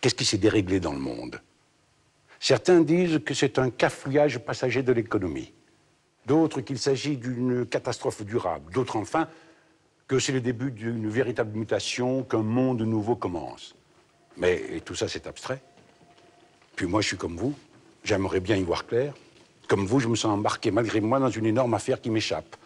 Qu'est-ce 0.00 0.14
qui 0.14 0.24
s'est 0.24 0.38
déréglé 0.38 0.80
dans 0.80 0.92
le 0.92 0.98
monde? 0.98 1.40
Certains 2.38 2.80
disent 2.80 3.20
que 3.24 3.34
c'est 3.34 3.58
un 3.58 3.70
cafouillage 3.70 4.38
passager 4.38 4.82
de 4.82 4.92
l'économie. 4.92 5.52
D'autres 6.26 6.62
qu'il 6.62 6.78
s'agit 6.78 7.16
d'une 7.16 7.66
catastrophe 7.66 8.24
durable. 8.24 8.72
D'autres 8.72 8.96
enfin 8.96 9.28
que 10.06 10.18
c'est 10.18 10.32
le 10.32 10.40
début 10.40 10.72
d'une 10.72 11.08
véritable 11.08 11.56
mutation, 11.56 12.24
qu'un 12.24 12.42
monde 12.42 12.82
nouveau 12.82 13.14
commence. 13.14 13.76
Mais 14.36 14.80
tout 14.84 14.94
ça, 14.94 15.06
c'est 15.06 15.26
abstrait. 15.26 15.62
Puis 16.80 16.88
moi, 16.88 17.02
je 17.02 17.08
suis 17.08 17.18
comme 17.18 17.36
vous. 17.36 17.54
J'aimerais 18.04 18.40
bien 18.40 18.56
y 18.56 18.62
voir 18.62 18.86
clair. 18.86 19.12
Comme 19.68 19.84
vous, 19.84 20.00
je 20.00 20.08
me 20.08 20.16
sens 20.16 20.32
embarqué 20.32 20.70
malgré 20.70 21.02
moi 21.02 21.18
dans 21.18 21.28
une 21.28 21.44
énorme 21.44 21.74
affaire 21.74 22.00
qui 22.00 22.08
m'échappe. 22.08 22.56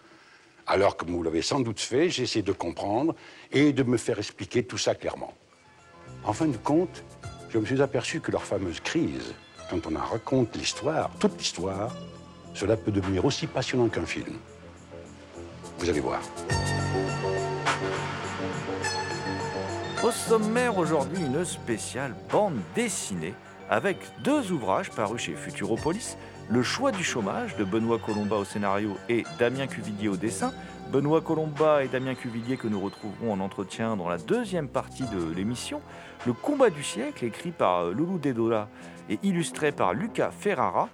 Alors, 0.69 0.97
comme 0.97 1.09
vous 1.09 1.25
l'avez 1.25 1.43
sans 1.43 1.59
doute 1.59 1.81
fait, 1.81 2.11
j'ai 2.11 2.23
essayé 2.23 2.45
de 2.45 2.53
comprendre 2.53 3.17
et 3.51 3.73
de 3.73 3.83
me 3.83 3.97
faire 3.97 4.21
expliquer 4.21 4.63
tout 4.63 4.79
ça 4.79 4.95
clairement. 4.95 5.35
En 6.23 6.33
fin 6.33 6.47
de 6.47 6.57
compte, 6.57 7.03
je 7.51 7.59
me 7.59 7.67
suis 7.67 7.83
aperçu 7.83 8.21
que 8.21 8.31
leur 8.31 8.45
fameuse 8.45 8.79
crise, 8.79 9.35
quand 9.69 9.85
on 9.89 9.97
en 9.97 10.05
raconte 10.05 10.55
l'histoire, 10.55 11.11
toute 11.19 11.37
l'histoire, 11.37 11.93
cela 12.55 12.77
peut 12.77 12.93
devenir 12.93 13.25
aussi 13.25 13.49
passionnant 13.49 13.89
qu'un 13.89 14.07
film. 14.07 14.37
Vous 15.79 15.91
allez 15.91 15.99
voir. 15.99 16.21
Au 20.05 20.13
sommaire 20.13 20.79
aujourd'hui, 20.79 21.19
une 21.21 21.45
spéciale 21.45 22.15
bande 22.31 22.61
dessinée 22.77 23.35
avec 23.71 23.99
deux 24.23 24.53
ouvrages 24.53 24.91
parus 24.91 25.23
chez 25.23 25.35
Futuropolis, 25.35 26.17
Le 26.51 26.63
choix 26.63 26.93
du 26.93 27.03
chômage 27.03 27.57
de 27.57 27.65
Benoît 27.65 27.99
Colomba 27.99 28.37
au 28.37 28.45
scénario 28.45 28.99
et 29.09 29.25
Damien 29.39 29.67
Cuvillier 29.67 30.09
au 30.09 30.17
dessin. 30.17 30.53
Benoît 30.93 31.23
Colomba 31.23 31.83
et 31.83 31.89
Damien 31.89 32.15
Cuvillier 32.15 32.59
que 32.59 32.69
nous 32.69 32.81
retrouverons 32.81 33.33
en 33.33 33.41
entretien 33.41 33.97
dans 33.97 34.11
la 34.11 34.19
deuxième 34.19 34.69
partie 34.69 35.05
de 35.05 35.35
l'émission. 35.35 35.81
Le 36.27 36.35
combat 36.35 36.69
du 36.69 36.83
siècle 36.83 37.25
écrit 37.25 37.51
par 37.51 37.87
Loulou 37.87 38.19
Dedola 38.19 38.69
et 39.09 39.19
illustré 39.23 39.73
par 39.73 39.95
Lucas 39.95 40.31
Ferrara. 40.31 40.91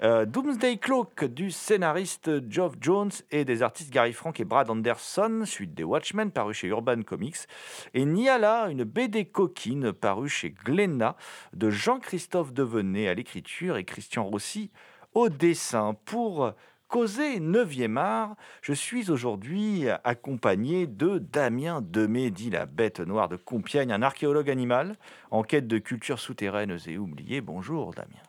Euh, 0.00 0.26
Doomsday 0.26 0.76
Cloak 0.76 1.24
du 1.24 1.50
scénariste 1.50 2.48
Geoff 2.48 2.74
Jones 2.80 3.10
et 3.32 3.44
des 3.44 3.62
artistes 3.64 3.92
Gary 3.92 4.12
Frank 4.12 4.38
et 4.38 4.44
Brad 4.44 4.70
Anderson, 4.70 5.42
suite 5.44 5.74
des 5.74 5.82
Watchmen 5.82 6.30
paru 6.30 6.54
chez 6.54 6.68
Urban 6.68 7.02
Comics, 7.02 7.48
et 7.94 8.04
Niala, 8.04 8.68
une 8.70 8.84
BD 8.84 9.24
coquine 9.24 9.92
parue 9.92 10.28
chez 10.28 10.50
Glenna 10.50 11.16
de 11.52 11.70
Jean-Christophe 11.70 12.52
Devenet 12.52 13.08
à 13.08 13.14
l'écriture 13.14 13.76
et 13.76 13.84
Christian 13.84 14.22
Rossi 14.22 14.70
au 15.14 15.28
dessin. 15.28 15.96
Pour 16.04 16.52
causer 16.86 17.40
9e 17.40 17.96
art, 17.96 18.36
je 18.62 18.74
suis 18.74 19.10
aujourd'hui 19.10 19.86
accompagné 20.04 20.86
de 20.86 21.18
Damien 21.18 21.82
Demé, 21.82 22.30
dit 22.30 22.50
la 22.50 22.66
bête 22.66 23.00
noire 23.00 23.28
de 23.28 23.36
Compiègne, 23.36 23.90
un 23.90 24.02
archéologue 24.02 24.48
animal 24.48 24.96
en 25.32 25.42
quête 25.42 25.66
de 25.66 25.78
cultures 25.78 26.20
souterraines 26.20 26.78
et 26.86 26.98
oubliées. 26.98 27.40
Bonjour 27.40 27.92
Damien. 27.94 28.27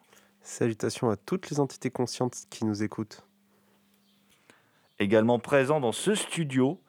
Salutations 0.49 1.11
à 1.11 1.15
toutes 1.15 1.51
les 1.51 1.59
entités 1.59 1.91
conscientes 1.91 2.35
qui 2.49 2.65
nous 2.65 2.81
écoutent. 2.81 3.23
Également 4.97 5.37
présent 5.37 5.79
dans 5.79 5.91
ce 5.91 6.15
studio, 6.15 6.81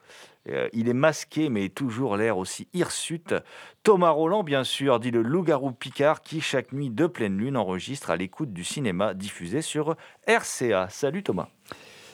euh, 0.49 0.67
il 0.73 0.89
est 0.89 0.95
masqué 0.95 1.47
mais 1.49 1.69
toujours 1.69 2.17
l'air 2.17 2.39
aussi 2.39 2.67
hirsute. 2.73 3.35
Thomas 3.83 4.09
Roland, 4.09 4.43
bien 4.43 4.63
sûr, 4.63 4.99
dit 4.99 5.11
le 5.11 5.21
loup-garou 5.21 5.73
Picard 5.73 6.21
qui, 6.21 6.41
chaque 6.41 6.73
nuit 6.73 6.89
de 6.89 7.05
pleine 7.05 7.37
lune, 7.37 7.55
enregistre 7.55 8.09
à 8.09 8.17
l'écoute 8.17 8.51
du 8.51 8.63
cinéma 8.63 9.13
diffusé 9.13 9.61
sur 9.61 9.95
RCA. 10.27 10.89
Salut 10.89 11.21
Thomas. 11.21 11.49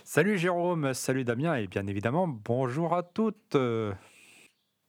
Salut 0.03 0.37
Jérôme, 0.37 0.93
salut 0.93 1.23
Damien 1.23 1.55
et 1.55 1.67
bien 1.67 1.87
évidemment 1.87 2.27
bonjour 2.27 2.93
à 2.93 3.03
toutes. 3.03 3.55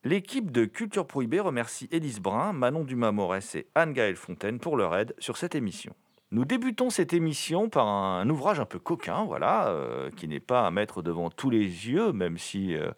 L'équipe 0.03 0.51
de 0.51 0.65
Culture 0.65 1.07
Prohibée 1.07 1.41
remercie 1.41 1.89
Élise 1.93 2.19
Brun, 2.19 2.53
Manon 2.53 2.83
Dumas-Morès 2.83 3.55
et 3.55 3.69
Anne-Gaëlle 3.77 4.17
Fontaine 4.17 4.59
pour 4.59 4.77
leur 4.77 4.97
aide 4.97 5.15
sur 5.21 5.37
cette 5.37 5.55
émission. 5.55 5.95
Nous 6.31 6.45
débutons 6.45 6.91
cette 6.91 7.15
émission 7.15 7.71
par 7.71 7.89
un, 7.89 8.29
ouvrage 8.29 8.61
un 8.61 8.67
peu 8.67 8.79
coquin, 8.79 9.25
voilà, 9.25 9.69
euh, 9.69 10.11
qui 10.15 10.29
n'est 10.29 10.41
pas 10.41 10.67
à 10.67 10.71
mettre 10.71 11.01
devant 11.01 11.31
tous 11.31 11.49
les 11.49 11.65
yeux, 11.65 12.13
même 12.13 12.37
si 12.37 12.75
euh, 12.75 12.91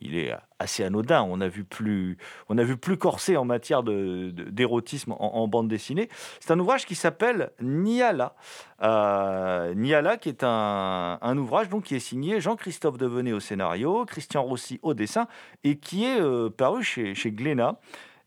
il 0.00 0.16
est 0.16 0.34
assez 0.58 0.84
anodin. 0.84 1.22
On 1.28 1.42
a 1.42 1.48
vu 1.48 1.64
plus, 1.64 2.16
on 2.48 2.54
vu 2.54 2.78
plus 2.78 2.96
corsé 2.96 3.36
en 3.36 3.44
matière 3.44 3.82
d'érotisme 3.82 5.14
en, 5.18 5.46
bande 5.48 5.68
dessinée. 5.68 6.08
C'est 6.40 6.50
un 6.50 6.58
ouvrage 6.58 6.86
qui 6.86 6.94
s'appelle 6.94 7.50
Niala. 7.60 8.34
Euh, 8.82 9.74
Niala, 9.74 10.16
qui 10.16 10.30
est 10.30 10.42
un, 10.42 11.18
un, 11.20 11.36
ouvrage 11.36 11.68
donc 11.68 11.84
qui 11.84 11.94
est 11.94 12.00
signé 12.00 12.40
Jean-Christophe 12.40 12.96
Devenet 12.96 13.32
au 13.32 13.40
scénario, 13.40 14.06
Christian 14.06 14.42
Rossi 14.42 14.80
au 14.80 14.94
dessin, 14.94 15.28
et 15.62 15.76
qui 15.76 16.06
est 16.06 16.50
paru 16.56 16.82
chez, 16.82 17.14
chez 17.14 17.32
Glénat. 17.32 17.78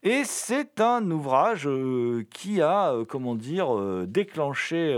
Et 0.03 0.23
c'est 0.23 0.81
un 0.81 1.12
ouvrage 1.12 1.67
euh, 1.67 2.25
qui 2.34 2.59
a, 2.59 2.91
euh, 2.91 3.06
comment 3.06 3.35
dire, 3.35 3.78
euh, 3.78 4.07
déclenché 4.07 4.91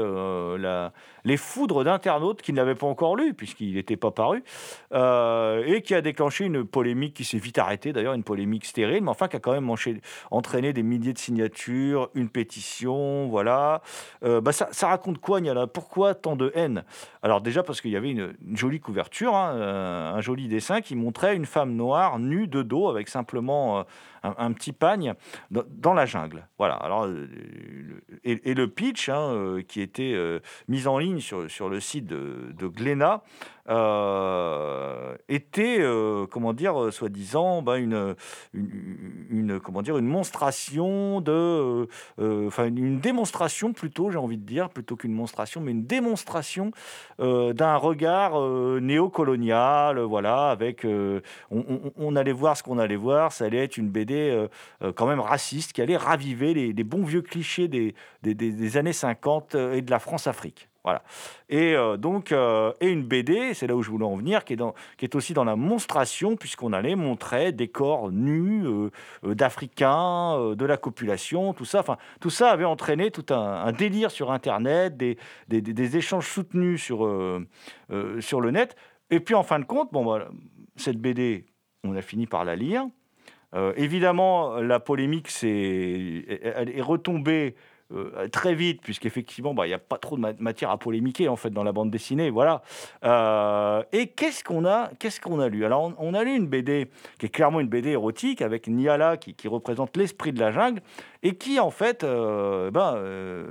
la, 0.58 0.94
les 1.26 1.38
foudres 1.38 1.84
d'internautes 1.84 2.42
qui 2.42 2.52
ne 2.52 2.58
l'avaient 2.58 2.76
pas 2.76 2.88
encore 2.88 3.16
lu, 3.16 3.34
puisqu'il 3.34 3.76
n'était 3.76 3.98
pas 3.98 4.12
paru, 4.12 4.44
et 4.92 5.82
qui 5.82 5.96
a 5.96 6.02
déclenché 6.02 6.46
une 6.46 6.66
polémique 6.66 7.14
qui 7.14 7.24
s'est 7.24 7.38
vite 7.38 7.58
arrêtée, 7.58 7.94
d'ailleurs, 7.94 8.14
une 8.14 8.24
polémique 8.24 8.66
stérile, 8.66 9.04
mais 9.04 9.10
enfin 9.10 9.28
qui 9.28 9.36
a 9.36 9.40
quand 9.40 9.54
même 9.54 9.70
entraîné 10.32 10.74
des 10.74 10.84
milliers 10.84 11.14
de 11.14 11.18
signatures, 11.18 12.10
une 12.14 12.30
pétition, 12.30 13.28
voilà. 13.28 13.82
bah 14.22 14.52
ça, 14.52 14.68
ça, 14.72 14.88
raconte 14.88 15.20
quoi, 15.20 15.42
Niala? 15.42 15.68
Pourquoi 15.68 16.14
tant 16.16 16.36
de 16.36 16.52
haine? 16.56 16.84
Alors 17.22 17.42
déjà 17.42 17.64
parce 17.64 17.82
qu'il 17.82 17.92
y 17.92 17.96
avait 17.96 18.12
une, 18.12 18.34
jolie 18.54 18.80
couverture, 18.80 19.36
hein, 19.36 20.14
un 20.16 20.22
joli 20.22 20.48
dessin 20.48 20.82
qui 20.82 20.96
montrait 20.96 21.36
une 21.36 21.46
femme 21.46 21.76
noire 21.76 22.20
nue 22.20 22.48
de 22.48 22.62
dos 22.62 22.90
avec 22.90 23.08
simplement 23.08 23.86
un, 24.24 24.54
petit 24.54 24.72
pagne 24.72 25.14
dans, 25.52 25.94
la 25.94 26.06
jungle. 26.06 26.48
Voilà. 26.58 26.76
Alors, 26.76 27.06
euh, 27.06 27.28
et, 28.24 28.54
le 28.54 28.68
pitch 28.68 29.10
hein, 29.10 29.34
euh, 29.34 29.62
qui 29.62 29.82
était 29.82 30.14
euh, 30.14 30.40
mis 30.68 30.88
en 30.88 30.98
ligne 30.98 31.13
sur, 31.22 31.70
le 31.70 31.80
site 31.80 32.06
de, 32.06 32.54
de 32.58 32.68
Glénat 32.68 33.24
était, 35.30 35.82
comment 36.30 36.52
dire, 36.52 36.92
soi-disant, 36.92 37.62
ben, 37.62 38.16
une, 38.54 39.60
comment 39.62 39.82
dire, 39.82 39.98
une 39.98 40.08
monstration 40.08 41.22
de, 41.22 41.88
enfin 42.20 42.66
une 42.66 43.00
démonstration 43.00 43.72
plutôt, 43.72 44.12
j'ai 44.12 44.18
envie 44.18 44.38
de 44.38 44.46
dire, 44.46 44.70
plutôt 44.70 44.98
qu'une 44.98 45.14
monstration, 45.14 45.62
mais 45.62 45.72
une 45.72 45.86
démonstration 45.86 46.72
d'un 47.20 47.78
regard 47.78 48.34
néocolonial, 48.82 50.00
voilà, 50.00 50.50
avec, 50.50 50.86
on, 51.50 52.16
allait 52.18 52.34
voir 52.34 52.58
ce 52.58 52.64
qu'on 52.64 52.80
allait 52.80 52.98
voir, 52.98 53.32
ça 53.32 53.46
allait 53.46 53.64
être 53.64 53.78
une 53.78 53.90
BD 53.90 54.14
euh, 54.16 54.48
euh, 54.82 54.92
quand 54.94 55.08
même 55.08 55.20
raciste, 55.20 55.74
qui 55.74 55.82
allait 55.82 55.98
raviver 55.98 56.54
les, 56.54 56.84
bons 56.84 57.04
vieux 57.04 57.22
clichés 57.22 57.68
des, 57.68 57.96
des, 58.22 58.78
années 58.78 58.94
50 58.94 59.56
euh, 59.56 59.74
et 59.74 59.82
de 59.82 59.92
la 59.92 60.00
France-Afrique. 60.00 60.70
Voilà. 60.84 61.02
Et 61.48 61.76
euh, 61.76 61.96
donc, 61.96 62.34
euh, 62.34 62.74
et 62.82 62.90
une 62.90 63.04
BD, 63.04 63.54
c'est 63.54 63.68
là 63.68 63.76
où 63.76 63.82
je 63.82 63.90
voulais 63.90 64.06
en 64.06 64.18
venir, 64.18 64.44
qui 64.44 64.54
est, 64.54 64.62
qui 64.98 65.06
est 65.06 65.16
aussi 65.16 65.34
dans 65.34 65.46
la 65.46 65.56
monstration, 65.56 66.36
puisqu'on 66.36 66.74
allait 66.74 66.96
montrer 66.96 67.54
des 67.54 67.70
corps 67.70 68.12
nus 68.12 68.66
euh, 68.66 68.90
d'Africains, 69.24 70.54
de 70.56 70.66
la 70.66 70.76
copulation, 70.76 71.54
tout 71.54 71.64
ça. 71.64 71.80
Enfin, 71.80 71.98
tout 72.20 72.30
ça 72.30 72.50
avait 72.50 72.66
entraîné 72.66 73.12
tout 73.12 73.34
un, 73.34 73.72
délire 73.72 74.12
sur 74.12 74.32
Internet, 74.32 74.98
des, 74.98 75.18
échanges 75.98 76.28
soutenus 76.28 76.82
sur, 76.82 77.10
sur 78.20 78.42
le 78.42 78.52
net. 78.52 78.76
Et 79.10 79.20
puis, 79.20 79.36
en 79.36 79.44
fin 79.44 79.60
de 79.60 79.66
compte, 79.66 79.94
bon, 79.94 80.20
cette 80.76 80.98
BD, 80.98 81.46
on 81.86 81.96
a 81.96 82.02
fini 82.02 82.28
par 82.28 82.44
la 82.44 82.56
lire. 82.56 82.86
Évidemment, 83.76 84.58
la 84.58 84.80
polémique 84.80 85.30
c'est, 85.30 86.26
elle 86.56 86.76
est 86.76 86.82
retombée 86.82 87.56
euh, 87.94 88.28
très 88.28 88.56
vite, 88.56 88.82
puisqu'effectivement, 88.82 89.54
bah, 89.54 89.66
il 89.66 89.70
n'y 89.70 89.76
a 89.76 89.80
pas 89.80 89.98
trop 89.98 90.16
de 90.16 90.22
ma- 90.22 90.34
matière 90.40 90.70
à 90.70 90.78
polémiquer 90.78 91.28
en 91.28 91.36
fait 91.36 91.50
dans 91.50 91.64
la 91.64 91.72
bande 91.72 91.92
dessinée, 91.92 92.30
voilà. 92.30 92.62
Euh, 93.04 93.84
et 93.92 94.08
qu'est-ce 94.08 94.44
qu'on 94.44 94.66
a, 94.66 94.90
qu'est-ce 95.00 95.22
qu'on 95.22 95.40
a 95.40 95.50
lu? 95.50 95.66
Alors, 95.66 95.94
on, 95.98 96.14
a 96.14 96.24
lu 96.24 96.36
une 96.36 96.48
BD 96.48 96.88
qui 97.20 97.28
est 97.28 97.30
clairement 97.30 97.60
une 97.60 97.68
BD 97.68 97.90
érotique 97.90 98.42
avec 98.42 98.68
Niala 98.68 99.18
qui, 99.18 99.48
représente 99.48 99.98
l'esprit 99.98 100.32
de 100.32 100.40
la 100.40 100.52
jungle 100.52 100.82
et 101.22 101.36
qui 101.36 101.60
en 101.60 101.70
fait, 101.70 102.04
euh, 102.04 102.72
ben, 102.72 102.96
euh, 102.96 103.46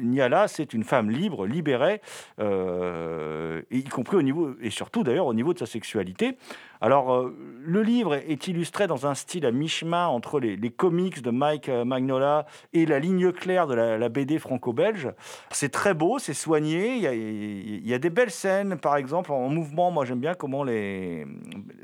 Niala, 0.00 0.48
c'est 0.48 0.72
une 0.72 0.84
femme 0.84 1.10
libre, 1.10 1.46
libérée, 1.46 2.00
euh, 2.40 3.62
y 3.70 3.84
compris 3.84 4.16
au 4.16 4.22
niveau 4.22 4.54
et 4.60 4.70
surtout 4.70 5.02
d'ailleurs 5.02 5.26
au 5.26 5.34
niveau 5.34 5.52
de 5.52 5.58
sa 5.58 5.66
sexualité. 5.66 6.36
Alors, 6.80 7.12
euh, 7.12 7.36
le 7.64 7.82
livre 7.82 8.14
est 8.14 8.46
illustré 8.46 8.86
dans 8.86 9.06
un 9.06 9.14
style 9.14 9.44
à 9.46 9.50
mi-chemin 9.50 10.06
entre 10.06 10.38
les, 10.38 10.70
comics 10.70 11.20
de 11.22 11.30
Mike 11.30 11.68
euh, 11.68 11.84
Magnola 11.84 12.46
et 12.72 12.86
la 12.86 12.98
ligne 13.00 13.32
claire 13.32 13.66
de 13.66 13.74
la, 13.74 14.08
BD 14.08 14.38
franco-belge. 14.38 15.12
C'est 15.50 15.70
très 15.70 15.92
beau, 15.92 16.18
c'est 16.18 16.34
soigné. 16.34 16.96
Il 16.96 17.86
y, 17.86 17.94
a, 17.94 17.98
des 17.98 18.10
belles 18.10 18.30
scènes, 18.30 18.76
par 18.78 18.96
exemple, 18.96 19.32
en 19.32 19.48
mouvement. 19.48 19.90
Moi, 19.90 20.04
j'aime 20.04 20.20
bien 20.20 20.34
comment 20.34 20.62
les, 20.62 21.26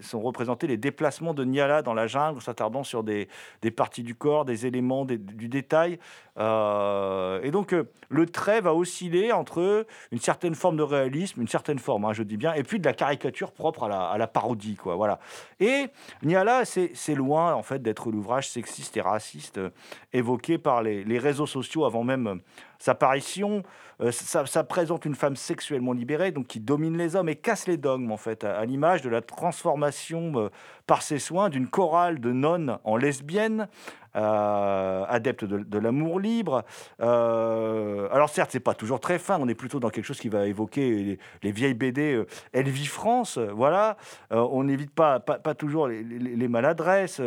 sont 0.00 0.20
représentés 0.20 0.66
les 0.66 0.76
déplacements 0.76 1.34
de 1.34 1.44
Niala 1.44 1.82
dans 1.82 1.94
la 1.94 2.06
jungle, 2.06 2.40
s'attardant 2.40 2.84
sur 2.84 3.02
des, 3.02 3.28
parties 3.76 4.04
du 4.04 4.14
corps, 4.14 4.44
des 4.44 4.66
éléments, 4.66 5.04
du 5.04 5.48
détail. 5.48 5.98
Euh, 6.38 7.40
et 7.42 7.50
donc, 7.50 7.74
le 8.08 8.26
trait 8.26 8.60
va 8.60 8.74
osciller 8.74 9.32
entre 9.32 9.86
une 10.12 10.18
certaine 10.18 10.54
forme 10.54 10.76
de 10.76 10.82
réalisme, 10.82 11.40
une 11.40 11.48
certaine 11.48 11.78
forme, 11.78 12.04
hein, 12.04 12.12
je 12.12 12.22
dis 12.22 12.36
bien, 12.36 12.54
et 12.54 12.62
puis 12.62 12.78
de 12.78 12.84
la 12.84 12.92
caricature 12.92 13.52
propre 13.52 13.84
à 13.84 14.18
la 14.18 14.26
parodie, 14.26 14.76
Voilà. 14.92 15.18
Et 15.60 15.86
Niala, 16.22 16.64
c'est 16.64 17.14
loin 17.14 17.54
en 17.54 17.62
fait 17.62 17.82
d'être 17.82 18.10
l'ouvrage 18.10 18.48
sexiste 18.48 18.96
et 18.96 19.00
raciste 19.00 19.58
euh, 19.58 19.70
évoqué 20.12 20.58
par 20.58 20.82
les, 20.82 21.18
réseaux 21.18 21.46
sociaux 21.46 21.84
avant 21.84 22.04
même 22.04 22.40
sa 22.84 22.92
apparition. 22.92 23.62
Euh, 24.00 24.10
ça, 24.12 24.64
présente 24.64 25.04
une 25.04 25.14
femme 25.14 25.36
sexuellement 25.36 25.92
libérée, 25.92 26.32
donc 26.32 26.48
qui 26.48 26.60
domine 26.60 26.98
les 26.98 27.16
hommes 27.16 27.28
et 27.28 27.36
casse 27.36 27.66
les 27.66 27.76
dogmes 27.76 28.12
en 28.12 28.16
fait, 28.16 28.44
à, 28.44 28.64
l'image 28.64 29.02
de 29.02 29.08
la 29.08 29.22
transformation 29.22 30.32
euh, 30.36 30.48
par 30.86 31.02
ses 31.02 31.18
soins 31.18 31.48
d'une 31.48 31.68
chorale 31.68 32.20
de 32.20 32.32
nonnes 32.32 32.78
en 32.84 32.96
lesbiennes. 32.96 33.68
euh, 34.16 35.04
adeptes 35.08 35.44
de, 35.44 35.78
l'amour 35.78 36.20
libre. 36.20 36.64
Euh, 37.00 38.08
alors 38.12 38.28
certes, 38.28 38.50
c'est 38.52 38.60
pas 38.60 38.74
toujours 38.74 39.00
très 39.00 39.18
fin. 39.18 39.38
On 39.40 39.48
est 39.48 39.54
plutôt 39.54 39.80
dans 39.80 39.90
quelque 39.90 40.04
chose 40.04 40.20
qui 40.20 40.28
va 40.28 40.46
évoquer 40.46 40.90
les, 40.90 41.18
les 41.42 41.52
vieilles 41.52 41.74
BD 41.74 42.14
euh, 42.14 42.26
Elle 42.52 42.68
vit 42.68 42.86
France. 42.86 43.38
euh, 43.38 43.50
Voilà. 43.52 43.96
On 44.30 44.64
n'évite 44.64 44.92
pas, 44.92 45.20
pas, 45.20 45.54
toujours 45.54 45.88
les, 45.88 46.48
maladresses, 46.48 47.20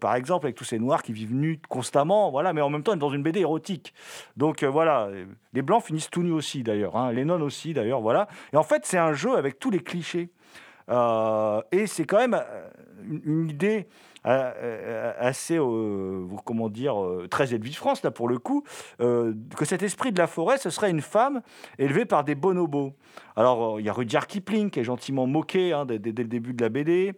par 0.00 0.14
exemple, 0.14 0.46
avec 0.46 0.56
tous 0.56 0.64
ces 0.64 0.78
noirs 0.78 1.02
qui 1.02 1.12
vivent 1.12 1.34
nus 1.34 1.60
constamment. 1.68 2.30
Voilà. 2.30 2.52
Mais 2.52 2.60
en 2.60 2.70
même 2.70 2.82
temps, 2.82 2.92
on 2.92 2.96
est 2.96 2.98
dans 2.98 3.10
une 3.10 3.22
BD 3.22 3.40
érotique. 3.40 3.94
Donc 4.36 4.62
euh, 4.62 4.68
voilà. 5.08 5.26
Les 5.52 5.62
blancs 5.62 5.82
finissent 5.84 6.10
tout 6.10 6.22
nus 6.22 6.32
aussi, 6.32 6.62
d'ailleurs. 6.62 6.96
hein. 6.96 7.12
Les 7.12 7.24
nonnes 7.24 7.42
aussi, 7.42 7.72
d'ailleurs. 7.74 8.00
Voilà. 8.00 8.28
Et 8.52 8.56
en 8.56 8.62
fait, 8.62 8.84
c'est 8.84 8.98
un 8.98 9.12
jeu 9.12 9.36
avec 9.36 9.58
tous 9.58 9.70
les 9.70 9.80
clichés. 9.80 10.30
Euh, 10.90 11.60
et 11.70 11.86
c'est 11.86 12.04
quand 12.04 12.18
même 12.18 12.34
euh, 12.34 12.68
une, 13.24 13.48
idée 13.48 13.86
euh, 14.26 14.52
euh, 14.56 15.12
assez, 15.18 15.56
euh, 15.56 16.26
comment 16.44 16.68
dire, 16.68 17.00
euh, 17.00 17.28
très 17.30 17.54
Elvis 17.54 17.74
France, 17.74 18.02
là, 18.02 18.10
pour 18.10 18.28
le 18.28 18.38
coup, 18.38 18.64
euh, 19.00 19.32
que 19.56 19.64
cet 19.64 19.82
esprit 19.84 20.10
de 20.10 20.18
la 20.18 20.26
forêt, 20.26 20.58
ce 20.58 20.68
serait 20.68 20.90
une 20.90 21.00
femme 21.00 21.42
élevée 21.78 22.06
par 22.06 22.24
des 22.24 22.34
bonobos. 22.34 22.92
Alors, 23.36 23.76
euh, 23.76 23.80
il 23.80 23.86
y 23.86 23.88
a 23.88 23.92
Rudyard 23.92 24.26
Kipling 24.26 24.70
qui 24.70 24.80
est 24.80 24.84
gentiment 24.84 25.26
moqué 25.26 25.72
hein, 25.72 25.86
dès 25.86 25.98
le 25.98 26.28
début 26.28 26.54
de 26.54 26.62
la 26.62 26.68
BD. 26.70 27.12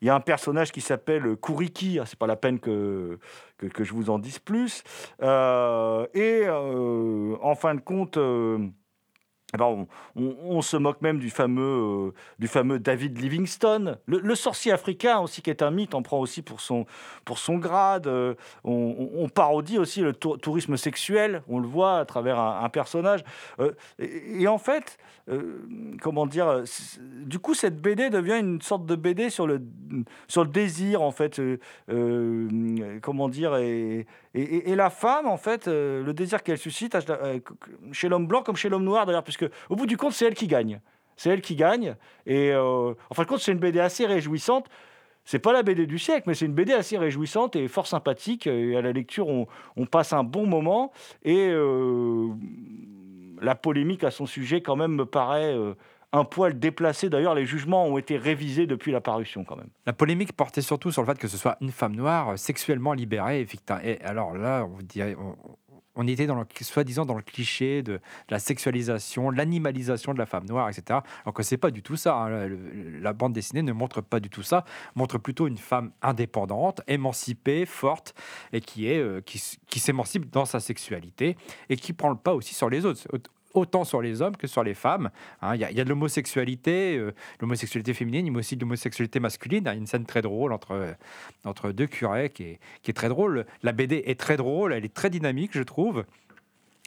Il 0.00 0.06
y 0.06 0.10
a 0.10 0.14
un 0.14 0.20
personnage 0.20 0.72
qui 0.72 0.80
s'appelle 0.80 1.36
Kuriki, 1.36 1.98
ah, 1.98 2.06
c'est 2.06 2.18
pas 2.18 2.26
la 2.26 2.36
peine 2.36 2.60
que, 2.60 3.18
je 3.60 3.92
vous 3.92 4.10
en 4.10 4.18
dise 4.18 4.38
plus. 4.38 4.82
Euh, 5.22 6.06
et 6.14 6.42
euh, 6.46 7.36
en 7.40 7.54
fin 7.54 7.74
de 7.74 7.80
compte, 7.80 8.16
euh, 8.16 8.58
on, 9.60 9.86
on- 10.16 10.62
se 10.62 10.76
moque 10.76 11.00
même 11.02 11.18
du 11.18 11.30
fameux, 11.30 12.08
euh, 12.08 12.14
du 12.38 12.48
fameux 12.48 12.78
David 12.78 13.20
Livingstone. 13.20 13.98
Le, 14.06 14.34
sorcier 14.34 14.72
africain 14.72 15.18
aussi, 15.20 15.42
qui 15.42 15.50
est 15.50 15.62
un 15.62 15.70
mythe, 15.70 15.94
on 15.94 16.02
prend 16.02 16.18
aussi 16.18 16.42
pour 16.42 16.60
son, 16.60 16.86
pour 17.24 17.38
son 17.38 17.56
grade. 17.56 18.06
Euh, 18.06 18.34
on, 18.64 19.28
parodie 19.28 19.78
aussi 19.78 20.00
le 20.00 20.12
tou- 20.12 20.36
tourisme 20.36 20.76
sexuel, 20.76 21.42
on 21.48 21.58
le 21.58 21.66
voit 21.66 21.98
à 21.98 22.04
travers 22.04 22.38
un, 22.38 22.68
personnage. 22.68 23.22
Euh, 23.60 23.72
et, 23.98 24.48
en 24.48 24.58
fait, 24.58 24.98
comment 26.00 26.26
dire, 26.26 26.62
du 27.24 27.38
coup, 27.38 27.54
cette 27.54 27.80
BD 27.80 28.10
devient 28.10 28.38
une 28.38 28.62
sorte 28.62 28.86
de 28.86 28.94
BD 28.96 29.30
sur 29.30 29.46
le, 29.46 29.60
sur 30.26 30.42
le 30.42 30.50
désir, 30.50 31.02
en 31.02 31.10
fait. 31.10 31.40
comment 33.02 33.28
dire, 33.28 33.56
et, 33.56 34.06
et, 34.34 34.74
la 34.74 34.90
femme, 34.90 35.26
en 35.26 35.36
fait, 35.36 35.66
le 35.66 36.12
désir 36.12 36.42
qu'elle 36.42 36.58
suscite 36.58 36.96
chez 37.92 38.08
l'homme 38.08 38.26
blanc 38.26 38.42
comme 38.42 38.56
chez 38.56 38.68
l'homme 38.68 38.84
noir, 38.84 39.06
d'ailleurs, 39.06 39.24
puisque 39.36 39.52
au 39.68 39.76
bout 39.76 39.86
du 39.86 39.96
compte, 39.96 40.12
c'est 40.12 40.26
elle 40.26 40.34
qui 40.34 40.46
gagne. 40.46 40.80
C'est 41.16 41.30
elle 41.30 41.40
qui 41.40 41.56
gagne. 41.56 41.96
Et 42.26 42.52
euh, 42.52 42.94
en 43.10 43.14
fin 43.14 43.22
de 43.22 43.28
compte, 43.28 43.40
c'est 43.40 43.52
une 43.52 43.58
BD 43.58 43.80
assez 43.80 44.06
réjouissante. 44.06 44.66
C'est 45.24 45.38
pas 45.38 45.52
la 45.52 45.62
BD 45.62 45.86
du 45.86 45.98
siècle, 45.98 46.24
mais 46.26 46.34
c'est 46.34 46.46
une 46.46 46.54
BD 46.54 46.72
assez 46.72 46.96
réjouissante 46.96 47.56
et 47.56 47.66
fort 47.68 47.86
sympathique. 47.86 48.46
Et 48.46 48.76
à 48.76 48.82
la 48.82 48.92
lecture, 48.92 49.26
on, 49.28 49.86
passe 49.86 50.12
un 50.12 50.22
bon 50.22 50.46
moment. 50.46 50.92
Et 51.24 51.48
euh, 51.48 52.28
la 53.40 53.54
polémique 53.54 54.04
à 54.04 54.10
son 54.10 54.26
sujet, 54.26 54.60
quand 54.60 54.76
même, 54.76 54.92
me 54.92 55.06
paraît 55.06 55.52
euh, 55.52 55.74
un 56.12 56.24
poil 56.24 56.58
déplacée. 56.58 57.08
D'ailleurs, 57.08 57.34
les 57.34 57.44
jugements 57.44 57.86
ont 57.86 57.98
été 57.98 58.18
révisés 58.18 58.66
depuis 58.66 58.92
la 58.92 59.00
parution, 59.00 59.42
quand 59.42 59.56
même. 59.56 59.70
La 59.84 59.92
polémique 59.92 60.32
portait 60.32 60.62
surtout 60.62 60.92
sur 60.92 61.02
le 61.02 61.06
fait 61.06 61.18
que 61.18 61.28
ce 61.28 61.36
soit 61.36 61.56
une 61.60 61.72
femme 61.72 61.96
noire 61.96 62.38
sexuellement 62.38 62.92
libérée. 62.92 63.46
Et 63.82 64.00
alors 64.02 64.36
là, 64.36 64.64
on, 64.64 64.80
dirait, 64.82 65.16
on 65.96 66.06
était 66.06 66.26
dans 66.26 66.34
le, 66.34 66.46
soi-disant 66.60 67.04
dans 67.04 67.14
le 67.14 67.22
cliché 67.22 67.82
de, 67.82 68.00
la 68.28 68.38
sexualisation, 68.38 69.30
l'animalisation 69.30 70.12
de 70.14 70.18
la 70.18 70.26
femme 70.26 70.44
noire, 70.46 70.68
etc. 70.68 71.00
Alors 71.24 71.34
que 71.34 71.42
c'est 71.42 71.56
pas 71.56 71.70
du 71.70 71.82
tout 71.82 71.96
ça. 71.96 72.14
hein. 72.16 72.48
La 73.00 73.12
bande 73.12 73.32
dessinée 73.32 73.62
ne 73.62 73.72
montre 73.72 74.00
pas 74.00 74.20
du 74.20 74.30
tout 74.30 74.42
ça. 74.42 74.64
Montre 74.94 75.18
plutôt 75.18 75.46
une 75.46 75.58
femme 75.58 75.90
indépendante, 76.02 76.82
émancipée, 76.86 77.66
forte, 77.66 78.14
et 78.52 78.60
qui 78.60 78.88
est 78.88 78.98
euh, 78.98 79.20
qui 79.22 79.80
s'émancipe 79.80 80.30
dans 80.30 80.44
sa 80.44 80.60
sexualité 80.60 81.36
et 81.68 81.76
qui 81.76 81.92
prend 81.92 82.10
le 82.10 82.16
pas 82.16 82.34
aussi 82.34 82.54
sur 82.54 82.70
les 82.70 82.84
autres 82.84 83.08
autant 83.56 83.84
sur 83.84 84.02
les 84.02 84.22
hommes 84.22 84.36
que 84.36 84.46
sur 84.46 84.62
les 84.62 84.74
femmes. 84.74 85.10
hein. 85.42 85.54
Il 85.54 85.60
y, 85.60 85.74
y 85.74 85.80
a 85.80 85.84
de 85.84 85.88
l'homosexualité, 85.88 86.96
euh, 86.98 87.12
l'homosexualité 87.40 87.94
féminine, 87.94 88.30
mais 88.32 88.38
aussi 88.38 88.56
de 88.56 88.60
l'homosexualité 88.62 89.20
masculine. 89.20 89.66
A 89.68 89.74
une 89.74 89.86
scène 89.86 90.06
très 90.06 90.22
drôle 90.22 90.52
entre, 90.52 90.72
euh, 90.72 90.92
entre 91.44 91.72
deux 91.72 91.86
curés 91.86 92.30
qui 92.30 92.42
est, 92.44 92.60
qui 92.82 92.90
est 92.90 92.94
très 92.94 93.08
drôle. 93.08 93.46
La 93.62 93.72
BD 93.72 94.02
est 94.06 94.18
très 94.18 94.36
drôle, 94.36 94.72
elle 94.72 94.84
est 94.84 94.94
très 94.94 95.10
dynamique, 95.10 95.50
je 95.54 95.62
trouve. 95.62 96.04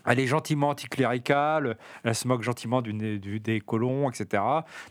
Elle 0.10 0.20
est 0.20 0.28
gentiment 0.28 0.70
anticléricale, 0.70 1.78
elle 2.04 2.16
se 2.16 2.28
moque 2.28 2.42
gentiment 2.42 2.82
des 2.82 3.62
colons, 3.66 4.10
etc. 4.10 4.44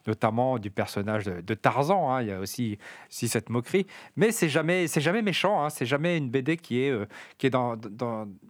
Notamment 0.07 0.59
du 0.59 0.71
personnage 0.71 1.25
de, 1.25 1.55
Tarzan. 1.55 2.13
hein. 2.13 2.23
Il 2.23 2.29
y 2.29 2.33
a 2.33 2.39
aussi, 2.39 2.79
aussi 3.11 3.29
cette 3.29 3.51
moquerie. 3.51 3.87
Mais 4.17 4.31
c'est 4.31 4.49
jamais, 4.49 4.87
jamais 4.87 5.23
méchant. 5.23 5.63
hein. 5.63 5.71
C'est 5.71 5.87
jamais 5.87 6.17
une 6.17 6.31
BD 6.31 6.57
qui 6.57 6.83
est, 6.83 6.91
euh, 6.91 7.07
qui 7.37 7.49
est 7.49 7.51
dans, 7.51 7.77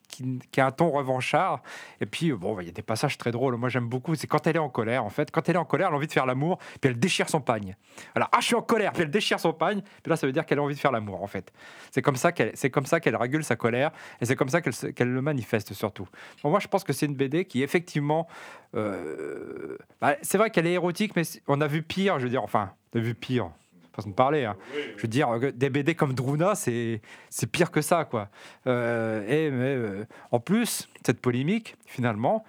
qui, 0.08 0.60
a 0.60 0.66
un 0.66 0.70
ton 0.70 0.90
revanchard. 0.90 1.62
Et 2.00 2.06
puis, 2.06 2.30
euh, 2.30 2.37
bon, 2.37 2.60
il 2.60 2.66
y 2.66 2.68
a 2.68 2.72
des 2.72 2.82
passages 2.82 3.18
très 3.18 3.30
drôles. 3.30 3.56
Moi, 3.56 3.68
j'aime 3.68 3.88
beaucoup. 3.88 4.14
C'est 4.14 4.26
quand 4.26 4.46
elle 4.46 4.56
est 4.56 4.60
en 4.60 4.68
colère, 4.68 5.04
en 5.04 5.10
fait. 5.10 5.30
Quand 5.30 5.48
elle 5.48 5.56
est 5.56 5.58
en 5.58 5.64
colère, 5.64 5.88
elle 5.88 5.94
a 5.94 5.96
envie 5.96 6.06
de 6.06 6.12
faire 6.12 6.26
l'amour, 6.26 6.58
puis 6.80 6.90
elle 6.90 6.98
déchire 6.98 7.28
son 7.28 7.40
pagne. 7.40 7.76
Alors, 8.14 8.28
ah, 8.32 8.38
je 8.40 8.46
suis 8.46 8.54
en 8.54 8.62
colère, 8.62 8.92
puis 8.92 9.02
elle 9.02 9.10
déchire 9.10 9.40
son 9.40 9.52
pagne. 9.52 9.80
Puis 10.02 10.10
là, 10.10 10.16
ça 10.16 10.26
veut 10.26 10.32
dire 10.32 10.44
qu'elle 10.44 10.58
a 10.58 10.62
envie 10.62 10.75
de 10.75 10.80
faire 10.80 10.92
l'amour, 10.92 11.22
en 11.22 11.26
fait. 11.26 11.52
C'est 11.90 12.02
comme 12.02 12.16
ça 12.16 12.32
qu'elle, 12.32 12.52
c'est 12.54 12.70
régule 13.16 13.44
sa 13.44 13.56
colère, 13.56 13.90
et 14.20 14.26
c'est 14.26 14.37
comme 14.37 14.48
ça 14.48 14.60
qu'elle 14.60 15.08
le 15.08 15.22
manifeste 15.22 15.72
surtout. 15.72 16.08
Bon, 16.42 16.50
moi, 16.50 16.57
je 16.58 16.68
pense 16.68 16.84
que 16.84 16.92
c'est 16.92 17.06
une 17.06 17.14
BD 17.14 17.44
qui, 17.44 17.62
effectivement, 17.62 18.26
euh, 18.74 19.76
bah, 20.00 20.16
c'est 20.22 20.38
vrai 20.38 20.50
qu'elle 20.50 20.66
est 20.66 20.72
érotique, 20.72 21.14
mais 21.16 21.22
on 21.46 21.60
a 21.60 21.66
vu 21.66 21.82
pire. 21.82 22.18
Je 22.18 22.24
veux 22.24 22.30
dire, 22.30 22.42
enfin, 22.42 22.72
on 22.94 22.98
a 22.98 23.02
vu 23.02 23.14
pire. 23.14 23.50
Façon 23.94 24.10
de 24.10 24.14
parler. 24.14 24.44
hein. 24.44 24.56
Je 24.96 25.02
veux 25.02 25.08
dire, 25.08 25.28
des 25.54 25.70
BD 25.70 25.94
comme 25.96 26.12
Druna, 26.14 26.54
c'est 26.54 27.00
c'est 27.30 27.50
pire 27.50 27.70
que 27.72 27.80
ça, 27.80 28.04
quoi. 28.04 28.28
Euh, 28.68 29.26
et 29.26 29.50
mais, 29.50 29.74
euh, 29.74 30.06
en 30.30 30.38
plus, 30.38 30.88
cette 31.04 31.20
polémique, 31.20 31.76
finalement, 31.84 32.44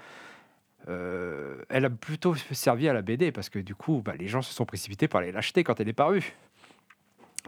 euh, 0.90 1.56
elle 1.70 1.86
a 1.86 1.90
plutôt 1.90 2.36
servi 2.52 2.88
à 2.88 2.94
la 2.94 3.02
BD 3.02 3.32
parce 3.32 3.50
que 3.50 3.60
du 3.60 3.74
coup, 3.76 4.02
bah, 4.06 4.14
les 4.18 4.28
gens 4.28 4.42
se 4.42 4.54
sont 4.54 4.66
précipités 4.66 5.08
pour 5.08 5.20
aller 5.20 5.32
l'acheter 5.32 5.64
quand 5.64 5.80
elle 5.80 5.90
est 5.90 5.94
parue. 5.94 6.34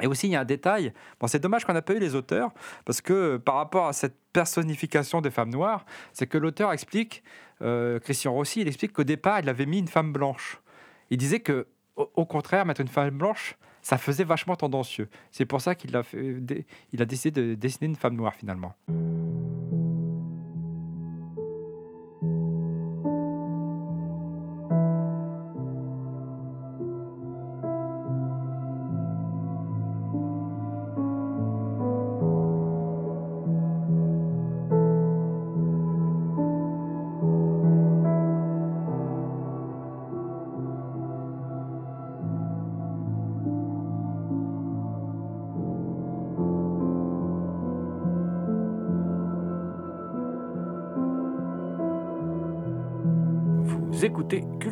Et 0.02 0.08
aussi, 0.08 0.28
il 0.28 0.32
y 0.32 0.36
a 0.36 0.42
un 0.42 0.46
détail. 0.46 0.94
Bon, 1.20 1.28
c'est 1.28 1.40
dommage 1.40 1.66
qu'on 1.66 1.74
n'a 1.74 1.82
pas 1.82 1.94
eu 1.94 2.00
les 2.00 2.16
auteurs, 2.16 2.52
parce 2.86 3.02
que 3.02 3.38
par 3.38 3.56
rapport 3.56 3.88
à 3.88 3.94
cette 3.94 4.16
personnification 4.34 5.22
des 5.22 5.32
femmes 5.32 5.52
noires, 5.52 5.86
c'est 6.14 6.28
que 6.28 6.38
l'auteur 6.38 6.72
explique 6.72 7.24
euh, 7.62 8.00
Christian 8.00 8.34
Rossi, 8.34 8.62
il 8.62 8.68
explique 8.68 8.94
qu'au 8.94 9.04
départ, 9.04 9.40
il 9.40 9.50
avait 9.50 9.66
mis 9.66 9.80
une 9.80 9.88
femme 9.88 10.12
blanche. 10.12 10.60
Il 11.10 11.18
disait 11.18 11.40
que, 11.40 11.68
au, 11.96 12.26
contraire, 12.26 12.66
mettre 12.66 12.82
une 12.82 12.88
femme 12.88 13.18
blanche, 13.18 13.56
ça 13.82 13.98
faisait 13.98 14.24
vachement 14.24 14.56
tendancieux. 14.56 15.10
C'est 15.32 15.46
pour 15.46 15.62
ça 15.62 15.76
qu'il 15.76 15.96
a 15.96 16.04
décidé 17.06 17.42
de 17.42 17.54
dessiner 17.56 17.88
une 17.88 17.96
femme 17.96 18.16
noire 18.16 18.34
finalement. 18.34 18.74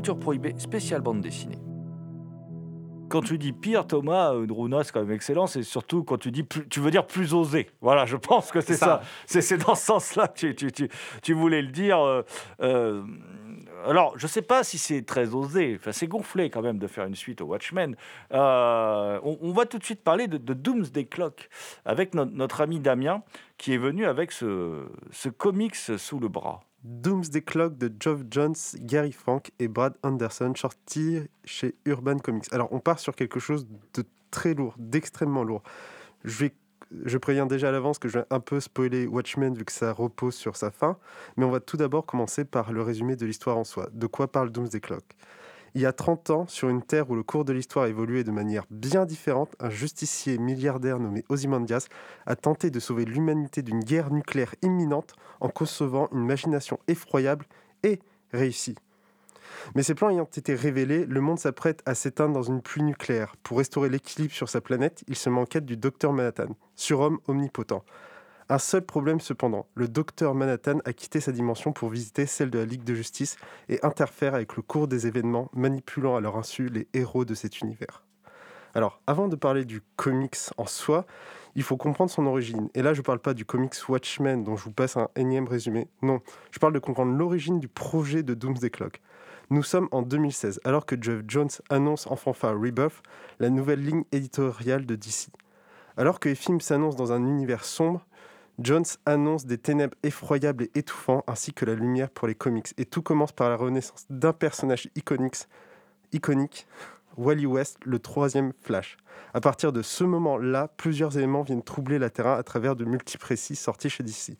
Culture 0.10 0.20
Prohibée, 0.24 0.56
spéciale 0.58 1.01
bande 1.01 1.22
dessinée. 1.22 1.60
Quand 3.10 3.22
tu 3.22 3.38
dis 3.38 3.54
pire, 3.54 3.86
Thomas, 3.86 4.34
euh, 4.34 4.48
Druna, 4.48 4.84
c'est 4.84 4.92
quand 4.92 5.01
même 5.01 5.12
excellent. 5.12 5.46
C'est 5.46 5.62
surtout 5.62 6.04
quand 6.04 6.18
tu 6.18 6.32
dis, 6.32 6.42
plus- 6.42 6.68
tu 6.68 6.80
veux 6.80 6.89
dire 6.89 7.06
plus 7.06 7.36
osé. 7.36 7.70
Voilà, 7.80 8.08
je 8.08 8.16
pense 8.18 8.51
que 8.51 8.60
c'est 8.60 8.74
ça. 8.74 8.86
ça. 8.86 9.01
C'est 9.28 9.42
c'est 9.42 9.58
dans 9.60 9.75
ce 9.75 9.86
sens-là 9.86 10.28
que 10.28 10.34
tu, 10.39 10.56
tu- 10.56 10.72
tu- 10.72 10.89
tu 11.22 11.34
voulais 11.34 11.62
le 11.62 11.68
dire. 11.68 12.00
euh, 12.00 12.24
euh, 12.63 13.04
alors, 13.86 14.18
je 14.18 14.25
ne 14.25 14.30
sais 14.30 14.42
pas 14.42 14.63
si 14.63 14.80
c'est 14.80 15.04
très 15.04 15.36
osé. 15.36 15.75
Enfin, 15.80 15.92
c'est 15.92 16.08
gonflé 16.08 16.50
quand 16.50 16.63
même 16.63 16.80
de 16.80 16.88
faire 16.88 17.06
une 17.06 17.13
suite 17.16 17.42
au 17.42 17.46
Watchmen. 17.46 17.96
Euh, 18.34 19.20
on, 19.24 19.38
on 19.42 19.51
va 19.51 19.66
tout 19.68 19.78
de 19.78 19.84
suite 19.84 20.04
parler 20.04 20.28
de, 20.28 20.38
de 20.38 20.54
Doomsday 20.56 21.06
Clock 21.06 21.50
avec 21.86 22.16
no- 22.16 22.25
notre 22.25 22.62
ami 22.62 22.80
Damien 22.80 23.22
qui 23.60 23.74
est 23.75 23.78
venu 23.78 24.06
avec 24.08 24.32
ce, 24.32 24.88
ce 25.12 25.30
comics 25.30 25.75
sous 25.75 26.20
le 26.20 26.30
bras. 26.30 26.62
Doomsday 26.84 27.42
Clock 27.42 27.78
de 27.78 27.92
Geoff 28.00 28.22
Jones, 28.30 28.56
Gary 28.76 29.12
Frank 29.12 29.52
et 29.60 29.68
Brad 29.68 29.96
Anderson, 30.04 30.54
sorti 30.56 31.20
chez 31.44 31.76
Urban 31.86 32.20
Comics. 32.20 32.52
Alors, 32.52 32.72
on 32.72 32.80
part 32.80 33.00
sur 33.00 33.16
quelque 33.16 33.40
chose 33.40 33.68
de 33.94 34.04
très 34.32 34.54
lourd, 34.54 34.76
d'extrêmement 34.78 35.44
lourd. 35.44 35.62
Je, 36.24 36.48
je 37.06 37.18
préviens 37.18 37.46
déjà 37.46 37.70
à 37.70 37.72
l'avance 37.72 38.00
que 38.00 38.08
je 38.08 38.20
vais 38.20 38.26
un 38.30 38.40
peu 38.40 38.60
spoiler 38.60 39.08
Watchmen 39.08 39.54
vu 39.54 39.66
que 39.66 39.72
ça 39.72 39.92
repose 39.92 40.36
sur 40.36 40.56
sa 40.56 40.72
fin, 40.72 40.98
mais 41.36 41.46
on 41.46 41.52
va 41.52 41.60
tout 41.60 41.78
d'abord 41.78 42.06
commencer 42.06 42.46
par 42.46 42.72
le 42.72 42.82
résumé 42.82 43.16
de 43.16 43.26
l'histoire 43.26 43.58
en 43.58 43.64
soi. 43.64 43.90
De 43.92 44.08
quoi 44.08 44.32
parle 44.32 44.50
Doomsday 44.50 44.80
Clock? 44.80 45.04
Il 45.76 45.82
y 45.82 45.86
a 45.86 45.94
30 45.94 46.30
ans, 46.30 46.48
sur 46.48 46.70
une 46.70 46.82
terre 46.82 47.10
où 47.10 47.16
le 47.16 47.24
cours 47.24 47.46
de 47.46 47.54
l'histoire 47.54 47.86
évoluait 47.86 48.24
de 48.24 48.32
manière 48.32 48.66
bien 48.70 49.06
différente, 49.06 49.56
un 49.60 49.70
justicier 49.70 50.38
milliardaire 50.38 51.00
nommé 51.00 51.24
Ozymandias 51.30 51.88
a 52.26 52.36
tenté 52.36 52.70
de 52.70 52.80
sauver 52.80 53.06
l'humanité 53.06 53.62
d'une 53.62 53.80
guerre 53.80 54.12
nucléaire 54.12 54.56
imminente 54.62 55.14
en 55.40 55.50
concevant 55.50 56.10
une 56.12 56.26
machination 56.26 56.80
effroyable 56.88 57.46
et 57.84 58.00
réussie. 58.32 58.76
Mais 59.76 59.84
ces 59.84 59.96
plans 59.96 60.10
ayant 60.10 60.26
été 60.26 60.54
révélés, 60.54 61.06
le 61.06 61.22
monde 61.22 61.40
s'apprête 61.40 61.82
à 61.86 61.96
s'éteindre 61.96 62.34
dans 62.34 62.44
une 62.44 62.62
pluie 62.62 62.84
nucléaire. 62.84 63.36
Pour 63.44 63.58
restaurer 63.58 63.90
l'équilibre 63.90 64.34
sur 64.34 64.50
sa 64.50 64.62
planète, 64.62 65.04
il 65.08 65.16
se 65.16 65.30
met 65.30 65.40
en 65.40 65.60
du 65.60 65.78
docteur 65.78 66.14
Manhattan, 66.14 66.56
surhomme 66.76 67.20
omnipotent. 67.28 67.84
Un 68.51 68.58
seul 68.58 68.82
problème 68.82 69.20
cependant, 69.20 69.68
le 69.75 69.88
docteur 69.88 70.34
Manhattan 70.34 70.79
a 70.84 70.91
quitté 70.91 71.20
sa 71.20 71.32
dimension 71.32 71.72
pour 71.72 71.89
visiter 71.89 72.25
celle 72.25 72.50
de 72.50 72.58
la 72.58 72.65
Ligue 72.65 72.84
de 72.84 72.96
Justice 72.96 73.38
et 73.70 73.79
interfère 73.86 74.34
avec 74.34 74.56
le 74.56 74.63
cours 74.63 74.88
des 74.88 75.06
événements, 75.06 75.51
manipulant 75.53 76.15
à 76.15 76.20
leur 76.20 76.36
insu 76.36 76.68
les 76.68 76.88
héros 76.96 77.25
de 77.25 77.36
cet 77.36 77.62
univers. 77.62 78.03
Alors, 78.74 79.01
avant 79.06 79.27
de 79.27 79.36
parler 79.36 79.65
du 79.65 79.82
comics 79.98 80.36
en 80.58 80.65
soi, 80.65 81.06
il 81.53 81.62
faut 81.62 81.77
comprendre 81.77 82.10
son 82.10 82.25
origine. 82.25 82.70
Et 82.74 82.82
là, 82.82 82.96
je 82.96 83.01
ne 83.01 83.06
parle 83.06 83.20
pas 83.20 83.36
du 83.36 83.46
comics 83.46 83.75
Watchmen 83.88 84.44
dont 84.44 84.56
je 84.56 84.63
vous 84.63 84.74
passe 84.74 84.98
un 84.98 85.10
énième 85.15 85.48
résumé. 85.48 85.88
Non, 86.01 86.20
je 86.50 86.58
parle 86.58 86.74
de 86.74 86.79
comprendre 86.79 87.15
l'origine 87.15 87.60
du 87.60 87.68
projet 87.68 88.24
de 88.24 88.34
Doomsday 88.34 88.72
Clock. 88.72 89.00
Nous 89.51 89.62
sommes 89.62 89.89
en 89.91 90.01
2016, 90.01 90.60
alors 90.63 90.88
que 90.88 90.96
Geoff 91.00 91.22
Jones 91.27 91.50
annonce 91.70 92.08
en 92.08 92.15
fanfare 92.15 92.60
Rebirth, 92.60 93.03
la 93.39 93.51
nouvelle 93.51 93.84
ligne 93.84 94.06
éditoriale 94.12 94.88
de 94.88 94.96
DC. 94.96 95.27
Alors 95.98 96.20
que 96.20 96.29
les 96.29 96.36
films 96.36 96.62
s'annoncent 96.62 96.98
dans 96.98 97.12
un 97.12 97.24
univers 97.25 97.65
sombre, 97.65 98.08
Jones 98.62 98.86
annonce 99.06 99.46
des 99.46 99.58
ténèbres 99.58 99.96
effroyables 100.04 100.66
et 100.66 100.72
étouffants, 100.80 101.24
ainsi 101.28 101.54
que 101.54 101.63
la 101.63 101.75
lumière 101.75 102.10
pour 102.10 102.28
les 102.28 102.36
comics. 102.36 102.74
Et 102.78 102.86
tout 102.86 103.01
commence 103.01 103.32
par 103.32 103.50
la 103.50 103.56
renaissance 103.56 104.06
d'un 104.10 104.34
personnage 104.34 104.89
iconique, 104.96 106.68
Wally 107.18 107.46
West, 107.46 107.78
le 107.86 108.00
troisième 108.00 108.51
Flash. 108.62 108.98
À 109.34 109.39
partir 109.39 109.72
de 109.72 109.82
ce 109.82 110.04
moment-là, 110.04 110.70
plusieurs 110.75 111.18
éléments 111.18 111.42
viennent 111.42 111.63
troubler 111.63 112.00
la 112.00 112.10
terrain 112.10 112.38
à 112.38 112.44
travers 112.44 112.75
de 112.75 112.84
multiples 112.84 113.28
récits 113.28 113.56
sortis 113.56 113.89
chez 113.89 114.04
DC. 114.04 114.38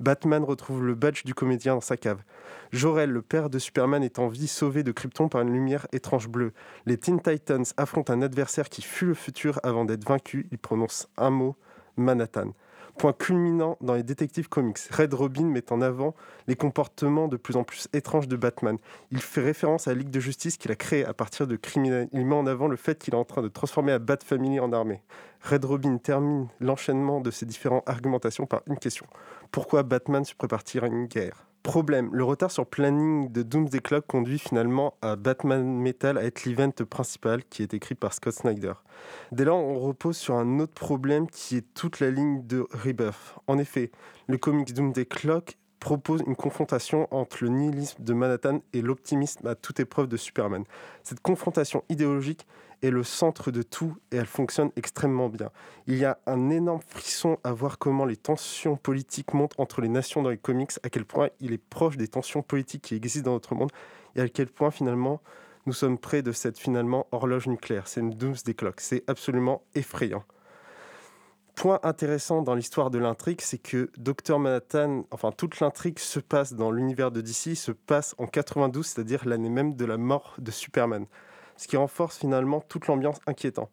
Batman 0.00 0.44
retrouve 0.44 0.84
le 0.84 0.94
badge 0.94 1.24
du 1.24 1.34
comédien 1.34 1.74
dans 1.74 1.80
sa 1.80 1.96
cave. 1.96 2.22
Jor-El, 2.72 3.10
le 3.10 3.22
père 3.22 3.48
de 3.48 3.58
Superman, 3.58 4.02
est 4.02 4.18
en 4.18 4.28
vie 4.28 4.48
sauvé 4.48 4.82
de 4.82 4.92
Krypton 4.92 5.28
par 5.28 5.42
une 5.42 5.52
lumière 5.52 5.86
étrange 5.92 6.28
bleue. 6.28 6.52
Les 6.84 6.98
Teen 6.98 7.20
Titans 7.20 7.64
affrontent 7.78 8.12
un 8.12 8.22
adversaire 8.22 8.68
qui 8.68 8.82
fut 8.82 9.06
le 9.06 9.14
futur 9.14 9.60
avant 9.62 9.86
d'être 9.86 10.06
vaincu. 10.06 10.46
Il 10.50 10.58
prononce 10.58 11.08
un 11.16 11.30
mot, 11.30 11.56
Manhattan. 11.96 12.52
Point 12.98 13.12
culminant 13.14 13.78
dans 13.80 13.94
les 13.94 14.02
détectives 14.02 14.48
comics. 14.48 14.78
Red 14.90 15.14
Robin 15.14 15.44
met 15.44 15.72
en 15.72 15.80
avant 15.80 16.14
les 16.46 16.56
comportements 16.56 17.26
de 17.26 17.36
plus 17.36 17.56
en 17.56 17.64
plus 17.64 17.88
étranges 17.92 18.28
de 18.28 18.36
Batman. 18.36 18.76
Il 19.10 19.20
fait 19.20 19.40
référence 19.40 19.88
à 19.88 19.92
la 19.92 19.98
Ligue 19.98 20.10
de 20.10 20.20
Justice 20.20 20.56
qu'il 20.56 20.70
a 20.70 20.76
créée 20.76 21.04
à 21.04 21.14
partir 21.14 21.46
de 21.46 21.56
criminels. 21.56 22.08
Il 22.12 22.26
met 22.26 22.34
en 22.34 22.46
avant 22.46 22.68
le 22.68 22.76
fait 22.76 22.98
qu'il 22.98 23.14
est 23.14 23.16
en 23.16 23.24
train 23.24 23.42
de 23.42 23.48
transformer 23.48 23.92
la 23.92 23.98
Bat 23.98 24.18
Family 24.24 24.60
en 24.60 24.72
armée. 24.72 25.02
Red 25.42 25.64
Robin 25.64 25.96
termine 25.96 26.48
l'enchaînement 26.60 27.20
de 27.20 27.30
ses 27.30 27.46
différentes 27.46 27.88
argumentations 27.88 28.46
par 28.46 28.62
une 28.66 28.78
question. 28.78 29.06
Pourquoi 29.50 29.82
Batman 29.82 30.24
se 30.24 30.34
prépare-t-il 30.34 30.84
à 30.84 30.86
une 30.86 31.06
guerre? 31.06 31.46
Problème, 31.62 32.10
le 32.12 32.24
retard 32.24 32.50
sur 32.50 32.66
planning 32.66 33.30
de 33.30 33.42
Doomsday 33.42 33.78
Clock 33.78 34.04
conduit 34.08 34.40
finalement 34.40 34.94
à 35.00 35.14
Batman 35.14 35.64
Metal 35.64 36.18
à 36.18 36.24
être 36.24 36.44
l'event 36.44 36.72
principal 36.90 37.44
qui 37.44 37.62
est 37.62 37.72
écrit 37.72 37.94
par 37.94 38.12
Scott 38.14 38.34
Snyder. 38.34 38.72
Dès 39.30 39.44
lors, 39.44 39.58
on 39.58 39.78
repose 39.78 40.16
sur 40.16 40.34
un 40.34 40.58
autre 40.58 40.74
problème 40.74 41.28
qui 41.28 41.56
est 41.56 41.74
toute 41.74 42.00
la 42.00 42.10
ligne 42.10 42.44
de 42.48 42.66
Rebirth. 42.72 43.36
En 43.46 43.58
effet, 43.58 43.92
le 44.26 44.38
comics 44.38 44.74
Doomsday 44.74 45.06
Clock 45.06 45.56
propose 45.78 46.24
une 46.26 46.34
confrontation 46.34 47.06
entre 47.12 47.44
le 47.44 47.50
nihilisme 47.50 48.02
de 48.02 48.12
Manhattan 48.12 48.60
et 48.72 48.82
l'optimisme 48.82 49.46
à 49.46 49.54
toute 49.54 49.78
épreuve 49.78 50.08
de 50.08 50.16
Superman. 50.16 50.64
Cette 51.04 51.20
confrontation 51.20 51.84
idéologique 51.88 52.44
est 52.82 52.90
le 52.90 53.02
centre 53.02 53.50
de 53.50 53.62
tout 53.62 53.96
et 54.10 54.16
elle 54.16 54.26
fonctionne 54.26 54.70
extrêmement 54.76 55.28
bien. 55.28 55.50
Il 55.86 55.96
y 55.96 56.04
a 56.04 56.18
un 56.26 56.50
énorme 56.50 56.82
frisson 56.86 57.38
à 57.44 57.52
voir 57.52 57.78
comment 57.78 58.04
les 58.04 58.16
tensions 58.16 58.76
politiques 58.76 59.34
montent 59.34 59.58
entre 59.58 59.80
les 59.80 59.88
nations 59.88 60.22
dans 60.22 60.30
les 60.30 60.38
comics, 60.38 60.72
à 60.82 60.90
quel 60.90 61.04
point 61.04 61.28
il 61.40 61.52
est 61.52 61.58
proche 61.58 61.96
des 61.96 62.08
tensions 62.08 62.42
politiques 62.42 62.82
qui 62.82 62.94
existent 62.94 63.30
dans 63.30 63.34
notre 63.34 63.54
monde 63.54 63.70
et 64.16 64.20
à 64.20 64.28
quel 64.28 64.48
point 64.48 64.70
finalement 64.70 65.20
nous 65.66 65.72
sommes 65.72 65.98
près 65.98 66.22
de 66.22 66.32
cette 66.32 66.58
finalement 66.58 67.06
horloge 67.12 67.46
nucléaire. 67.46 67.86
C'est 67.86 68.00
une 68.00 68.10
doomsday 68.10 68.54
clock. 68.54 68.80
C'est 68.80 69.04
absolument 69.08 69.62
effrayant. 69.74 70.24
Point 71.54 71.78
intéressant 71.82 72.42
dans 72.42 72.54
l'histoire 72.54 72.90
de 72.90 72.98
l'intrigue, 72.98 73.40
c'est 73.40 73.58
que 73.58 73.90
Dr 73.98 74.38
Manhattan, 74.38 75.04
enfin 75.10 75.32
toute 75.32 75.60
l'intrigue 75.60 75.98
se 75.98 76.18
passe 76.18 76.54
dans 76.54 76.70
l'univers 76.70 77.10
de 77.10 77.20
DC, 77.20 77.54
se 77.54 77.72
passe 77.72 78.14
en 78.18 78.26
92, 78.26 78.86
c'est-à-dire 78.86 79.28
l'année 79.28 79.50
même 79.50 79.76
de 79.76 79.84
la 79.84 79.98
mort 79.98 80.34
de 80.38 80.50
Superman, 80.50 81.06
ce 81.62 81.68
qui 81.68 81.76
renforce 81.76 82.18
finalement 82.18 82.60
toute 82.60 82.88
l'ambiance 82.88 83.20
inquiétante. 83.26 83.70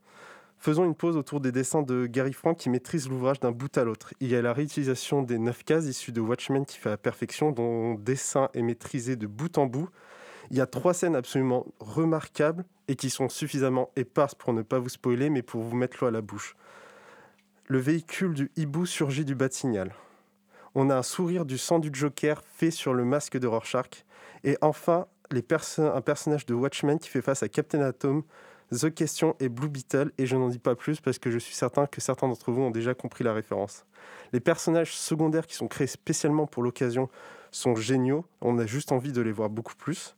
Faisons 0.59 0.85
une 0.85 0.93
pause 0.93 1.17
autour 1.17 1.39
des 1.39 1.51
dessins 1.51 1.81
de 1.81 2.05
Gary 2.05 2.33
Frank 2.33 2.57
qui 2.57 2.69
maîtrise 2.69 3.09
l'ouvrage 3.09 3.39
d'un 3.39 3.51
bout 3.51 3.75
à 3.77 3.83
l'autre. 3.83 4.13
Il 4.19 4.29
y 4.29 4.35
a 4.35 4.41
la 4.41 4.53
réutilisation 4.53 5.23
des 5.23 5.39
neuf 5.39 5.63
cases 5.63 5.85
issues 5.85 6.11
de 6.11 6.21
Watchmen 6.21 6.65
qui 6.65 6.77
fait 6.77 6.89
la 6.89 6.97
perfection, 6.97 7.51
dont 7.51 7.93
le 7.93 7.97
dessin 7.97 8.49
est 8.53 8.61
maîtrisé 8.61 9.15
de 9.15 9.25
bout 9.25 9.57
en 9.57 9.65
bout. 9.65 9.89
Il 10.51 10.57
y 10.57 10.61
a 10.61 10.67
trois 10.67 10.93
scènes 10.93 11.15
absolument 11.15 11.65
remarquables 11.79 12.65
et 12.87 12.95
qui 12.95 13.09
sont 13.09 13.29
suffisamment 13.29 13.89
éparses 13.95 14.35
pour 14.35 14.53
ne 14.53 14.61
pas 14.61 14.79
vous 14.79 14.89
spoiler, 14.89 15.29
mais 15.29 15.41
pour 15.41 15.61
vous 15.61 15.75
mettre 15.75 15.97
l'eau 16.01 16.07
à 16.07 16.11
la 16.11 16.21
bouche. 16.21 16.55
Le 17.67 17.79
véhicule 17.79 18.33
du 18.33 18.51
hibou 18.55 18.85
surgit 18.85 19.25
du 19.25 19.33
bas 19.33 19.49
signal. 19.49 19.95
On 20.75 20.89
a 20.89 20.95
un 20.95 21.03
sourire 21.03 21.45
du 21.45 21.57
sang 21.57 21.79
du 21.79 21.89
Joker 21.91 22.43
fait 22.43 22.71
sur 22.71 22.93
le 22.93 23.05
masque 23.05 23.37
de 23.37 23.47
Rorschach. 23.47 24.05
Et 24.43 24.57
enfin, 24.61 25.07
les 25.31 25.41
perso- 25.41 25.83
un 25.83 26.01
personnage 26.01 26.45
de 26.45 26.53
Watchmen 26.53 26.99
qui 26.99 27.09
fait 27.09 27.21
face 27.21 27.43
à 27.43 27.49
Captain 27.49 27.81
Atom, 27.81 28.23
The 28.71 28.93
Question 28.93 29.35
et 29.39 29.49
Blue 29.49 29.69
Beetle. 29.69 30.11
Et 30.17 30.25
je 30.25 30.35
n'en 30.35 30.49
dis 30.49 30.59
pas 30.59 30.75
plus 30.75 31.01
parce 31.01 31.19
que 31.19 31.31
je 31.31 31.39
suis 31.39 31.55
certain 31.55 31.85
que 31.85 32.01
certains 32.01 32.27
d'entre 32.27 32.51
vous 32.51 32.61
ont 32.61 32.71
déjà 32.71 32.93
compris 32.93 33.23
la 33.23 33.33
référence. 33.33 33.85
Les 34.33 34.39
personnages 34.39 34.95
secondaires 34.95 35.47
qui 35.47 35.55
sont 35.55 35.67
créés 35.67 35.87
spécialement 35.87 36.47
pour 36.47 36.63
l'occasion 36.63 37.09
sont 37.51 37.75
géniaux. 37.75 38.25
On 38.41 38.59
a 38.59 38.65
juste 38.65 38.91
envie 38.91 39.11
de 39.11 39.21
les 39.21 39.31
voir 39.31 39.49
beaucoup 39.49 39.75
plus. 39.75 40.15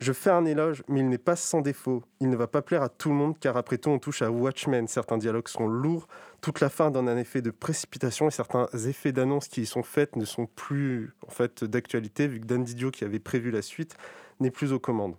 Je 0.00 0.12
fais 0.12 0.30
un 0.30 0.44
éloge, 0.44 0.82
mais 0.88 1.00
il 1.00 1.08
n'est 1.08 1.18
pas 1.18 1.36
sans 1.36 1.60
défaut. 1.60 2.02
Il 2.20 2.28
ne 2.28 2.36
va 2.36 2.46
pas 2.46 2.62
plaire 2.62 2.82
à 2.82 2.88
tout 2.88 3.08
le 3.08 3.14
monde, 3.14 3.38
car 3.38 3.56
après 3.56 3.78
tout, 3.78 3.90
on 3.90 3.98
touche 3.98 4.22
à 4.22 4.30
Watchmen. 4.30 4.88
Certains 4.88 5.18
dialogues 5.18 5.48
sont 5.48 5.66
lourds, 5.66 6.08
toute 6.40 6.60
la 6.60 6.68
fin 6.68 6.90
donne 6.90 7.08
un 7.08 7.16
effet 7.16 7.42
de 7.42 7.50
précipitation, 7.50 8.28
et 8.28 8.30
certains 8.30 8.66
effets 8.86 9.12
d'annonce 9.12 9.48
qui 9.48 9.62
y 9.62 9.66
sont 9.66 9.82
faits 9.82 10.16
ne 10.16 10.24
sont 10.24 10.46
plus 10.46 11.14
en 11.26 11.30
fait 11.30 11.64
d'actualité, 11.64 12.26
vu 12.26 12.40
que 12.40 12.46
Dan 12.46 12.64
Didio, 12.64 12.90
qui 12.90 13.04
avait 13.04 13.20
prévu 13.20 13.50
la 13.50 13.62
suite, 13.62 13.96
n'est 14.40 14.50
plus 14.50 14.72
aux 14.72 14.80
commandes. 14.80 15.16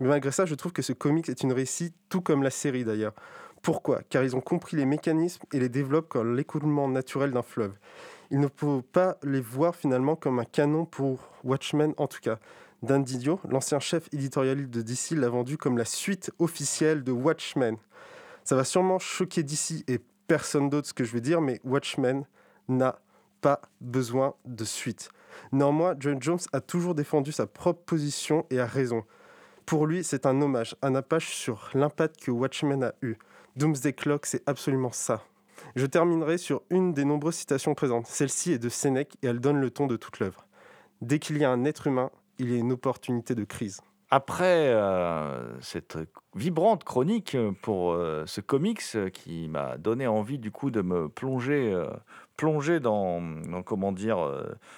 Mais 0.00 0.08
malgré 0.08 0.30
ça, 0.30 0.46
je 0.46 0.54
trouve 0.54 0.72
que 0.72 0.82
ce 0.82 0.92
comics 0.92 1.28
est 1.28 1.42
une 1.42 1.52
réussite, 1.52 1.94
tout 2.08 2.20
comme 2.20 2.42
la 2.42 2.50
série 2.50 2.84
d'ailleurs. 2.84 3.14
Pourquoi? 3.62 4.02
Car 4.08 4.22
ils 4.22 4.36
ont 4.36 4.40
compris 4.40 4.76
les 4.76 4.84
mécanismes 4.84 5.44
et 5.52 5.58
les 5.58 5.68
développent 5.68 6.08
comme 6.08 6.36
l'écoulement 6.36 6.88
naturel 6.88 7.32
d'un 7.32 7.42
fleuve. 7.42 7.72
Il 8.30 8.40
ne 8.40 8.48
faut 8.54 8.82
pas 8.82 9.16
les 9.22 9.40
voir 9.40 9.74
finalement 9.74 10.14
comme 10.14 10.38
un 10.38 10.44
canon 10.44 10.84
pour 10.84 11.30
Watchmen 11.44 11.94
en 11.96 12.06
tout 12.06 12.20
cas. 12.20 12.38
Dan 12.82 13.02
Didio, 13.02 13.40
l'ancien 13.48 13.80
chef 13.80 14.08
éditorial 14.12 14.70
de 14.70 14.82
DC, 14.82 15.10
l'a 15.12 15.28
vendu 15.28 15.56
comme 15.56 15.76
la 15.78 15.84
suite 15.84 16.30
officielle 16.38 17.02
de 17.02 17.10
Watchmen. 17.10 17.76
Ça 18.44 18.54
va 18.54 18.64
sûrement 18.64 18.98
choquer 18.98 19.42
DC 19.42 19.84
et 19.88 19.98
personne 20.28 20.70
d'autre 20.70 20.88
ce 20.88 20.94
que 20.94 21.04
je 21.04 21.12
vais 21.12 21.20
dire, 21.20 21.40
mais 21.40 21.60
Watchmen 21.64 22.24
n'a 22.68 23.00
pas 23.40 23.60
besoin 23.80 24.34
de 24.44 24.64
suite. 24.64 25.10
Néanmoins, 25.52 25.96
John 25.98 26.22
Jones 26.22 26.38
a 26.52 26.60
toujours 26.60 26.94
défendu 26.94 27.32
sa 27.32 27.46
propre 27.46 27.82
position 27.84 28.46
et 28.50 28.60
a 28.60 28.66
raison. 28.66 29.04
Pour 29.66 29.86
lui, 29.86 30.04
c'est 30.04 30.24
un 30.24 30.40
hommage, 30.40 30.76
un 30.82 30.94
apache 30.94 31.34
sur 31.34 31.70
l'impact 31.74 32.22
que 32.22 32.30
Watchmen 32.30 32.84
a 32.84 32.94
eu. 33.02 33.16
Doomsday 33.56 33.92
Clock, 33.92 34.24
c'est 34.26 34.48
absolument 34.48 34.92
ça. 34.92 35.24
Je 35.74 35.86
terminerai 35.86 36.38
sur 36.38 36.62
une 36.70 36.94
des 36.94 37.04
nombreuses 37.04 37.34
citations 37.34 37.74
présentes. 37.74 38.06
Celle-ci 38.06 38.52
est 38.52 38.58
de 38.58 38.68
Sénèque 38.68 39.16
et 39.22 39.26
elle 39.26 39.40
donne 39.40 39.60
le 39.60 39.70
ton 39.70 39.86
de 39.86 39.96
toute 39.96 40.20
l'œuvre. 40.20 40.46
Dès 41.00 41.18
qu'il 41.18 41.38
y 41.38 41.44
a 41.44 41.50
un 41.50 41.64
être 41.64 41.86
humain, 41.86 42.10
il 42.38 42.50
y 42.52 42.54
a 42.54 42.58
une 42.58 42.72
opportunité 42.72 43.34
de 43.34 43.44
crise. 43.44 43.80
Après 44.10 44.68
euh, 44.68 45.60
cette 45.60 45.98
vibrante 46.34 46.82
chronique 46.82 47.36
pour 47.60 47.92
euh, 47.92 48.24
ce 48.26 48.40
comics 48.40 48.82
qui 49.12 49.48
m'a 49.48 49.76
donné 49.76 50.06
envie 50.06 50.38
du 50.38 50.50
coup 50.50 50.70
de 50.70 50.80
me 50.80 51.10
plonger, 51.10 51.70
euh, 51.74 51.90
plonger 52.38 52.80
dans, 52.80 53.22
comment 53.66 53.92
dire 53.92 54.16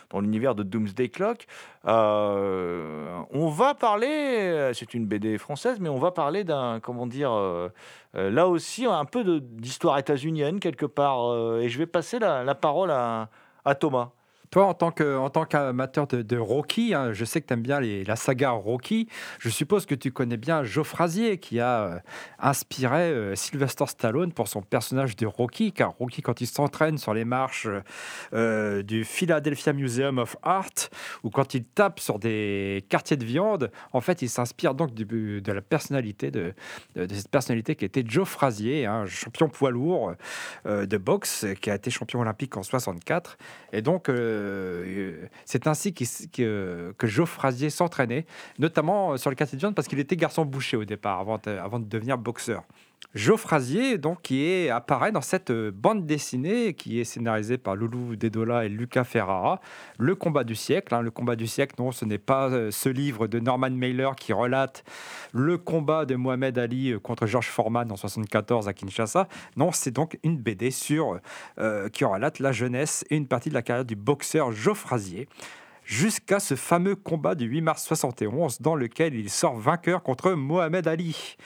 dans 0.09 0.19
l'univers 0.19 0.57
de 0.57 0.65
Doomsday 0.65 1.11
Clock, 1.11 1.47
on 1.85 3.49
va 3.57 3.75
parler, 3.75 4.73
c'est 4.75 4.95
une 4.95 5.07
BD 5.07 5.39
française, 5.39 5.79
mais 5.79 5.91
on 5.91 5.99
va 5.99 6.11
parler 6.11 6.43
d'un 6.43 6.81
comment 6.81 7.07
dire 7.07 7.31
là 8.15 8.49
aussi 8.49 8.87
un 8.87 9.05
peu 9.05 9.41
d'histoire 9.41 9.99
états-unienne 9.99 10.59
quelque 10.59 10.87
part, 10.87 11.59
et 11.59 11.69
je 11.69 11.79
vais 11.79 11.87
passer 11.87 12.19
la, 12.19 12.55
parole 12.55 12.91
à 12.91 13.29
Thomas. 13.79 14.11
Toi, 14.51 14.67
en 14.67 14.75
tant 14.75 15.45
qu'amateur 15.45 16.09
de, 16.09 16.23
de, 16.23 16.37
Rocky, 16.37 16.93
hein, 16.93 17.13
je 17.13 17.25
sais 17.25 17.41
que 17.41 17.47
tu 17.47 17.55
aimes 17.55 17.63
bien 17.63 17.81
la 17.81 18.17
saga 18.17 18.51
Rocky. 18.51 19.07
Je 19.39 19.49
suppose 19.49 19.87
que 19.87 19.95
tu 19.95 20.11
connais 20.11 20.37
bien 20.37 20.65
Joe 20.65 20.85
Frazier, 20.85 21.39
qui 21.39 21.61
a 21.61 21.83
euh, 21.83 21.99
inspiré 22.41 23.13
euh, 23.13 23.37
Sylvester 23.37 23.87
Stallone 23.87 24.33
pour 24.33 24.49
son 24.49 24.61
personnage 24.61 25.15
de 25.15 25.25
Rocky, 25.25 25.73
car 25.73 25.93
Rocky, 25.93 26.21
quand 26.21 26.41
il 26.41 26.49
s'entraîne 26.49 26.99
sur 26.99 27.15
les 27.15 27.25
marches 27.25 27.69
euh, 28.33 28.83
du 28.83 29.05
Philadelphia 29.05 29.73
Museum 29.73 30.19
of 30.19 30.37
Art, 30.43 30.91
ou 31.23 31.31
quand 31.31 31.55
il 31.55 31.63
tape 31.63 32.01
sur 32.01 32.19
des 32.19 32.85
quartiers 32.89 33.17
de 33.17 33.25
viande, 33.25 33.71
en 33.93 34.01
fait, 34.01 34.21
il 34.21 34.29
s'inspire 34.29 34.75
donc 34.75 34.95
de 34.95 35.53
la 35.53 35.61
personnalité 35.61 36.33
de, 36.33 36.55
cette 36.97 37.31
personnalité 37.31 37.77
qui 37.77 37.85
était 37.85 38.03
Joe 38.05 38.27
Frazier, 38.27 38.85
hein, 38.85 39.07
champion 39.07 39.49
poids 39.49 39.71
lourd 39.71 40.15
de 40.65 40.97
boxe, 40.97 41.47
qui 41.61 41.71
a 41.71 41.77
été 41.77 41.93
champion 41.93 42.19
olympique 42.19 42.57
en 42.57 42.65
64, 42.65 43.39
et 43.73 43.81
donc 43.81 44.11
euh, 44.41 45.27
c'est 45.45 45.67
ainsi 45.67 45.93
que, 45.95 46.93
que 46.97 47.07
Frazier 47.29 47.71
s'entraînait, 47.71 48.27
notamment 48.59 49.17
sur 49.17 49.31
le 49.31 49.37
quartier 49.37 49.57
de 49.57 49.61
parce 49.75 49.89
qu'il 49.89 49.99
était 49.99 50.17
garçon 50.17 50.45
boucher 50.45 50.77
au 50.77 50.85
départ, 50.85 51.21
avant 51.47 51.79
de 51.79 51.85
devenir 51.85 52.19
boxeur. 52.19 52.65
Joe 53.13 53.41
Frazier, 53.41 53.99
donc, 53.99 54.23
qui 54.23 54.45
est, 54.45 54.71
apparaît 54.71 55.11
dans 55.11 55.21
cette 55.21 55.51
euh, 55.51 55.73
bande 55.75 56.07
dessinée 56.07 56.75
qui 56.75 57.01
est 57.01 57.05
scénarisée 57.05 57.59
par 57.59 57.75
Loulou 57.75 58.15
Dedola 58.15 58.65
et 58.65 58.69
Luca 58.69 59.03
Ferrara, 59.03 59.61
Le 59.99 60.15
combat 60.15 60.45
du 60.45 60.55
siècle. 60.55 60.95
Hein. 60.95 61.03
le 61.03 61.11
combat 61.11 61.35
du 61.35 61.49
siècle, 61.49 61.75
non, 61.81 61.91
ce 61.91 62.05
n'est 62.05 62.19
pas 62.19 62.49
euh, 62.51 62.71
ce 62.71 62.89
livre 62.89 63.27
de 63.27 63.41
Norman 63.41 63.71
Mailer 63.71 64.11
qui 64.17 64.33
relate 64.33 64.85
le 65.33 65.59
combat 65.59 66.05
de 66.05 66.15
Mohamed 66.15 66.57
Ali 66.57 66.93
euh, 66.93 67.01
contre 67.01 67.27
George 67.27 67.49
Foreman 67.49 67.91
en 67.91 67.97
74 67.97 68.69
à 68.69 68.75
Kinshasa. 68.75 69.27
Non, 69.57 69.73
c'est 69.73 69.91
donc 69.91 70.17
une 70.23 70.39
BD 70.39 70.71
qui 70.71 72.05
relate 72.05 72.39
la 72.39 72.53
jeunesse 72.53 73.05
et 73.11 73.17
une 73.17 73.27
partie 73.27 73.49
de 73.49 73.55
la 73.55 73.63
carrière 73.63 73.85
du 73.85 73.97
boxeur 73.97 74.53
Joe 74.53 74.77
Frazier 74.77 75.29
jusqu'à 75.91 76.39
ce 76.39 76.55
fameux 76.55 76.95
combat 76.95 77.35
du 77.35 77.47
8 77.47 77.63
mars 77.63 77.85
71 77.85 78.61
dans 78.61 78.77
lequel 78.77 79.13
il 79.15 79.29
sort 79.29 79.57
vainqueur 79.57 80.05
contre 80.05 80.31
Mohamed 80.33 80.87
Ali. 80.87 81.37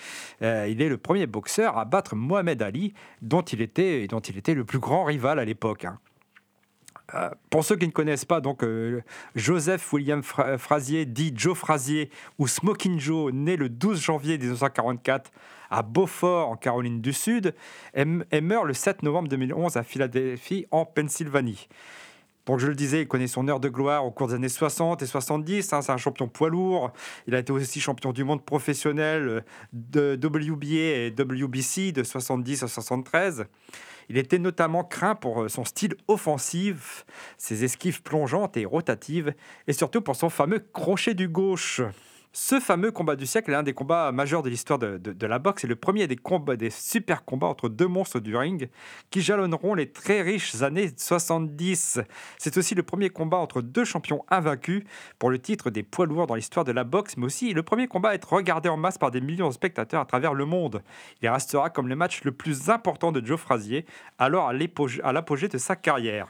Euh, 0.42 0.68
il 0.68 0.82
est 0.82 0.90
le 0.90 0.98
premier 0.98 1.26
boxeur 1.26 1.78
à 1.78 1.86
battre 1.86 2.14
Mohamed 2.14 2.60
Ali, 2.60 2.92
dont 3.22 3.40
il 3.40 3.62
était, 3.62 4.06
dont 4.06 4.20
il 4.20 4.36
était 4.36 4.52
le 4.52 4.66
plus 4.66 4.78
grand 4.78 5.04
rival 5.04 5.38
à 5.38 5.46
l'époque. 5.46 5.86
Hein. 5.86 5.98
Euh, 7.14 7.30
pour 7.48 7.64
ceux 7.64 7.76
qui 7.76 7.86
ne 7.86 7.92
connaissent 7.92 8.26
pas, 8.26 8.42
donc 8.42 8.62
euh, 8.62 9.00
Joseph 9.34 9.90
William 9.94 10.22
Frazier, 10.22 11.06
dit 11.06 11.32
Joe 11.34 11.56
Frazier, 11.56 12.10
ou 12.38 12.46
Smoking 12.46 13.00
Joe, 13.00 13.32
né 13.32 13.56
le 13.56 13.70
12 13.70 13.98
janvier 13.98 14.36
1944 14.36 15.32
à 15.70 15.82
Beaufort, 15.82 16.50
en 16.50 16.56
Caroline 16.56 17.00
du 17.00 17.14
Sud, 17.14 17.54
et 17.94 18.40
meurt 18.40 18.66
le 18.66 18.74
7 18.74 19.02
novembre 19.02 19.28
2011 19.28 19.78
à 19.78 19.82
Philadelphie, 19.82 20.66
en 20.70 20.84
Pennsylvanie. 20.84 21.66
Donc 22.46 22.58
je 22.58 22.66
le 22.66 22.74
disais, 22.74 23.02
il 23.02 23.08
connaît 23.08 23.26
son 23.26 23.48
heure 23.48 23.60
de 23.60 23.68
gloire 23.68 24.04
au 24.04 24.10
cours 24.10 24.28
des 24.28 24.34
années 24.34 24.48
60 24.48 25.02
et 25.02 25.06
70. 25.06 25.72
Hein, 25.72 25.82
c'est 25.82 25.92
un 25.92 25.96
champion 25.96 26.28
poids 26.28 26.50
lourd. 26.50 26.92
Il 27.26 27.34
a 27.34 27.38
été 27.38 27.52
aussi 27.52 27.80
champion 27.80 28.12
du 28.12 28.24
monde 28.24 28.44
professionnel 28.44 29.44
de 29.72 30.18
WBA 30.22 30.66
et 30.66 31.14
WBC 31.16 31.92
de 31.92 32.02
70 32.02 32.62
à 32.62 32.68
73. 32.68 33.46
Il 34.10 34.18
était 34.18 34.38
notamment 34.38 34.84
craint 34.84 35.14
pour 35.14 35.48
son 35.48 35.64
style 35.64 35.94
offensif, 36.08 37.06
ses 37.38 37.64
esquives 37.64 38.02
plongeantes 38.02 38.56
et 38.58 38.66
rotatives, 38.66 39.32
et 39.66 39.72
surtout 39.72 40.02
pour 40.02 40.16
son 40.16 40.28
fameux 40.28 40.58
crochet 40.58 41.14
du 41.14 41.28
gauche. 41.28 41.80
Ce 42.36 42.58
fameux 42.58 42.90
combat 42.90 43.14
du 43.14 43.26
siècle 43.26 43.50
est 43.50 43.52
l'un 43.52 43.62
des 43.62 43.74
combats 43.74 44.10
majeurs 44.10 44.42
de 44.42 44.50
l'histoire 44.50 44.80
de, 44.80 45.26
la 45.26 45.38
boxe 45.38 45.62
et 45.62 45.68
le 45.68 45.76
premier 45.76 46.08
des 46.08 46.18
des 46.58 46.70
super 46.70 47.24
combats 47.24 47.46
entre 47.46 47.68
deux 47.68 47.86
monstres 47.86 48.18
du 48.18 48.36
ring 48.36 48.70
qui 49.10 49.20
jalonneront 49.20 49.74
les 49.74 49.92
très 49.92 50.20
riches 50.20 50.60
années 50.60 50.90
70. 50.96 52.00
C'est 52.38 52.56
aussi 52.56 52.74
le 52.74 52.82
premier 52.82 53.08
combat 53.08 53.36
entre 53.36 53.62
deux 53.62 53.84
champions 53.84 54.24
invaincus 54.30 54.82
pour 55.20 55.30
le 55.30 55.38
titre 55.38 55.70
des 55.70 55.84
poids 55.84 56.06
lourds 56.06 56.26
dans 56.26 56.34
l'histoire 56.34 56.64
de 56.64 56.72
la 56.72 56.82
boxe, 56.82 57.16
mais 57.16 57.26
aussi 57.26 57.54
le 57.54 57.62
premier 57.62 57.86
combat 57.86 58.08
à 58.08 58.14
être 58.14 58.32
regardé 58.32 58.68
en 58.68 58.76
masse 58.76 58.98
par 58.98 59.12
des 59.12 59.20
millions 59.20 59.48
de 59.48 59.54
spectateurs 59.54 60.00
à 60.00 60.04
travers 60.04 60.34
le 60.34 60.44
monde. 60.44 60.82
Il 61.22 61.28
restera 61.28 61.70
comme 61.70 61.86
le 61.86 61.94
match 61.94 62.24
le 62.24 62.32
plus 62.32 62.68
important 62.68 63.12
de 63.12 63.24
Joe 63.24 63.38
Frazier, 63.38 63.86
alors 64.18 64.48
à 64.48 65.12
l'apogée 65.12 65.46
de 65.46 65.58
sa 65.58 65.76
carrière. 65.76 66.26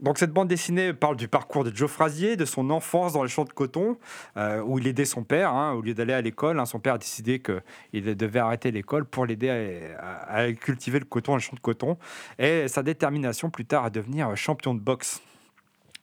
Donc 0.00 0.18
cette 0.18 0.32
bande 0.32 0.48
dessinée 0.48 0.92
parle 0.92 1.16
du 1.16 1.28
parcours 1.28 1.62
de 1.62 1.74
Joe 1.74 1.88
Frazier, 1.88 2.36
de 2.36 2.44
son 2.44 2.70
enfance 2.70 3.12
dans 3.12 3.22
les 3.22 3.28
champs 3.28 3.44
de 3.44 3.52
coton, 3.52 3.96
euh, 4.36 4.60
où 4.60 4.78
il 4.78 4.86
aidait 4.88 5.04
son 5.04 5.22
père. 5.22 5.52
Hein, 5.52 5.72
au 5.72 5.82
lieu 5.82 5.94
d'aller 5.94 6.12
à 6.12 6.20
l'école, 6.20 6.58
hein, 6.58 6.66
son 6.66 6.80
père 6.80 6.94
a 6.94 6.98
décidé 6.98 7.40
qu'il 7.40 8.16
devait 8.16 8.40
arrêter 8.40 8.72
l'école 8.72 9.04
pour 9.04 9.24
l'aider 9.24 9.94
à, 9.98 10.52
cultiver 10.52 10.98
le 10.98 11.04
coton, 11.04 11.36
les 11.36 11.42
champs 11.42 11.54
de 11.54 11.60
coton, 11.60 11.96
et 12.38 12.66
sa 12.66 12.82
détermination 12.82 13.50
plus 13.50 13.64
tard 13.64 13.84
à 13.84 13.90
devenir 13.90 14.36
champion 14.36 14.74
de 14.74 14.80
boxe. 14.80 15.22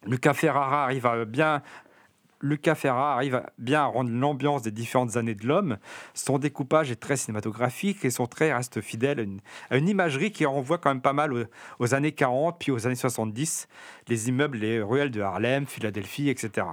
Lucas 0.05 0.33
Ferrara 0.33 0.85
arrive 0.85 1.05
à 1.05 1.25
bien 1.25 1.61
Lucas 2.41 2.75
Ferra 2.75 3.13
arrive 3.13 3.43
bien 3.57 3.81
à 3.81 3.85
rendre 3.85 4.09
l'ambiance 4.11 4.61
des 4.61 4.71
différentes 4.71 5.17
années 5.17 5.35
de 5.35 5.47
l'homme. 5.47 5.77
Son 6.13 6.39
découpage 6.39 6.91
est 6.91 6.99
très 6.99 7.17
cinématographique 7.17 8.03
et 8.05 8.09
son 8.09 8.27
trait 8.27 8.53
reste 8.53 8.81
fidèle 8.81 9.39
à 9.69 9.77
une, 9.77 9.89
imagerie 9.89 10.31
qui 10.31 10.45
renvoie 10.45 10.77
quand 10.77 10.89
même 10.89 11.01
pas 11.01 11.13
mal 11.13 11.47
aux, 11.79 11.93
années 11.93 12.11
40 12.11 12.57
puis 12.59 12.71
aux 12.71 12.85
années 12.85 12.95
70, 12.95 13.67
les 14.07 14.29
immeubles, 14.29 14.59
les 14.59 14.81
ruelles 14.81 15.11
de 15.11 15.21
Harlem, 15.21 15.65
Philadelphie, 15.65 16.29
etc. 16.29 16.67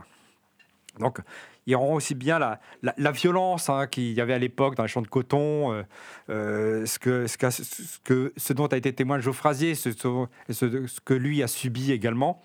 Donc, 0.99 1.21
il 1.67 1.77
rend 1.77 1.95
aussi 1.95 2.15
bien 2.15 2.39
la, 2.39 3.11
violence 3.13 3.69
hein, 3.69 3.87
qu'il 3.87 4.13
y 4.13 4.21
avait 4.21 4.33
à 4.33 4.39
l'époque 4.39 4.75
dans 4.75 4.83
les 4.83 4.89
champs 4.89 5.03
de 5.03 5.07
coton, 5.09 5.73
euh, 5.73 5.83
euh, 6.31 6.87
ce, 6.87 6.99
que, 6.99 7.27
ce, 8.37 8.53
dont 8.53 8.67
a 8.67 8.77
été 8.77 8.93
témoin 8.93 9.21
Joe 9.21 9.37
Frazier, 9.37 9.75
ce, 9.75 9.91
ce 9.93 11.01
que 11.05 11.15
lui 11.15 11.43
a 11.43 11.47
subi 11.47 11.93
également. 11.93 12.43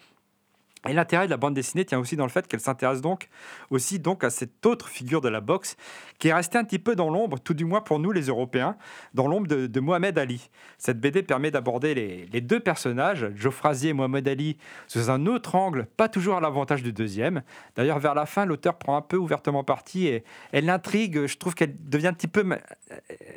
Et 0.87 0.93
l'intérêt 0.93 1.27
de 1.27 1.31
la 1.31 1.37
bande 1.37 1.53
dessinée 1.53 1.85
tient 1.85 1.99
aussi 1.99 2.17
dans 2.17 2.25
le 2.25 2.29
fait 2.29 2.45
qu'elle 2.45 2.59
s'intéresse 2.59 2.99
donc 2.99 3.29
aussi 3.69 3.99
donc 3.99 4.23
à 4.23 4.29
cette 4.29 4.65
autre 4.65 4.89
figure 4.89 5.21
de 5.21 5.29
la 5.29 5.39
boxe 5.39 5.77
qui 6.19 6.27
est 6.27 6.33
restée 6.33 6.57
un 6.57 6.65
petit 6.65 6.79
peu 6.79 6.95
dans 6.95 7.09
l'ombre, 7.09 7.39
tout 7.39 7.53
du 7.53 7.63
moins 7.63 7.79
pour 7.79 7.99
nous 7.99 8.11
les 8.11 8.23
Européens, 8.23 8.75
dans 9.13 9.27
l'ombre 9.27 9.47
de, 9.47 9.79
Mohamed 9.79 10.17
Ali. 10.17 10.49
Cette 10.77 10.99
BD 10.99 11.23
permet 11.23 11.51
d'aborder 11.51 11.93
les, 12.31 12.41
deux 12.41 12.59
personnages, 12.59 13.27
Joe 13.35 13.53
Frazier 13.53 13.91
et 13.91 13.93
Mohamed 13.93 14.27
Ali, 14.27 14.57
sous 14.87 15.09
un 15.09 15.25
autre 15.25 15.55
angle, 15.55 15.85
pas 15.97 16.09
toujours 16.09 16.35
à 16.35 16.41
l'avantage 16.41 16.83
du 16.83 16.93
deuxième. 16.93 17.43
D'ailleurs, 17.75 17.99
vers 17.99 18.13
la 18.15 18.25
fin, 18.25 18.45
l'auteur 18.45 18.77
prend 18.77 18.97
un 18.97 19.01
peu 19.01 19.17
ouvertement 19.17 19.63
parti 19.63 20.07
et, 20.07 20.23
elle 20.51 20.65
l'intrigue, 20.65 21.25
je 21.25 21.37
trouve 21.37 21.55
qu'elle 21.55 21.75
devient 21.79 22.07
un 22.07 22.13
petit 22.13 22.27
peu... 22.27 22.45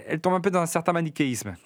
Elle 0.09 0.21
tombe 0.21 0.35
un 0.35 0.41
peu 0.41 0.51
dans 0.51 0.61
un 0.61 0.67
certain 0.67 0.93
manichéisme. 0.93 1.57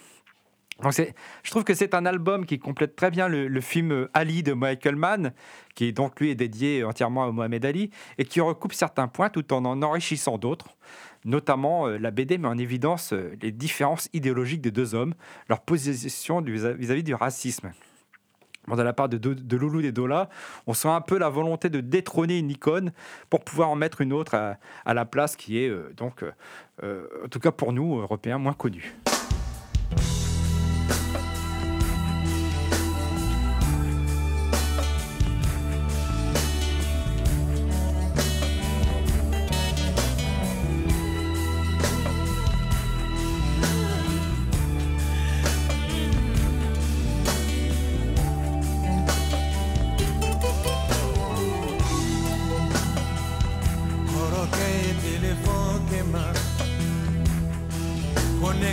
Je 0.89 1.51
trouve 1.51 1.65
que 1.65 1.75
c'est 1.75 1.95
un 1.95 2.07
album 2.07 2.47
qui 2.47 2.59
complète 2.59 2.97
très 2.97 3.11
bien 3.11 3.29
le, 3.29 3.61
film 3.61 4.09
Ali 4.15 4.43
de 4.43 4.53
Michael 4.53 4.97
Mann, 4.97 5.33
qui 5.75 5.93
donc 5.93 6.19
lui 6.21 6.31
est 6.31 6.35
dédié 6.35 6.85
entièrement 6.85 7.25
à 7.25 7.33
Mohamed 7.33 7.65
Ali, 7.65 7.91
et 8.19 8.25
qui 8.25 8.41
recoupe 8.41 8.73
certains 8.73 9.09
points 9.09 9.29
tout 9.29 9.53
en 9.53 9.65
en 9.65 9.83
enrichissant 9.83 10.39
d'autres. 10.39 10.77
Notamment, 11.25 11.87
euh, 11.87 11.99
la 11.99 12.11
BD 12.11 12.39
met 12.39 12.49
en 12.49 12.57
évidence 12.57 13.13
euh, 13.13 13.37
les 13.43 13.53
différences 13.53 14.09
idéologiques 14.15 14.63
des 14.63 14.71
deux 14.71 14.95
hommes, 14.95 15.15
leur 15.49 15.61
position 15.61 16.41
vis-à-vis 16.41 17.03
du 17.03 17.15
racisme. 17.15 17.73
Bon, 18.67 18.77
de 18.77 18.83
la 18.83 18.93
part 18.93 19.09
de, 19.09 19.19
de, 19.19 19.57
Loulou 19.57 19.83
des 19.83 19.93
Dola, 19.93 20.29
on 20.67 20.75
sent 20.75 20.89
un 20.89 21.01
peu 21.01 21.19
la 21.19 21.29
volonté 21.29 21.69
de 21.69 21.81
détrôner 21.81 22.39
une 22.39 22.51
icône 22.51 22.93
pour 23.29 23.45
pouvoir 23.45 23.69
en 23.69 23.75
mettre 23.75 24.01
une 24.01 24.13
autre 24.13 24.35
à, 24.35 24.95
la 24.95 25.05
place 25.05 25.37
qui 25.37 25.59
est 25.59 25.69
euh, 25.69 25.93
donc, 25.97 26.25
en 26.83 27.29
tout 27.29 27.41
cas 27.41 27.53
pour 27.53 27.73
nous, 27.73 27.99
Européens, 27.99 28.39
moins 28.39 28.55
connue. 28.55 28.95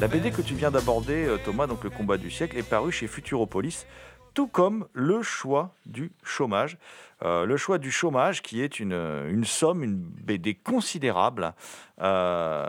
La 0.00 0.06
BD 0.06 0.30
que 0.30 0.42
tu 0.42 0.54
viens 0.54 0.70
d'aborder, 0.70 1.26
euh, 1.26 1.38
Thomas, 1.44 1.66
donc 1.66 1.82
le 1.82 1.90
combat 1.90 2.18
du 2.18 2.30
siècle, 2.30 2.56
est 2.56 2.62
paru 2.62 2.92
chez 2.92 3.08
Futuropolis, 3.08 3.84
tout 4.32 4.46
comme 4.46 4.86
le 4.92 5.22
choix 5.22 5.74
du 5.86 6.12
chômage. 6.22 6.78
Euh, 7.24 7.44
le 7.46 7.56
choix 7.56 7.78
du 7.78 7.90
chômage, 7.90 8.40
qui 8.40 8.62
est 8.62 8.78
une, 8.78 9.44
somme, 9.44 9.82
une 9.82 9.96
BD 9.96 10.54
considérable, 10.54 11.52
euh, 12.00 12.64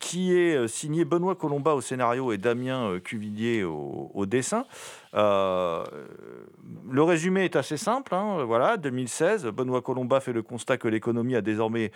qui 0.00 0.34
est 0.36 0.66
signé 0.66 1.04
Benoît 1.04 1.36
Colomba 1.36 1.74
au 1.74 1.80
scénario 1.80 2.32
et 2.32 2.38
Damien 2.38 2.98
Cuvillier 2.98 3.62
au, 3.62 4.26
dessin. 4.26 4.64
le 5.14 5.84
résumé 6.90 7.44
est 7.44 7.54
assez 7.54 7.76
simple. 7.76 8.12
Hein, 8.12 8.42
voilà, 8.44 8.76
2016, 8.76 9.46
Benoît 9.46 9.82
Colomba 9.82 10.18
fait 10.18 10.32
le 10.32 10.42
constat 10.42 10.78
que 10.78 10.88
l'économie 10.88 11.36
a 11.36 11.42
désormais 11.42 11.92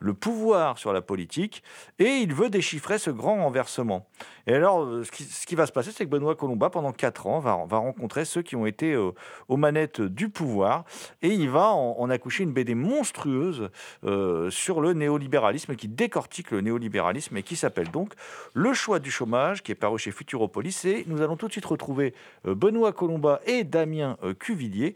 le 0.00 0.14
pouvoir 0.14 0.78
sur 0.78 0.92
la 0.92 1.02
politique 1.02 1.62
et 1.98 2.18
il 2.18 2.34
veut 2.34 2.50
déchiffrer 2.50 2.98
ce 2.98 3.10
grand 3.10 3.36
renversement. 3.36 4.06
Et 4.46 4.54
alors, 4.54 4.82
euh, 4.82 5.04
ce 5.04 5.46
qui, 5.46 5.54
va 5.54 5.66
se 5.66 5.72
passer, 5.72 5.90
c'est 5.92 6.04
que 6.04 6.10
Benoît 6.10 6.34
Colomba, 6.34 6.70
pendant 6.70 6.92
quatre 6.92 7.26
ans, 7.26 7.38
va, 7.38 7.52
rencontrer 7.52 8.24
ceux 8.24 8.42
qui 8.42 8.56
ont 8.56 8.66
été 8.66 8.94
euh, 8.94 9.12
aux 9.48 9.56
manettes 9.56 10.00
du 10.00 10.30
pouvoir 10.30 10.84
et 11.20 11.28
il 11.28 11.50
va 11.50 11.68
en, 11.68 12.08
accoucher 12.08 12.44
une 12.44 12.52
BD 12.52 12.74
monstrueuse 12.74 13.70
euh, 14.04 14.48
sur 14.50 14.80
le 14.80 14.94
néolibéralisme 14.94 15.74
qui 15.76 15.88
décortique 15.88 16.50
le 16.50 16.62
néolibéralisme 16.62 17.36
et 17.36 17.42
qui 17.42 17.56
s'appelle 17.56 17.90
donc 17.90 18.14
Le 18.54 18.72
choix 18.72 18.98
du 18.98 19.10
chômage, 19.10 19.62
qui 19.62 19.72
est 19.72 19.74
paru 19.74 19.98
chez 19.98 20.10
Futuropolis. 20.10 20.84
Et 20.84 21.04
nous 21.06 21.20
allons 21.20 21.36
tout 21.36 21.46
de 21.46 21.52
suite 21.52 21.66
retrouver 21.66 22.14
Benoît 22.44 22.92
Colomba 22.92 23.40
et 23.46 23.64
Damien 23.64 24.16
Cuvillier 24.38 24.94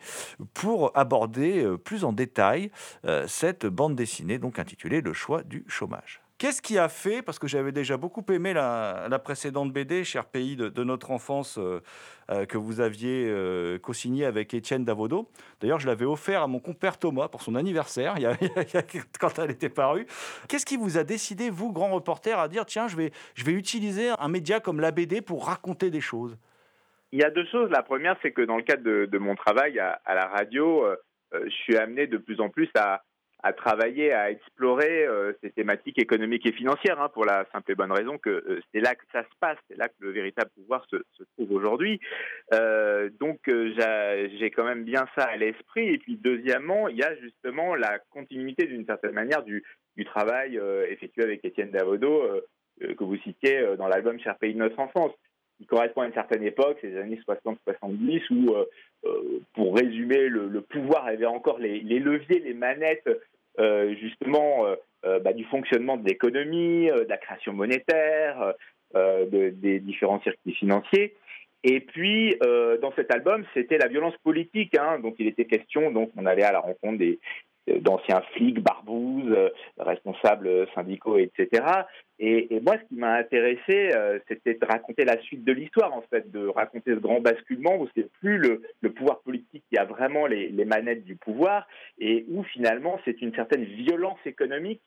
pour 0.54 0.96
aborder 0.96 1.66
plus 1.84 2.04
en 2.04 2.12
détail 2.12 2.70
cette 3.26 3.66
bande 3.66 3.94
dessinée 3.94 4.38
donc 4.38 4.58
intitulée 4.58 4.91
le 5.00 5.12
choix 5.12 5.42
du 5.42 5.64
chômage. 5.68 6.22
Qu'est-ce 6.42 6.60
qui 6.60 6.76
a 6.76 6.88
fait, 6.88 7.22
parce 7.22 7.38
que 7.38 7.46
j'avais 7.46 7.70
déjà 7.70 7.96
beaucoup 7.96 8.24
aimé 8.32 8.52
la, 8.52 9.20
précédente 9.22 9.72
BD, 9.72 10.02
Cher 10.02 10.24
pays 10.24 10.56
de, 10.56 10.82
notre 10.82 11.12
enfance, 11.12 11.56
euh, 11.56 11.80
euh, 12.30 12.46
que 12.46 12.58
vous 12.58 12.80
aviez 12.80 13.28
euh, 13.28 13.78
co-signé 13.78 14.24
avec 14.24 14.52
Étienne 14.52 14.84
Davodo. 14.84 15.30
D'ailleurs, 15.60 15.78
je 15.78 15.86
l'avais 15.86 16.04
offert 16.04 16.42
à 16.42 16.48
mon 16.48 16.58
compère 16.58 16.98
Thomas 16.98 17.28
pour 17.28 17.42
son 17.42 17.54
anniversaire, 17.54 18.14
il 18.16 18.22
y 18.22 18.26
a, 18.26 18.36
quand 19.20 19.38
elle 19.38 19.52
était 19.52 19.68
parue. 19.68 20.04
Qu'est-ce 20.48 20.66
qui 20.66 20.76
vous 20.76 20.98
a 20.98 21.04
décidé, 21.04 21.48
vous, 21.48 21.72
grand 21.72 21.92
reporter, 21.92 22.36
à 22.36 22.48
dire, 22.48 22.66
tiens, 22.66 22.88
je 22.88 22.96
vais, 22.96 23.12
je 23.36 23.44
vais 23.44 23.52
utiliser 23.52 24.08
un 24.18 24.28
média 24.28 24.58
comme 24.58 24.80
la 24.80 24.90
BD 24.90 25.20
pour 25.20 25.46
raconter 25.46 25.92
des 25.92 26.00
choses? 26.00 26.36
Il 27.12 27.20
y 27.20 27.22
a 27.22 27.30
deux 27.30 27.46
choses. 27.52 27.70
La 27.70 27.84
première, 27.84 28.16
c'est 28.20 28.32
que 28.32 28.42
dans 28.42 28.56
le 28.56 28.64
cadre 28.64 28.82
de, 28.82 29.18
mon 29.18 29.36
travail 29.36 29.78
à, 29.78 30.00
à 30.04 30.16
la 30.16 30.26
radio, 30.26 30.84
je 31.32 31.50
suis 31.50 31.76
amené 31.76 32.08
de 32.08 32.18
plus 32.18 32.40
en 32.40 32.48
plus 32.48 32.68
à 32.76 33.04
à 33.42 33.52
travailler, 33.52 34.12
à 34.12 34.30
explorer 34.30 35.04
euh, 35.04 35.32
ces 35.42 35.50
thématiques 35.50 35.98
économiques 35.98 36.46
et 36.46 36.52
financières, 36.52 37.00
hein, 37.00 37.08
pour 37.12 37.24
la 37.24 37.44
simple 37.52 37.72
et 37.72 37.74
bonne 37.74 37.90
raison 37.90 38.16
que 38.16 38.30
euh, 38.30 38.60
c'est 38.72 38.80
là 38.80 38.94
que 38.94 39.04
ça 39.10 39.24
se 39.24 39.36
passe, 39.40 39.58
c'est 39.68 39.76
là 39.76 39.88
que 39.88 39.94
le 39.98 40.12
véritable 40.12 40.50
pouvoir 40.54 40.86
se, 40.88 40.96
trouve 41.34 41.52
aujourd'hui. 41.52 42.00
Euh, 42.54 43.10
donc 43.18 43.40
j'ai 43.46 44.50
quand 44.50 44.64
même 44.64 44.84
bien 44.84 45.06
ça 45.16 45.24
à 45.24 45.36
l'esprit. 45.36 45.88
Et 45.88 45.98
puis 45.98 46.16
deuxièmement, 46.16 46.88
il 46.88 46.96
y 46.96 47.02
a 47.02 47.16
justement 47.16 47.74
la 47.74 47.98
continuité 48.10 48.66
d'une 48.66 48.86
certaine 48.86 49.12
manière 49.12 49.42
du, 49.42 49.64
travail 50.04 50.60
effectué 50.88 51.22
avec 51.22 51.44
Étienne 51.44 51.70
Davodo, 51.70 52.24
que 52.80 53.04
vous 53.04 53.16
citiez 53.18 53.76
dans 53.78 53.86
l'album 53.86 54.18
Cher 54.18 54.36
pays 54.36 54.52
de 54.52 54.58
notre 54.58 54.78
enfance 54.80 55.12
qui 55.58 55.66
correspond 55.66 56.00
à 56.00 56.06
une 56.06 56.12
certaine 56.12 56.42
époque, 56.42 56.78
ces 56.80 56.96
années 56.96 57.20
60-70, 57.28 58.22
où, 58.30 58.54
pour 59.54 59.76
résumer, 59.76 60.28
le, 60.28 60.60
pouvoir 60.60 61.06
avait 61.06 61.26
encore 61.26 61.58
les, 61.58 61.80
leviers, 61.80 62.40
les 62.40 62.54
manettes 62.54 63.08
justement 63.58 64.66
euh, 64.66 64.76
euh, 65.04 65.18
bah, 65.18 65.32
du 65.32 65.44
fonctionnement 65.44 65.96
de 65.96 66.06
l'économie, 66.08 66.86
de 66.86 67.06
la 67.08 67.16
création 67.16 67.52
monétaire, 67.52 68.54
des 68.94 69.80
différents 69.80 70.20
circuits 70.20 70.54
financiers. 70.54 71.14
Et 71.64 71.80
puis, 71.80 72.36
dans 72.40 72.92
cet 72.96 73.12
album, 73.12 73.44
c'était 73.54 73.78
la 73.78 73.88
violence 73.88 74.16
politique. 74.22 74.76
Hein, 74.78 74.98
donc, 75.00 75.14
il 75.18 75.26
était 75.26 75.44
question, 75.44 75.90
donc, 75.90 76.10
on 76.16 76.26
allait 76.26 76.42
à 76.42 76.52
la 76.52 76.60
rencontre 76.60 76.98
des, 76.98 77.18
d'anciens 77.66 78.22
flics, 78.34 78.60
barbouzes, 78.60 79.50
responsables 79.78 80.66
syndicaux, 80.74 81.18
etc. 81.18 81.62
Et, 82.24 82.60
moi, 82.60 82.76
ce 82.80 82.88
qui 82.88 82.94
m'a 82.94 83.14
intéressé, 83.14 83.90
euh, 83.96 84.20
c'était 84.28 84.54
de 84.54 84.64
raconter 84.64 85.04
la 85.04 85.20
suite 85.22 85.42
de 85.44 85.52
l'histoire, 85.52 85.92
en 85.92 86.02
fait, 86.02 86.30
de 86.30 86.46
raconter 86.46 86.94
ce 86.94 87.00
grand 87.00 87.20
basculement 87.20 87.76
où 87.76 87.88
c'est 87.96 88.08
plus 88.20 88.38
le, 88.38 88.62
pouvoir 88.90 89.22
politique 89.22 89.64
qui 89.68 89.76
a 89.76 89.84
vraiment 89.84 90.26
les, 90.26 90.64
manettes 90.64 91.04
du 91.04 91.16
pouvoir 91.16 91.66
et 91.98 92.24
où 92.28 92.44
finalement 92.44 93.00
c'est 93.04 93.20
une 93.22 93.34
certaine 93.34 93.64
violence 93.64 94.20
économique 94.24 94.80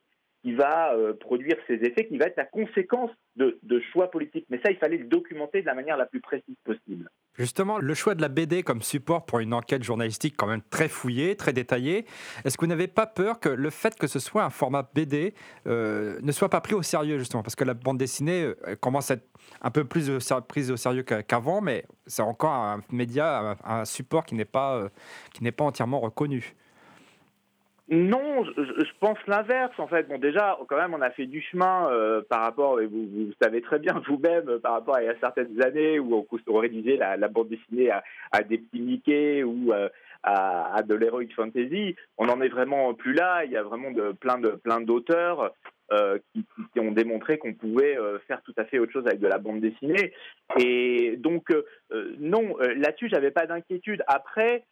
qui 0.43 0.53
va 0.53 0.93
euh, 0.93 1.13
produire 1.13 1.57
ses 1.67 1.73
effets, 1.83 2.05
qui 2.05 2.17
va 2.17 2.27
être 2.27 2.37
la 2.37 2.45
conséquence 2.45 3.11
de, 3.35 3.59
choix 3.91 4.09
politiques. 4.09 4.45
Mais 4.49 4.61
ça, 4.63 4.71
il 4.71 4.77
fallait 4.77 4.97
le 4.97 5.07
documenter 5.07 5.59
de 5.61 5.65
la 5.65 5.73
manière 5.73 5.97
la 5.97 6.05
plus 6.05 6.21
précise 6.21 6.55
possible. 6.63 7.09
Justement, 7.37 7.79
le 7.79 7.93
choix 7.93 8.15
de 8.15 8.21
la 8.21 8.29
BD 8.29 8.63
comme 8.63 8.81
support 8.81 9.25
pour 9.25 9.39
une 9.39 9.53
enquête 9.53 9.83
journalistique 9.83 10.35
quand 10.37 10.47
même 10.47 10.61
très 10.69 10.87
fouillée, 10.87 11.35
très 11.35 11.51
détaillée, 11.51 12.05
est-ce 12.45 12.57
que 12.57 12.61
vous 12.61 12.69
n'avez 12.69 12.87
pas 12.87 13.07
peur 13.07 13.39
que 13.39 13.49
le 13.49 13.69
fait 13.69 13.97
que 13.97 14.07
ce 14.07 14.19
soit 14.19 14.45
un 14.45 14.49
format 14.49 14.89
BD 14.93 15.33
euh, 15.67 16.17
ne 16.21 16.31
soit 16.31 16.49
pas 16.49 16.61
pris 16.61 16.73
au 16.73 16.81
sérieux, 16.81 17.19
justement? 17.19 17.43
Parce 17.43 17.55
que 17.55 17.65
la 17.65 17.73
bande 17.73 17.97
dessinée 17.97 18.43
euh, 18.43 18.75
commence 18.79 19.11
à 19.11 19.15
être 19.15 19.27
un 19.61 19.69
peu 19.69 19.83
plus 19.83 20.09
prise 20.47 20.71
au 20.71 20.77
sérieux 20.77 21.03
qu'avant, 21.03 21.61
mais 21.61 21.85
c'est 22.07 22.21
encore 22.21 22.53
un 22.53 22.81
média, 22.89 23.57
un, 23.63 23.85
support 23.85 24.25
qui 24.25 24.35
n'est 24.35 24.45
pas, 24.45 24.89
qui 25.33 25.43
n'est 25.43 25.51
pas 25.51 25.65
entièrement 25.65 25.99
reconnu. 25.99 26.55
Non, 27.87 28.43
je, 28.43 28.91
pense 28.99 29.19
l'inverse 29.27 29.77
en 29.77 29.87
fait. 29.87 30.07
Bon, 30.07 30.17
déjà, 30.17 30.57
quand 30.67 30.77
même, 30.77 30.95
on 30.95 31.01
a 31.01 31.11
fait 31.11 31.27
du 31.27 31.39
chemin 31.39 31.87
euh, 31.91 32.23
par 32.27 32.41
rapport, 32.41 32.81
et 32.81 32.87
vous, 32.87 33.05
vous 33.05 33.31
savez 33.39 33.61
très 33.61 33.77
bien 33.77 34.01
vous-même, 34.07 34.49
euh, 34.49 34.59
par 34.59 34.73
rapport 34.73 34.95
à, 34.95 35.01
certaines 35.19 35.61
années 35.61 35.99
où 35.99 36.15
on, 36.15 36.37
on 36.47 36.57
réduisait 36.57 36.97
la, 36.97 37.15
la, 37.15 37.27
bande 37.27 37.49
dessinée 37.49 37.91
à, 37.91 38.03
à 38.31 38.41
des 38.41 38.57
petits 38.57 38.81
Mickey 38.81 39.43
ou 39.43 39.71
euh, 39.71 39.87
à, 40.23 40.77
à, 40.77 40.81
de 40.81 40.95
l'heroic 40.95 41.27
fantasy. 41.35 41.95
On 42.17 42.25
n'en 42.25 42.41
est 42.41 42.49
vraiment 42.49 42.95
plus 42.95 43.13
là. 43.13 43.45
Il 43.45 43.51
y 43.51 43.57
a 43.57 43.61
vraiment 43.61 43.91
de, 43.91 44.13
plein 44.13 44.39
de 44.39 44.49
plein 44.49 44.81
d'auteurs 44.81 45.53
euh, 45.91 46.17
qui, 46.33 46.43
qui, 46.73 46.79
ont 46.79 46.91
démontré 46.91 47.37
qu'on 47.37 47.53
pouvait 47.53 47.99
faire 48.27 48.41
tout 48.41 48.53
à 48.57 48.65
fait 48.65 48.79
autre 48.79 48.93
chose 48.93 49.05
avec 49.05 49.19
de 49.19 49.27
la 49.27 49.37
bande 49.37 49.61
dessinée. 49.61 50.11
Et 50.57 51.17
donc, 51.17 51.53
non, 52.17 52.57
là-dessus, 52.57 53.09
j'avais 53.09 53.29
pas 53.29 53.45
d'inquiétude. 53.45 54.03
Après 54.07 54.63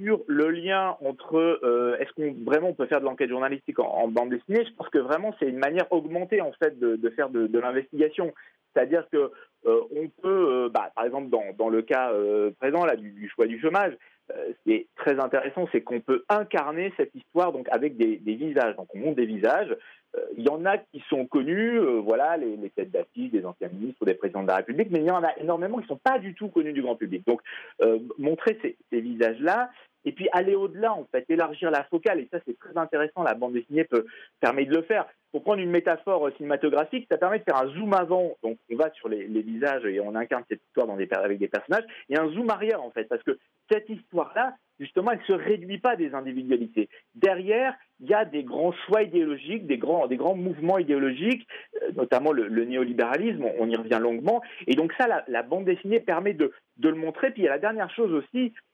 sur 0.00 0.20
le 0.26 0.50
lien 0.50 0.96
entre 1.04 1.36
euh, 1.36 1.96
est-ce 1.98 2.12
qu'on 2.12 2.34
vraiment 2.44 2.72
peut 2.72 2.86
faire 2.86 3.00
de 3.00 3.04
l'enquête 3.04 3.30
journalistique 3.30 3.78
en, 3.78 4.08
bande 4.08 4.30
dessinée, 4.30 4.64
je 4.64 4.72
pense 4.74 4.88
que 4.88 4.98
vraiment 4.98 5.34
c'est 5.38 5.48
une 5.48 5.58
manière 5.58 5.90
augmentée 5.92 6.40
en 6.40 6.52
fait 6.52 6.78
de, 6.78 7.10
faire 7.10 7.30
de, 7.30 7.58
l'investigation. 7.58 8.32
C'est-à-dire 8.72 9.06
que 9.10 9.30
euh, 9.66 9.80
on 9.94 10.08
peut, 10.22 10.70
bah, 10.72 10.90
par 10.94 11.04
exemple 11.04 11.28
dans, 11.28 11.44
dans 11.58 11.68
le 11.68 11.82
cas 11.82 12.12
présent 12.58 12.84
là 12.84 12.96
du, 12.96 13.28
choix 13.34 13.46
du 13.46 13.60
chômage, 13.60 13.96
ce 14.28 14.62
qui 14.64 14.72
est 14.72 14.86
très 14.96 15.18
intéressant, 15.18 15.68
c'est 15.72 15.80
qu'on 15.80 16.00
peut 16.00 16.24
incarner 16.28 16.92
cette 16.96 17.14
histoire 17.14 17.52
donc 17.52 17.68
avec 17.70 17.96
des, 17.96 18.16
visages. 18.16 18.76
Donc 18.76 18.88
on 18.94 18.98
montre 18.98 19.16
des 19.16 19.26
visages. 19.26 19.76
Euh, 20.16 20.20
il 20.36 20.44
y 20.44 20.48
en 20.48 20.64
a 20.64 20.78
qui 20.78 21.02
sont 21.08 21.26
connus, 21.26 21.78
euh, 21.78 22.00
voilà, 22.00 22.36
les, 22.36 22.70
têtes 22.70 22.90
d'affiche 22.90 23.30
des 23.30 23.44
anciens 23.44 23.68
ministres 23.68 24.02
ou 24.02 24.04
des 24.04 24.14
présidents 24.14 24.42
de 24.42 24.48
la 24.48 24.56
République, 24.56 24.88
mais 24.90 25.00
il 25.00 25.06
y 25.06 25.10
en 25.10 25.22
a 25.22 25.36
énormément 25.38 25.76
qui 25.76 25.84
ne 25.84 25.88
sont 25.88 26.00
pas 26.02 26.18
du 26.18 26.34
tout 26.34 26.48
connus 26.48 26.72
du 26.72 26.82
grand 26.82 26.96
public. 26.96 27.24
Donc, 27.26 27.40
euh, 27.80 27.98
montrer 28.18 28.58
ces, 28.62 29.00
visages-là, 29.00 29.70
et 30.04 30.12
puis 30.12 30.28
aller 30.32 30.54
au-delà, 30.54 30.92
en 30.92 31.04
fait, 31.10 31.24
élargir 31.28 31.70
la 31.70 31.84
focale, 31.84 32.20
et 32.20 32.28
ça 32.30 32.38
c'est 32.46 32.58
très 32.58 32.76
intéressant, 32.76 33.22
la 33.22 33.34
bande 33.34 33.52
dessinée 33.52 33.84
peut, 33.84 34.06
permet 34.40 34.64
de 34.64 34.74
le 34.74 34.82
faire. 34.82 35.06
Pour 35.32 35.42
prendre 35.44 35.60
une 35.60 35.70
métaphore 35.70 36.28
cinématographique, 36.36 37.06
ça 37.10 37.16
permet 37.16 37.38
de 37.38 37.44
faire 37.44 37.56
un 37.56 37.68
zoom 37.68 37.94
avant, 37.94 38.36
donc 38.42 38.58
on 38.70 38.76
va 38.76 38.90
sur 38.92 39.08
les, 39.08 39.26
visages 39.26 39.84
et 39.84 40.00
on 40.00 40.14
incarne 40.14 40.44
cette 40.48 40.62
histoire 40.62 40.88
avec 40.90 41.38
des 41.38 41.48
personnages, 41.48 41.84
et 42.08 42.18
un 42.18 42.28
zoom 42.30 42.50
arrière 42.50 42.82
en 42.82 42.90
fait, 42.90 43.04
parce 43.04 43.22
que 43.22 43.38
cette 43.70 43.88
histoire-là, 43.88 44.54
justement, 44.80 45.12
elle 45.12 45.18
ne 45.18 45.24
se 45.24 45.32
réduit 45.32 45.78
pas 45.78 45.94
des 45.94 46.14
individualités. 46.14 46.88
Derrière, 47.14 47.74
il 48.00 48.08
y 48.08 48.14
a 48.14 48.24
des 48.24 48.42
grands 48.42 48.72
choix 48.86 49.02
idéologiques, 49.02 49.66
des 49.66 49.78
grands, 49.78 50.06
des 50.06 50.16
grands 50.16 50.34
mouvements 50.34 50.78
idéologiques, 50.78 51.46
euh, 51.82 51.92
notamment 51.92 52.32
le, 52.32 52.48
néolibéralisme, 52.64 53.44
on, 53.58 53.68
y 53.68 53.76
revient 53.76 53.98
longuement. 54.00 54.42
Et 54.66 54.74
donc 54.74 54.92
ça, 54.98 55.06
la, 55.28 55.42
bande 55.42 55.66
dessinée 55.66 56.00
permet 56.00 56.32
de, 56.32 56.52
le 56.82 56.94
montrer. 56.94 57.30
Puis 57.30 57.42
il 57.42 57.44
y 57.44 57.48
a 57.48 57.52
la 57.52 57.58
dernière 57.58 57.90
chose 57.94 58.12
aussi, 58.12 58.46
euh, 58.46 58.69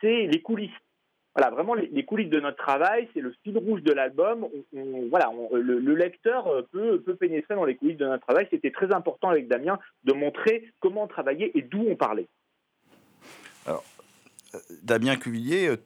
c'est 0.00 0.26
les 0.26 0.42
coulisses. 0.42 0.70
Voilà, 1.36 1.50
vraiment 1.50 1.74
les, 1.74 2.04
coulisses 2.04 2.28
de 2.28 2.40
notre 2.40 2.56
travail, 2.56 3.08
c'est 3.14 3.20
le 3.20 3.32
fil 3.44 3.56
rouge 3.56 3.82
de 3.82 3.92
l'album. 3.92 4.48
voilà, 5.10 5.30
le, 5.52 5.94
lecteur 5.94 6.48
euh, 6.48 6.62
peut, 6.72 7.00
peut 7.00 7.14
pénétrer 7.14 7.54
dans 7.54 7.64
les 7.64 7.76
coulisses 7.76 7.98
de 7.98 8.06
notre 8.06 8.26
travail. 8.26 8.48
C'était 8.50 8.72
très 8.72 8.92
important 8.92 9.28
avec 9.28 9.46
Damien 9.46 9.78
de 10.02 10.12
montrer 10.12 10.68
comment 10.80 11.04
on 11.04 11.06
travaillait 11.06 11.52
et 11.54 11.62
d'où 11.62 11.86
on 11.88 11.94
parlait. 11.94 12.26
Alors, 13.64 13.84
Damien 14.82 15.14
Cuvillier, 15.14 15.76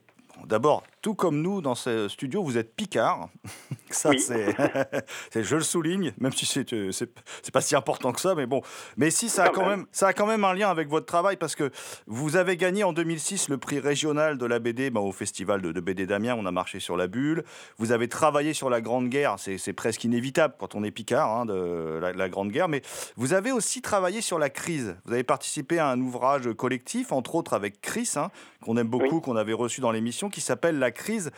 d'abord, 0.45 0.83
tout 1.01 1.13
comme 1.13 1.41
nous 1.41 1.61
dans 1.61 1.75
ce 1.75 2.07
studio, 2.07 2.43
vous 2.43 2.57
êtes 2.57 2.75
Picard. 2.75 3.29
ça, 3.91 4.11
c'est, 4.17 5.43
je 5.43 5.55
le 5.55 5.61
souligne, 5.61 6.13
même 6.19 6.31
si 6.31 6.45
c'est, 6.45 6.65
c'est, 6.91 7.51
pas 7.51 7.61
si 7.61 7.75
important 7.75 8.11
que 8.11 8.19
ça, 8.19 8.35
mais 8.35 8.45
bon. 8.45 8.61
Mais 8.97 9.11
si, 9.11 9.29
ça 9.29 9.45
a 9.45 9.49
quand 9.49 9.67
même, 9.67 9.85
ça 9.91 10.07
a 10.07 10.13
quand 10.13 10.25
même 10.25 10.43
un 10.43 10.53
lien 10.53 10.69
avec 10.69 10.89
votre 10.89 11.05
travail 11.05 11.37
parce 11.37 11.55
que 11.55 11.71
vous 12.07 12.35
avez 12.35 12.57
gagné 12.57 12.83
en 12.83 12.91
2006 12.91 13.49
le 13.49 13.57
prix 13.57 13.79
régional 13.79 14.37
de 14.37 14.45
la 14.45 14.59
BD 14.59 14.89
bah, 14.89 14.99
au 14.99 15.11
festival 15.11 15.61
de, 15.61 15.79
BD 15.79 16.05
d'Amiens. 16.05 16.35
On 16.39 16.45
a 16.45 16.51
marché 16.51 16.79
sur 16.79 16.97
la 16.97 17.07
bulle. 17.07 17.43
Vous 17.77 17.91
avez 17.91 18.07
travaillé 18.07 18.53
sur 18.53 18.69
la 18.69 18.81
Grande 18.81 19.09
Guerre. 19.09 19.35
C'est, 19.37 19.73
presque 19.73 20.03
inévitable 20.05 20.55
quand 20.57 20.73
on 20.73 20.83
est 20.83 20.91
Picard 20.91 21.29
hein, 21.29 21.45
de 21.45 21.99
la, 22.01 22.29
Grande 22.29 22.49
Guerre. 22.49 22.67
Mais 22.67 22.81
vous 23.15 23.33
avez 23.33 23.51
aussi 23.51 23.81
travaillé 23.81 24.21
sur 24.21 24.39
la 24.39 24.49
crise. 24.49 24.95
Vous 25.05 25.13
avez 25.13 25.23
participé 25.23 25.79
à 25.79 25.89
un 25.89 25.99
ouvrage 26.01 26.51
collectif, 26.53 27.11
entre 27.11 27.35
autres 27.35 27.53
avec 27.53 27.81
Chris, 27.81 28.13
hein, 28.15 28.31
qu'on 28.63 28.77
aime 28.77 28.87
beaucoup, 28.87 29.21
qu'on 29.21 29.35
avait 29.35 29.53
reçu 29.53 29.81
dans 29.81 29.91
l'émission, 29.91 30.24
qui 30.29 30.41
s'appelle 30.41 30.79
La 30.79 30.91
crise. 30.91 31.31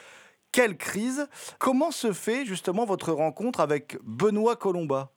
Quelle 0.51 0.77
crise? 0.77 1.27
Comment 1.59 1.91
se 1.91 2.13
fait 2.13 2.45
justement 2.45 2.85
votre 2.85 3.11
rencontre 3.11 3.59
avec 3.59 3.97
Benoît 4.03 4.55
Colomba? 4.55 5.09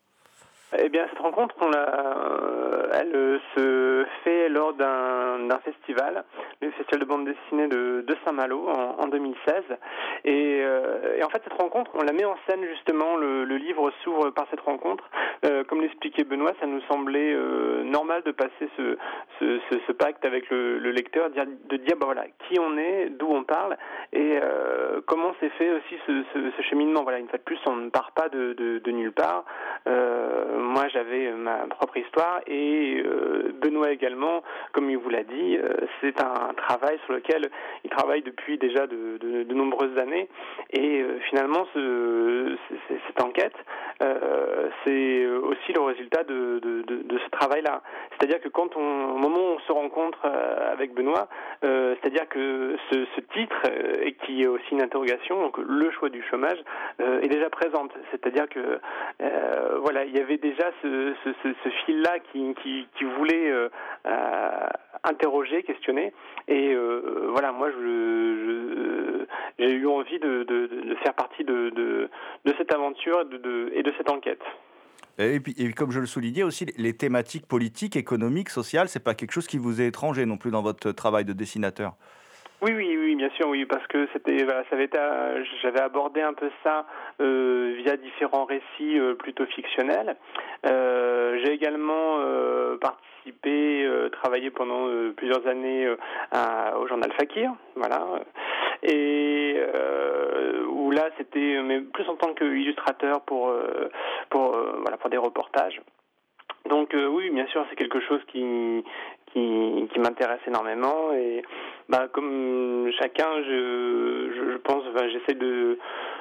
Eh 0.79 0.89
bien, 0.89 1.07
cette 1.09 1.19
rencontre, 1.19 1.55
on 1.61 1.73
euh, 1.73 2.50
elle 2.93 3.41
se 3.55 4.07
fait 4.25 4.49
lors 4.49 4.75
d'un 4.75 5.59
festival, 5.65 6.25
le 6.61 6.71
festival 6.73 7.01
de 7.01 7.05
bande 7.05 7.25
dessinée 7.25 7.69
de, 7.69 8.17
Saint-Malo 8.25 8.69
en, 8.69 9.07
2016. 9.07 9.63
Euh, 10.27 11.17
et, 11.17 11.25
en 11.25 11.29
fait, 11.29 11.41
cette 11.45 11.61
rencontre, 11.61 11.91
on 11.95 12.03
la 12.03 12.13
met 12.13 12.25
en 12.25 12.37
scène 12.49 12.65
justement. 12.67 13.17
Le, 13.17 13.45
livre 13.61 13.93
s'ouvre 14.03 14.31
par 14.31 14.47
cette 14.51 14.61
rencontre. 14.61 15.05
Euh, 15.45 15.65
comme 15.65 15.81
l'expliquait 15.81 16.25
Benoît, 16.25 16.53
ça 16.61 16.67
nous 16.67 16.81
semblait 16.83 17.35
normal 17.85 18.23
de 18.25 18.33
passer 18.33 18.69
ce, 18.77 19.93
pacte 19.93 20.25
avec 20.25 20.49
le, 20.51 20.79
lecteur, 20.91 21.31
de 21.31 21.77
dire 21.77 21.97
bah 21.99 22.07
voilà 22.07 22.25
qui 22.49 22.59
on 22.59 22.77
est, 22.79 23.11
d'où 23.11 23.29
on 23.29 23.45
parle 23.45 23.77
et 24.13 24.39
comment 25.07 25.35
s'est 25.41 25.51
fait 25.51 25.71
aussi 25.71 25.97
ce, 26.07 26.63
cheminement. 26.69 27.03
Voilà, 27.03 27.19
une 27.19 27.29
fois 27.29 27.39
de 27.39 27.45
plus, 27.45 27.59
on 27.67 27.77
ne 27.77 27.91
part 27.91 28.13
pas 28.13 28.29
de, 28.29 28.81
nulle 28.87 29.13
part 29.13 29.45
moi 30.71 30.89
j'avais 30.89 31.27
euh, 31.27 31.37
ma 31.37 31.67
propre 31.67 31.97
histoire 31.97 32.41
et 32.47 32.80
euh, 32.81 33.53
Benoît 33.61 33.91
également, 33.93 34.43
comme 34.73 34.91
il 34.91 34.97
vous 34.97 35.11
l'a 35.11 35.23
dit, 35.23 35.57
euh, 35.57 35.75
c'est 36.01 36.21
un 36.21 36.53
travail 36.57 36.99
sur 37.05 37.15
lequel 37.15 37.51
il 37.85 37.91
travaille 37.91 38.23
depuis 38.23 38.59
déjà 38.59 38.87
de, 38.87 39.19
nombreuses 39.55 39.99
années 39.99 40.27
et 40.73 41.05
finalement 41.29 41.67
ce, 41.75 42.57
cette 42.89 43.23
enquête, 43.23 43.57
c'est 44.01 45.27
aussi 45.27 45.73
le 45.75 45.83
résultat 45.83 46.25
de, 46.25 46.61
ce 46.63 47.31
travail-là. 47.31 47.83
C'est-à-dire 48.13 48.41
que 48.41 48.49
quand 48.49 48.75
on, 48.77 49.11
au 49.11 49.19
moment 49.19 49.39
où 49.39 49.57
on 49.57 49.59
se 49.59 49.73
rencontre 49.73 50.25
avec 50.25 50.95
Benoît, 50.95 51.29
c'est-à-dire 51.61 52.27
que 52.29 52.77
ce, 52.91 53.21
titre, 53.35 53.61
et 54.01 54.15
qui 54.15 54.43
est 54.45 54.47
aussi 54.47 54.71
une 54.73 54.83
interrogation, 54.83 55.43
donc 55.43 55.59
le 55.59 55.91
choix 55.91 56.09
du 56.09 56.23
chômage, 56.23 56.59
est 56.99 57.29
déjà 57.29 57.51
présente. 57.51 57.93
C'est-à-dire 58.13 58.49
que 58.49 58.81
voilà, 59.83 60.05
il 60.05 60.17
y 60.17 60.21
avait 60.21 60.39
déjà 60.39 60.71
ce, 60.83 61.13
fil-là 61.85 62.19
qui, 62.33 62.55
voulait 63.17 63.51
euh, 63.51 63.69
euh, 64.07 64.69
interroger, 65.05 65.63
questionner. 65.63 66.13
Et 66.49 66.73
euh, 66.73 67.29
voilà, 67.31 67.53
moi, 67.53 67.71
j'ai 69.59 69.73
eu 69.73 69.87
envie 69.87 70.19
de, 70.19 70.97
faire 71.03 71.15
partie 71.15 71.45
de, 71.45 72.09
cette 72.59 72.73
aventure 72.73 73.25
et 73.73 73.83
de 73.83 73.93
cette 73.97 74.11
enquête. 74.11 74.43
Et 75.19 75.41
puis, 75.41 75.55
comme 75.75 75.91
je 75.91 76.01
le 76.01 76.07
soulignais 76.07 76.43
aussi, 76.43 76.67
les 76.79 76.97
thématiques 76.97 77.47
politiques, 77.47 77.97
économiques, 77.97 78.49
sociales, 78.49 78.89
c'est 78.89 79.05
pas 79.05 79.15
quelque 79.15 79.33
chose 79.33 79.47
qui 79.47 79.59
vous 79.59 79.81
est 79.83 79.89
étranger 79.89 80.25
non 80.25 80.39
plus 80.39 80.51
dans 80.51 80.63
votre 80.63 80.93
travail 80.93 81.25
de 81.25 81.35
dessinateur? 81.35 81.95
Oui, 82.63 82.73
oui, 82.75 82.95
oui, 82.95 83.15
bien 83.15 83.31
sûr, 83.31 83.49
oui, 83.49 83.65
parce 83.65 83.87
que 83.87 84.07
c'était, 84.13 84.47
ça 84.47 84.63
avait 84.73 84.85
été, 84.85 84.99
j'avais 85.63 85.81
abordé 85.81 86.21
un 86.21 86.35
peu 86.35 86.51
ça 86.63 86.85
euh, 87.23 87.73
via 87.79 87.97
différents 87.97 88.45
récits 88.45 88.99
euh, 88.99 89.15
plutôt 89.15 89.47
fictionnels. 89.47 90.15
Euh, 90.67 91.41
j'ai 91.43 91.53
également 91.53 92.19
participé, 92.81 93.89
travaillé 94.13 94.51
pendant 94.51 94.89
plusieurs 95.17 95.47
années 95.47 95.89
au 95.89 96.87
journal 96.87 97.11
Fakir, 97.13 97.51
voilà, 97.77 98.05
et 98.83 99.57
où 100.69 100.91
là 100.91 101.09
c'était, 101.17 101.63
mais 101.63 101.81
plus 101.81 102.09
en 102.09 102.17
tant 102.17 102.35
qu'illustrateur 102.35 103.23
pour, 103.23 103.55
pour, 104.29 104.57
voilà, 104.83 104.99
pour 104.99 105.09
des 105.11 105.17
reportages. 105.17 105.81
Donc 106.69 106.95
oui, 106.95 107.31
bien 107.31 107.47
sûr, 107.47 107.65
c'est 107.71 107.77
quelque 107.77 108.01
chose 108.01 108.21
qui 108.29 108.85
qui, 109.33 109.89
qui 109.93 110.01
m'intéresse 110.01 110.41
énormément 110.47 111.13
et 111.13 111.43
bah, 111.91 112.07
comme 112.13 112.89
chacun, 113.01 113.43
je, 113.43 114.53
je, 114.53 114.57
pense, 114.59 114.85
j'essaie 115.13 115.37
de, 115.37 115.77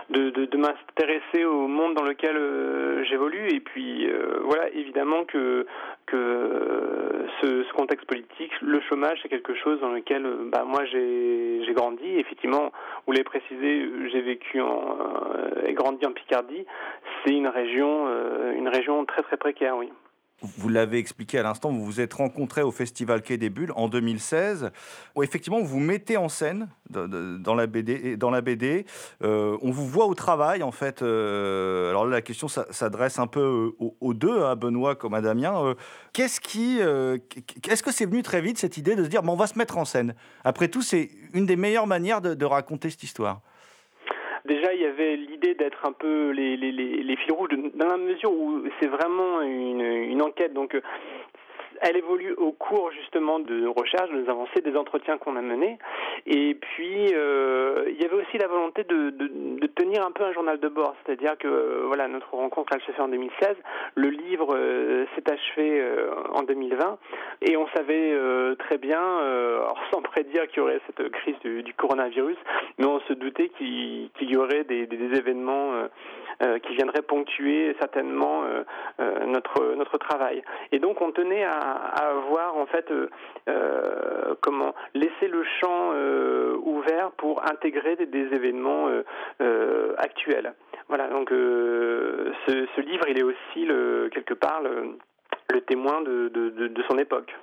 de, 0.10 0.32
de, 0.32 0.58
m'intéresser 0.58 1.45
au 1.45 1.67
monde 1.67 1.93
dans 1.93 2.04
lequel 2.04 2.36
euh, 2.36 3.04
j'évolue 3.04 3.50
et 3.50 3.60
puis 3.60 4.10
euh, 4.10 4.39
voilà, 4.45 4.67
évidemment 4.69 5.26
que, 5.26 5.67
que 6.08 7.28
ce, 7.39 7.63
ce, 7.65 7.74
contexte 7.74 8.08
politique, 8.08 8.52
le 8.62 8.82
chômage, 8.82 9.19
c'est 9.22 9.30
quelque 9.30 9.54
chose 9.54 9.80
dans 9.80 9.91
lequel 9.91 10.26
bah, 10.52 10.63
moi 10.65 10.86
j'ai 10.86 11.74
grandi. 11.76 12.17
Effectivement, 12.17 12.72
vous 13.06 13.13
l'avez 13.13 13.24
précisé, 13.24 13.88
j'ai 14.12 14.22
vécu 14.22 14.60
en, 14.62 14.98
euh, 15.00 15.67
et 15.67 15.74
grandi 15.74 16.04
en 16.08 16.13
Picardie. 16.13 16.65
C'est 17.24 17.34
une 17.34 17.48
région, 17.48 18.08
une 18.56 18.69
région 18.69 19.06
très 19.06 19.22
très 19.22 19.38
précaire, 19.38 19.78
oui. 19.78 19.89
Vous 20.41 20.69
l'avez 20.69 20.99
expliqué 20.99 21.38
à 21.38 21.43
l'instant, 21.43 21.69
vous 21.69 21.84
vous 21.84 21.99
êtes 21.99 22.13
rencontrés 22.13 22.62
au 22.62 22.71
Festival 22.71 23.21
Quai 23.21 23.38
des 23.38 23.49
Bulles 23.49 23.73
en 23.75 23.89
2016, 23.89 24.71
où 25.15 25.23
effectivement 25.23 25.62
vous 25.62 25.80
mettez 25.80 26.15
en 26.15 26.30
scène 26.30 26.69
dans 26.89 27.56
la 27.56 27.67
BD. 27.67 28.15
Dans 28.15 28.30
la 28.30 28.41
BD 28.41 28.86
euh, 29.21 29.58
on 29.62 29.71
vous 29.71 29.86
voit 29.86 30.06
au 30.06 30.15
travail, 30.15 30.63
en 30.63 30.71
fait. 30.71 31.02
Euh, 31.02 31.89
alors 31.89 32.06
là, 32.06 32.12
la 32.12 32.21
question 32.21 32.47
s'adresse 32.47 33.19
un 33.19 33.28
peu 33.28 33.73
aux, 33.80 34.13
deux, 34.13 34.43
à 34.43 34.56
Benoît 34.56 34.95
comme 34.95 35.13
à 35.13 35.21
Damien. 35.21 35.62
Euh, 35.63 35.75
qu'est-ce 36.13 36.39
qui, 36.39 36.80
est-ce 36.80 37.84
que 37.84 37.91
c'est 37.91 38.06
venu 38.06 38.23
très 38.23 38.41
vite 38.41 38.58
cette 38.58 38.78
idée 38.78 38.95
de 38.95 39.04
se 39.04 39.10
dire, 39.10 39.23
bon, 39.23 39.34
on 39.34 39.38
va 39.38 39.47
se 39.47 39.58
mettre 39.58 39.78
en 39.78 39.86
scène? 39.86 40.15
Après 40.43 40.69
tout, 40.69 40.82
c'est 40.82 41.10
une 41.34 41.45
des 41.45 41.58
meilleures 41.58 41.88
manières 41.88 42.21
de 42.21 42.45
raconter 42.45 42.89
cette 42.89 43.04
histoire 43.04 43.41
déjà 44.50 44.74
il 44.74 44.82
y 44.82 44.86
avait 44.86 45.16
l'idée 45.16 45.54
d'être 45.54 45.86
un 45.86 45.94
peu 45.94 46.32
les, 46.32 46.58
les, 46.58 47.16
fils 47.16 47.32
rouges 47.32 47.50
dans 47.76 47.88
la 47.88 47.98
mesure 47.98 48.32
où 48.32 48.64
c'est 48.80 48.88
vraiment 48.88 49.42
une, 49.42 49.82
une 49.82 50.22
enquête. 50.22 50.54
Donc 50.54 50.76
elle 51.82 51.98
évolue 51.98 52.34
au 52.34 52.52
cours 52.52 52.92
justement 52.92 53.39
de 53.39 53.54
nos 53.54 53.74
recherches, 53.74 54.10
de 54.10 54.22
nos 54.22 54.30
avancées, 54.30 54.62
des 54.62 54.76
entretiens 54.76 55.18
qu'on 55.18 55.36
a 55.36 55.42
menés. 55.42 55.78
Et 56.26 56.56
puis, 56.56 57.13
euh, 57.13 57.86
il 57.88 58.02
y 58.02 58.06
avait 58.06 58.15
aussi 58.15 58.38
la 58.38 58.48
volonté 58.48 58.84
de, 58.84 59.10
tenir 59.76 60.06
un 60.06 60.12
peu 60.12 60.24
un 60.24 60.34
journal 60.34 60.60
de 60.60 60.68
bord. 60.68 60.96
C'est-à-dire 61.06 61.38
que, 61.38 61.48
euh, 61.48 61.84
voilà, 61.88 62.08
notre 62.08 62.34
rencontre, 62.34 62.74
elle 62.74 62.82
se 62.82 62.92
fait 62.92 63.02
en 63.02 63.08
2016. 63.08 63.56
Le 63.96 64.10
livre 64.10 64.56
euh, 64.56 65.06
s'est 65.15 65.32
achevé 65.32 65.84
en 66.34 66.44
2020. 66.44 66.98
Et 67.42 67.56
on 67.56 67.68
savait 67.70 68.18
très 68.58 68.78
bien, 68.78 69.00
sans 69.92 70.02
prédire 70.02 70.48
qu'il 70.48 70.58
y 70.58 70.62
aurait 70.62 70.82
cette 70.88 71.10
crise 71.12 71.36
du, 71.44 71.74
coronavirus, 71.74 72.38
mais 72.78 72.86
on 72.86 73.00
se 73.02 73.13
doutait 73.13 73.50
qu'il 73.50 74.10
y 74.20 74.36
aurait 74.36 74.65
des, 74.65 74.88
événements 74.92 75.72
euh, 76.42 76.58
qui 76.60 76.74
viendraient 76.76 77.02
ponctuer 77.02 77.76
certainement 77.80 78.44
notre 79.26 79.76
notre 79.76 79.98
travail. 79.98 80.42
Et 80.72 80.80
donc 80.80 81.02
on 81.02 81.12
tenait 81.12 81.44
à, 81.44 81.68
à 81.71 82.10
avoir 82.10 82.55
en 82.58 82.65
fait 82.65 82.91
comment 84.41 84.73
laisser 84.93 85.27
le 85.27 85.43
champ 85.60 85.91
ouvert 86.63 87.12
pour 87.17 87.43
intégrer 87.49 87.95
des, 87.95 88.27
événements 88.34 88.88
actuels. 89.97 90.53
Voilà, 90.88 91.08
donc 91.08 91.29
ce, 91.29 92.82
livre, 92.82 93.05
il 93.08 93.19
est 93.19 93.23
aussi 93.23 93.65
le, 93.65 94.10
quelque 94.12 94.34
part 94.34 94.62
le, 94.62 94.97
le 95.53 95.62
témoin 95.62 96.01
de, 96.01 96.29
de, 96.29 96.84
son 96.89 96.97
époque. 96.97 97.34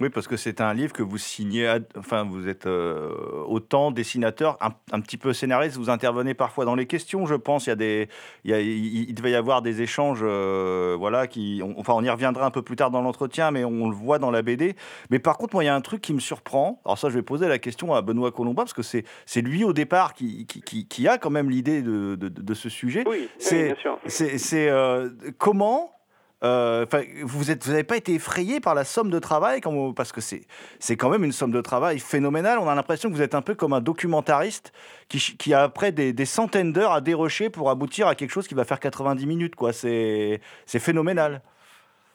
Oui, 0.00 0.10
parce 0.10 0.28
que 0.28 0.36
c'est 0.36 0.60
un 0.60 0.74
livre 0.74 0.92
que 0.92 1.02
vous 1.02 1.18
signez, 1.18 1.68
enfin, 1.96 2.24
vous 2.24 2.48
êtes 2.48 2.66
euh, 2.66 3.10
autant 3.46 3.90
dessinateur, 3.90 4.56
un, 4.60 5.00
petit 5.00 5.16
peu 5.16 5.32
scénariste, 5.32 5.76
vous 5.76 5.90
intervenez 5.90 6.34
parfois 6.34 6.64
dans 6.64 6.76
les 6.76 6.86
questions, 6.86 7.26
je 7.26 7.34
pense. 7.34 7.66
Il, 7.66 7.70
y 7.70 7.72
a 7.72 7.76
des, 7.76 8.08
il, 8.44 9.08
il, 9.08 9.14
devait 9.14 9.32
y 9.32 9.34
avoir 9.34 9.60
des 9.60 9.82
échanges, 9.82 10.20
euh, 10.22 10.94
voilà, 10.96 11.26
qui, 11.26 11.62
enfin, 11.76 11.94
on 11.96 12.04
y 12.04 12.10
reviendra 12.10 12.46
un 12.46 12.50
peu 12.52 12.62
plus 12.62 12.76
tard 12.76 12.92
dans 12.92 13.02
l'entretien, 13.02 13.50
mais 13.50 13.64
on 13.64 13.88
le 13.88 13.94
voit 13.94 14.20
dans 14.20 14.30
la 14.30 14.42
BD. 14.42 14.76
Mais 15.10 15.18
par 15.18 15.36
contre, 15.36 15.54
moi, 15.54 15.64
il 15.64 15.66
y 15.66 15.70
a 15.70 15.74
un 15.74 15.80
truc 15.80 16.00
qui 16.00 16.14
me 16.14 16.20
surprend. 16.20 16.80
Alors, 16.84 16.96
ça, 16.96 17.08
je 17.08 17.14
vais 17.14 17.22
poser 17.22 17.48
la 17.48 17.58
question 17.58 17.92
à 17.92 18.00
Benoît 18.00 18.30
Colomba, 18.30 18.62
parce 18.62 18.74
que 18.74 18.82
c'est 18.82 19.42
lui 19.42 19.64
au 19.64 19.72
départ 19.72 20.14
qui, 20.14 20.46
qui, 20.46 20.86
qui, 20.86 21.08
a 21.08 21.18
quand 21.18 21.30
même 21.30 21.50
l'idée 21.50 21.82
de, 21.82 22.14
de, 22.14 22.28
de, 22.28 22.54
ce 22.54 22.68
sujet. 22.68 23.02
Oui, 23.08 23.28
c'est 23.38 23.74
C'est 24.06 24.68
euh, 24.68 25.10
comment 25.38 25.97
euh, 26.44 26.86
vous 27.24 27.44
n'avez 27.44 27.84
pas 27.84 27.96
été 27.96 28.14
effrayé 28.14 28.60
par 28.60 28.74
la 28.74 28.84
somme 28.84 29.10
de 29.10 29.18
travail 29.18 29.60
parce 29.96 30.12
que 30.12 30.20
c'est 30.20 30.96
quand 30.96 31.10
même 31.10 31.24
une 31.24 31.32
somme 31.32 31.50
de 31.50 31.60
travail 31.60 31.98
phénoménale. 31.98 32.58
On 32.60 32.68
a 32.68 32.74
l'impression 32.74 33.08
que 33.08 33.14
vous 33.14 33.22
êtes 33.22 33.34
un 33.34 33.42
peu 33.42 33.54
comme 33.54 33.72
un 33.72 33.80
documentariste 33.80 34.72
qui, 35.08 35.52
a 35.52 35.62
après 35.62 35.90
des, 35.90 36.24
centaines 36.24 36.72
d'heures 36.72 36.92
à 36.92 37.00
dérocher 37.00 37.50
pour 37.50 37.70
aboutir 37.70 38.06
à 38.06 38.14
quelque 38.14 38.30
chose 38.30 38.46
qui 38.46 38.54
va 38.54 38.64
faire 38.64 38.78
90 38.80 39.26
minutes. 39.26 39.54
C'est 39.72 40.40
phénoménal. 40.78 41.42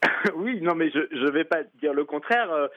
oui, 0.35 0.61
non, 0.61 0.75
mais 0.75 0.89
je 0.89 0.99
ne 0.99 1.31
vais 1.31 1.45
pas 1.45 1.63
dire 1.81 1.93
le 1.93 2.05
contraire. 2.05 2.51
Euh, 2.51 2.67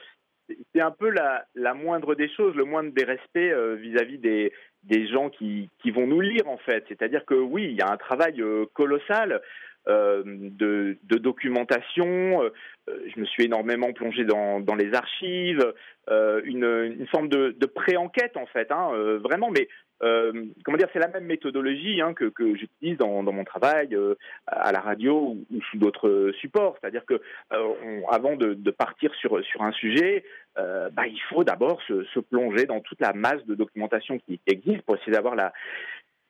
c'est 0.73 0.81
un 0.81 0.91
peu 0.91 1.09
la, 1.09 1.45
la, 1.55 1.73
moindre 1.73 2.15
des 2.15 2.29
choses, 2.29 2.55
le 2.55 2.63
moindre 2.63 2.91
des 2.93 3.03
respects 3.03 3.37
euh, 3.37 3.75
vis-à-vis 3.75 4.17
des, 4.17 4.53
des 4.83 5.05
gens 5.09 5.29
qui, 5.29 5.69
qui, 5.81 5.91
vont 5.91 6.07
nous 6.07 6.21
lire, 6.21 6.47
en 6.47 6.57
fait. 6.57 6.85
C'est-à-dire 6.87 7.25
que 7.25 7.33
oui, 7.35 7.67
il 7.69 7.75
y 7.75 7.81
a 7.81 7.91
un 7.91 7.97
travail 7.97 8.41
colossal. 8.73 9.41
Euh, 9.87 10.21
de, 10.25 10.97
documentation. 11.17 12.43
Euh, 12.43 12.49
je 12.87 13.19
me 13.19 13.25
suis 13.25 13.45
énormément 13.45 13.93
plongé 13.93 14.25
dans, 14.25 14.75
les 14.77 14.93
archives, 14.93 15.73
euh, 16.09 16.41
une, 16.43 17.07
forme 17.07 17.29
de, 17.29 17.65
pré-enquête 17.65 18.35
en 18.37 18.45
fait, 18.47 18.71
hein, 18.71 18.91
vraiment, 19.23 19.49
mais 19.49 19.67
comment 19.99 20.77
dire, 20.77 20.89
c'est 20.93 20.99
la 20.99 21.07
même 21.07 21.25
méthodologie 21.25 22.01
hein, 22.01 22.13
que, 22.13 22.31
j'utilise 22.55 22.97
dans, 22.97 23.23
mon 23.23 23.43
travail 23.43 23.97
à 24.45 24.71
la 24.71 24.79
radio 24.79 25.37
ou, 25.51 25.61
sous 25.71 25.77
d'autres 25.77 26.31
supports. 26.39 26.77
C'est-à-dire 26.79 27.05
que 27.05 27.21
avant 28.09 28.35
de, 28.35 28.71
partir 28.71 29.13
sur, 29.15 29.41
un 29.59 29.71
sujet, 29.71 30.23
bah, 30.55 31.07
il 31.07 31.21
faut 31.29 31.43
d'abord 31.43 31.81
se, 31.87 32.19
plonger 32.19 32.65
dans 32.65 32.79
toute 32.81 33.01
la 33.01 33.13
masse 33.13 33.45
de 33.45 33.55
documentation 33.55 34.19
qui 34.19 34.39
existe 34.47 34.83
pour 34.83 34.95
essayer 34.95 35.13
d'avoir 35.13 35.35
la, 35.35 35.51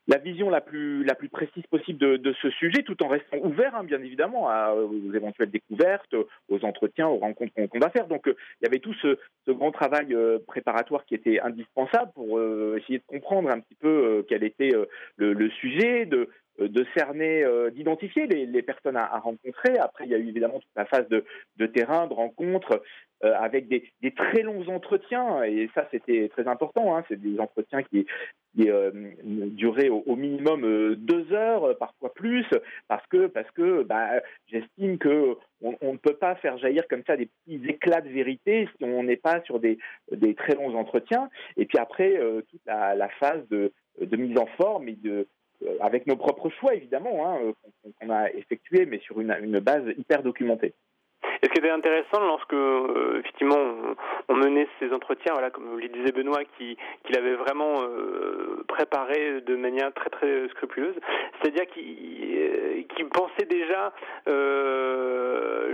la 0.08 0.18
vision 0.18 0.50
la 0.50 0.62
plus, 0.62 1.06
précise 1.32 1.66
possible 1.70 2.00
de, 2.00 2.36
ce 2.42 2.50
sujet, 2.52 2.84
tout 2.84 3.02
en 3.04 3.08
restant 3.08 3.38
ouvert, 3.44 3.76
hein, 3.76 3.84
bien 3.84 4.02
évidemment, 4.02 4.48
aux 4.74 5.14
éventuelles 5.14 5.52
découvertes, 5.52 6.16
aux 6.48 6.66
entretiens, 6.66 7.08
aux 7.08 7.18
rencontres 7.18 7.54
qu'on 7.54 7.80
va 7.80 7.90
faire. 7.90 8.08
Donc, 8.08 8.28
euh, 8.28 8.36
il 8.62 8.66
y 8.66 8.68
avait 8.68 8.80
tout 8.80 8.94
ce, 9.02 9.18
ce 9.46 9.52
grand 9.52 9.72
travail 9.72 10.14
euh, 10.14 10.40
préparatoire 10.48 11.06
qui 11.06 11.16
était 11.16 11.40
indispensable 11.42 12.12
pour 12.14 12.38
euh, 12.38 12.80
essayer 12.80 13.00
de 13.00 13.04
comprendre 13.06 13.50
un 13.50 13.60
petit 13.60 13.76
peu 13.76 14.26
quel 14.30 14.44
était 14.44 14.72
le, 15.18 15.34
le, 15.34 15.50
sujet, 15.50 16.06
de, 16.06 16.30
de 16.60 16.86
cerner, 16.96 17.46
d'identifier 17.72 18.28
les, 18.28 18.62
personnes 18.62 18.98
à, 18.98 19.20
rencontrer. 19.20 19.78
Après, 19.78 20.06
il 20.06 20.12
y 20.12 20.16
a 20.16 20.18
eu 20.18 20.28
évidemment 20.28 20.60
toute 20.60 20.76
la 20.76 20.86
phase 20.86 21.08
de, 21.10 21.66
terrain, 21.68 22.08
de 22.08 22.14
rencontre, 22.14 22.82
euh, 23.24 23.34
avec 23.34 23.68
des, 23.68 23.84
très 24.16 24.44
longs 24.44 24.68
entretiens, 24.68 25.42
et 25.42 25.72
ça 25.74 25.88
c'était 25.90 26.30
très 26.30 26.48
important, 26.48 26.96
hein, 26.96 27.04
c'est 27.08 27.20
des 27.20 27.40
entretiens 27.40 27.82
qui, 27.82 28.06
euh, 28.60 28.92
duraient 29.24 29.90
au, 29.90 30.16
minimum 30.16 30.64
euh, 30.64 30.96
deux 30.96 31.34
heures, 31.34 31.76
parfois 31.80 32.14
plus, 32.14 32.46
parce 32.88 33.06
que, 33.08 33.26
parce 33.26 33.50
que 33.52 33.82
bah, 33.82 34.22
j'estime 34.46 35.00
que 35.00 35.36
on, 35.62 35.94
ne 35.94 35.98
peut 35.98 36.16
pas 36.16 36.36
faire 36.36 36.60
jaillir 36.60 36.88
comme 36.88 37.02
ça 37.08 37.18
des 37.18 37.26
petits 37.26 37.68
éclats 37.68 38.02
de 38.02 38.10
vérité 38.10 38.70
si 38.78 38.84
on 38.84 39.02
n'est 39.02 39.16
pas 39.18 39.42
sur 39.46 39.60
des, 39.60 39.80
très 40.36 40.54
longs 40.54 40.76
entretiens. 40.76 41.28
Et 41.56 41.66
puis 41.66 41.80
après, 41.80 42.20
toute 42.52 42.62
la, 42.68 42.94
la, 42.94 43.10
phase 43.10 43.48
de, 43.50 43.74
de, 44.00 44.16
mise 44.16 44.38
en 44.38 44.46
forme 44.58 44.90
et 44.90 44.96
de, 44.96 45.28
avec 45.80 46.08
nos 46.08 46.16
propres 46.16 46.50
choix 46.50 46.76
évidemment, 46.76 47.28
hein, 47.28 47.54
qu'on 48.00 48.10
a 48.10 48.32
effectués, 48.32 48.86
mais 48.86 49.00
sur 49.00 49.20
une, 49.20 49.36
une 49.42 49.60
base 49.60 49.84
hyper 49.98 50.24
documentée. 50.24 50.74
Et 51.42 51.48
ce 51.48 51.52
qui 51.52 51.60
était 51.60 51.70
intéressant 51.70 52.20
lorsque 52.22 52.54
euh, 52.54 53.20
effectivement 53.20 53.58
on, 54.28 54.36
menait 54.36 54.68
ces 54.80 54.92
entretiens, 54.92 55.34
voilà, 55.34 55.50
comme 55.52 55.80
le 55.80 55.88
disait 55.88 56.12
Benoît, 56.12 56.44
qui 56.58 56.78
qu'il 57.04 57.18
avait 57.18 57.36
vraiment 57.36 57.82
euh, 57.82 58.64
préparé 58.68 59.42
de 59.42 59.56
manière 59.56 59.94
très 59.94 60.10
très 60.10 60.48
scrupuleuse, 60.50 60.96
c'est-à-dire 61.42 61.68
qu'il 61.68 61.86
euh, 62.38 63.10
pensait 63.14 63.46
déjà 63.46 63.94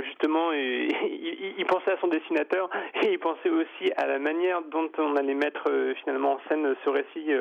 justement, 0.06 0.52
il, 0.54 1.56
il, 1.58 1.66
pensait 1.66 1.92
à 1.92 1.98
son 2.00 2.08
dessinateur 2.08 2.70
et 3.02 3.12
il 3.12 3.20
pensait 3.20 3.50
aussi 3.50 3.92
à 3.98 4.08
la 4.08 4.20
manière 4.20 4.62
dont 4.64 4.90
on 4.98 5.16
allait 5.16 5.34
mettre 5.34 5.70
finalement 6.04 6.34
en 6.34 6.40
scène 6.50 6.76
ce 6.84 6.90
récit 6.90 7.32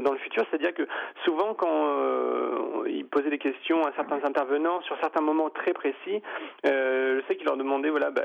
dans 0.00 0.12
le 0.12 0.18
futur, 0.18 0.44
c'est-à-dire 0.50 0.74
que 0.74 0.86
souvent 1.24 1.54
quand 1.54 2.84
il 2.86 3.06
posait 3.06 3.30
des 3.30 3.38
questions 3.38 3.84
à 3.86 3.92
certains 3.94 4.24
intervenants 4.24 4.80
sur 4.82 4.96
certains 5.00 5.22
moments 5.22 5.50
très 5.50 5.72
précis, 5.72 6.22
je 6.64 7.22
sais 7.28 7.36
qu'il 7.36 7.46
leur 7.46 7.56
demandait 7.60 7.90
voilà, 7.90 8.10
bah, 8.10 8.22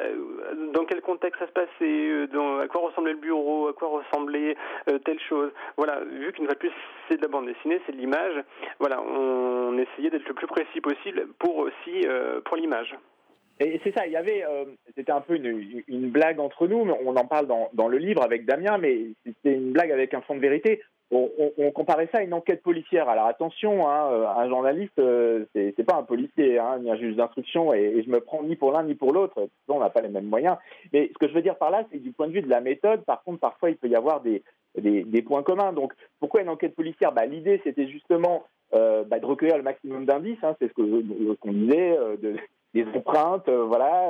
dans 0.74 0.86
quel 0.86 1.02
contexte 1.02 1.40
ça 1.40 1.48
se 1.48 1.52
passait, 1.52 1.70
euh, 1.82 2.62
à 2.62 2.68
quoi 2.68 2.82
ressemblait 2.82 3.14
le 3.14 3.20
bureau, 3.20 3.68
à 3.68 3.74
quoi 3.74 3.90
ressemblait 3.90 4.56
euh, 4.90 5.00
telle 5.00 5.20
chose. 5.20 5.52
Voilà, 5.78 6.02
vu 6.04 6.32
qu'une 6.34 6.46
fois 6.46 6.54
de 6.54 6.60
plus 6.60 6.72
c'est 7.08 7.18
de 7.18 7.22
la 7.22 7.28
bande 7.28 7.46
dessinée, 7.46 7.80
c'est 7.86 7.92
de 7.92 7.98
l'image, 7.98 8.44
voilà, 8.80 9.02
on 9.02 9.78
essayait 9.78 10.10
d'être 10.10 10.28
le 10.28 10.34
plus 10.34 10.48
précis 10.48 10.82
possible 10.82 11.28
pour 11.40 11.58
aussi 11.58 12.08
euh, 12.08 12.42
pour 12.42 12.58
l'image. 12.58 12.96
Et 13.60 13.80
c'est 13.84 13.96
ça, 13.96 14.06
il 14.06 14.12
y 14.12 14.18
avait, 14.18 14.44
c'était 14.98 15.14
un 15.14 15.22
peu 15.22 15.36
une, 15.36 15.82
une, 15.88 16.10
blague 16.10 16.42
entre 16.42 16.68
nous, 16.68 16.84
mais 16.84 16.94
on 17.06 17.16
en 17.16 17.26
parle 17.26 17.48
dans, 17.48 17.70
dans 17.72 17.88
le 17.88 17.98
livre 17.98 18.22
avec 18.22 18.44
Damien, 18.44 18.78
mais 18.78 19.12
c'était 19.26 19.54
une 19.56 19.72
blague 19.72 19.94
avec 19.94 20.14
un 20.14 20.20
fond 20.20 20.36
de 20.36 20.42
vérité 20.42 20.82
on, 21.12 21.72
comparait 21.72 22.10
ça 22.12 22.20
à 22.20 22.24
une 22.24 22.34
enquête 22.34 22.64
policière. 22.64 23.10
Alors 23.10 23.28
attention, 23.28 23.88
hein, 23.88 24.10
euh, 24.12 24.28
un 24.28 24.48
journaliste, 24.50 24.98
euh, 25.00 25.46
c'est 25.54 25.86
pas 25.86 25.98
un 25.98 26.04
policier, 26.04 26.58
hein, 26.58 26.80
ni 26.80 26.90
un 26.90 26.96
juge 26.96 27.16
d'instruction, 27.16 27.74
et, 27.74 28.04
je 28.04 28.10
me 28.10 28.20
prends 28.20 28.44
ni 28.44 28.56
pour 28.56 28.72
l'un 28.72 28.84
ni 28.84 28.96
pour 28.96 29.14
l'autre. 29.14 29.48
On 29.68 29.80
n'a 29.80 29.90
pas 29.90 30.02
les 30.02 30.10
mêmes 30.10 30.28
moyens. 30.28 30.58
Mais 30.94 31.10
ce 31.14 31.18
que 31.18 31.28
je 31.28 31.34
veux 31.34 31.42
dire 31.42 31.58
par 31.58 31.70
là, 31.70 31.86
c'est 31.92 32.00
du 32.00 32.12
point 32.12 32.28
de 32.28 32.34
vue 32.34 32.42
de 32.42 32.50
la 32.50 32.62
méthode. 32.62 33.04
Par 33.06 33.24
contre, 33.24 33.40
parfois, 33.40 33.70
il 33.70 33.78
peut 33.78 33.88
y 33.88 33.96
avoir 33.96 34.22
des, 34.22 34.44
des, 34.76 35.22
points 35.22 35.44
communs. 35.44 35.74
Donc, 35.74 35.94
pourquoi 36.20 36.42
une 36.42 36.50
enquête 36.50 36.76
policière? 36.76 37.12
Bah, 37.12 37.26
L'idée, 37.26 37.62
c'était 37.64 37.88
justement 37.88 38.44
euh, 38.74 39.04
bah, 39.04 39.20
de 39.20 39.26
recueillir 39.26 39.58
le 39.58 39.64
maximum 39.64 40.06
d'indices. 40.06 40.44
Hein, 40.44 40.56
c'est 40.60 40.70
ce 40.70 40.74
qu'on 40.74 41.52
disait, 41.52 41.98
de, 42.22 42.36
des 42.74 42.86
empreintes, 42.96 43.50
voilà, 43.50 44.10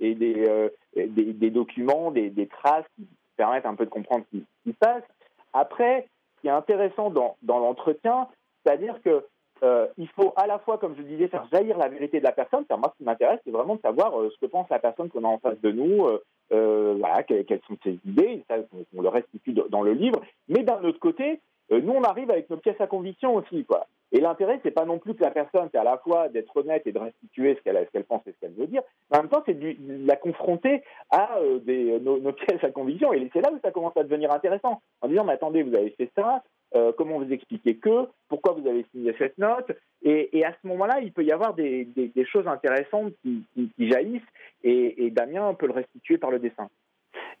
et 0.00 0.14
des, 0.14 0.70
des, 0.96 1.50
documents, 1.50 2.10
des, 2.10 2.48
traces 2.48 2.86
qui 2.96 3.06
permettent 3.36 3.66
un 3.66 3.74
peu 3.74 3.84
de 3.84 3.90
comprendre 3.90 4.24
ce 4.32 4.38
qui, 4.38 4.44
ce 4.44 4.70
qui 4.70 4.74
se 4.74 4.78
passe. 4.78 5.04
Après, 5.52 6.08
qui 6.42 6.48
est 6.48 6.50
intéressant 6.50 7.08
dans, 7.08 7.36
dans 7.42 7.58
l'entretien, 7.58 8.28
c'est-à-dire 8.62 9.00
que 9.02 9.24
euh, 9.62 9.86
il 9.96 10.08
faut 10.08 10.32
à 10.36 10.46
la 10.46 10.58
fois, 10.58 10.76
comme 10.76 10.96
je 10.96 11.02
disais, 11.02 11.28
faire 11.28 11.46
jaillir 11.52 11.78
la 11.78 11.88
vérité 11.88 12.18
de 12.18 12.24
la 12.24 12.32
personne. 12.32 12.64
Moi, 12.68 12.90
ce 12.92 12.98
qui 12.98 13.04
m'intéresse, 13.04 13.38
c'est 13.44 13.52
vraiment 13.52 13.76
de 13.76 13.80
savoir 13.80 14.18
euh, 14.20 14.28
ce 14.30 14.38
que 14.44 14.50
pense 14.50 14.68
la 14.70 14.80
personne 14.80 15.08
qu'on 15.08 15.24
a 15.24 15.28
en 15.28 15.38
face 15.38 15.60
de 15.60 15.70
nous, 15.70 16.06
euh, 16.50 16.98
quelles, 17.28 17.60
sont 17.68 17.76
ses 17.84 17.98
idées, 18.04 18.44
ça, 18.48 18.56
on, 18.94 19.00
le 19.00 19.08
restitue 19.08 19.52
dans 19.52 19.82
le 19.82 19.92
livre. 19.92 20.20
Mais 20.48 20.64
d'un 20.64 20.82
autre 20.82 20.98
côté, 20.98 21.40
nous, 21.70 21.92
on 21.92 22.02
arrive 22.02 22.30
avec 22.30 22.50
nos 22.50 22.56
pièces 22.56 22.80
à 22.80 22.86
conviction 22.86 23.36
aussi, 23.36 23.64
quoi. 23.64 23.86
Et 24.12 24.20
l'intérêt, 24.20 24.60
c'est 24.62 24.70
pas 24.70 24.84
non 24.84 24.98
plus 24.98 25.14
que 25.14 25.22
la 25.22 25.30
personne, 25.30 25.68
c'est 25.72 25.78
à 25.78 25.84
la 25.84 25.96
fois 25.96 26.28
d'être 26.28 26.54
honnête 26.54 26.86
et 26.86 26.92
de 26.92 26.98
restituer 26.98 27.54
ce 27.56 27.62
qu'elle 27.62 28.04
pense 28.04 28.20
et 28.26 28.32
ce 28.32 28.40
qu'elle 28.40 28.52
veut 28.52 28.66
dire, 28.66 28.82
mais 29.10 29.18
en 29.18 29.22
même 29.22 29.30
temps, 29.30 29.42
c'est 29.46 29.58
de, 29.58 29.74
la 30.06 30.16
confronter 30.16 30.82
à 31.10 31.38
euh, 31.38 31.58
des, 31.60 31.98
nos, 31.98 32.32
pièces 32.32 32.62
à 32.62 32.70
conviction. 32.70 33.14
Et 33.14 33.30
c'est 33.32 33.40
là 33.40 33.50
où 33.50 33.58
ça 33.62 33.70
commence 33.70 33.96
à 33.96 34.04
devenir 34.04 34.30
intéressant. 34.30 34.82
En 35.00 35.08
disant, 35.08 35.24
mais 35.24 35.32
attendez, 35.32 35.62
vous 35.62 35.74
avez 35.74 35.90
fait 35.90 36.10
ça, 36.14 36.42
euh, 36.74 36.92
comment 36.96 37.18
vous 37.18 37.32
expliquez 37.32 37.76
que, 37.76 38.06
pourquoi 38.28 38.52
vous 38.52 38.68
avez 38.68 38.84
signé 38.92 39.14
cette 39.18 39.38
note, 39.38 39.72
et, 40.02 40.44
à 40.44 40.52
ce 40.52 40.66
moment-là, 40.66 41.00
il 41.00 41.12
peut 41.12 41.24
y 41.24 41.32
avoir 41.32 41.54
des, 41.54 41.88
choses 42.30 42.46
intéressantes 42.46 43.14
qui, 43.22 43.44
qui, 43.54 43.88
jaillissent, 43.90 44.20
et, 44.62 45.06
et 45.06 45.10
Damien 45.10 45.54
peut 45.54 45.66
le 45.66 45.72
restituer 45.72 46.18
par 46.18 46.30
le 46.30 46.38
dessin. 46.38 46.68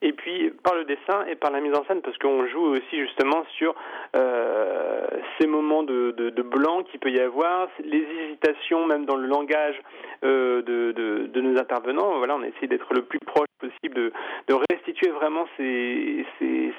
Et 0.00 0.12
puis 0.12 0.50
par 0.62 0.74
le 0.74 0.84
dessin 0.84 1.24
et 1.28 1.34
par 1.34 1.50
la 1.50 1.60
mise 1.60 1.74
en 1.74 1.84
scène, 1.84 2.02
parce 2.02 2.16
qu'on 2.18 2.46
joue 2.46 2.76
aussi 2.76 3.00
justement 3.00 3.44
sur 3.56 3.74
euh, 4.16 5.06
ces 5.38 5.46
moments 5.46 5.82
de, 5.82 6.12
de, 6.12 6.42
blanc 6.42 6.82
qu'il 6.84 7.00
peut 7.00 7.10
y 7.10 7.20
avoir, 7.20 7.68
les 7.84 8.06
hésitations 8.24 8.86
même 8.86 9.04
dans 9.04 9.16
le 9.16 9.26
langage 9.26 9.80
euh, 10.24 10.62
de, 10.62 10.92
de, 10.92 11.40
nos 11.40 11.58
intervenants. 11.58 12.18
Voilà, 12.18 12.36
on 12.36 12.42
essaie 12.42 12.66
d'être 12.66 12.92
le 12.94 13.02
plus 13.02 13.18
proche 13.20 13.48
possible, 13.58 13.94
de, 13.94 14.12
de 14.48 14.54
restituer 14.70 15.10
vraiment 15.10 15.46
ces, 15.56 16.24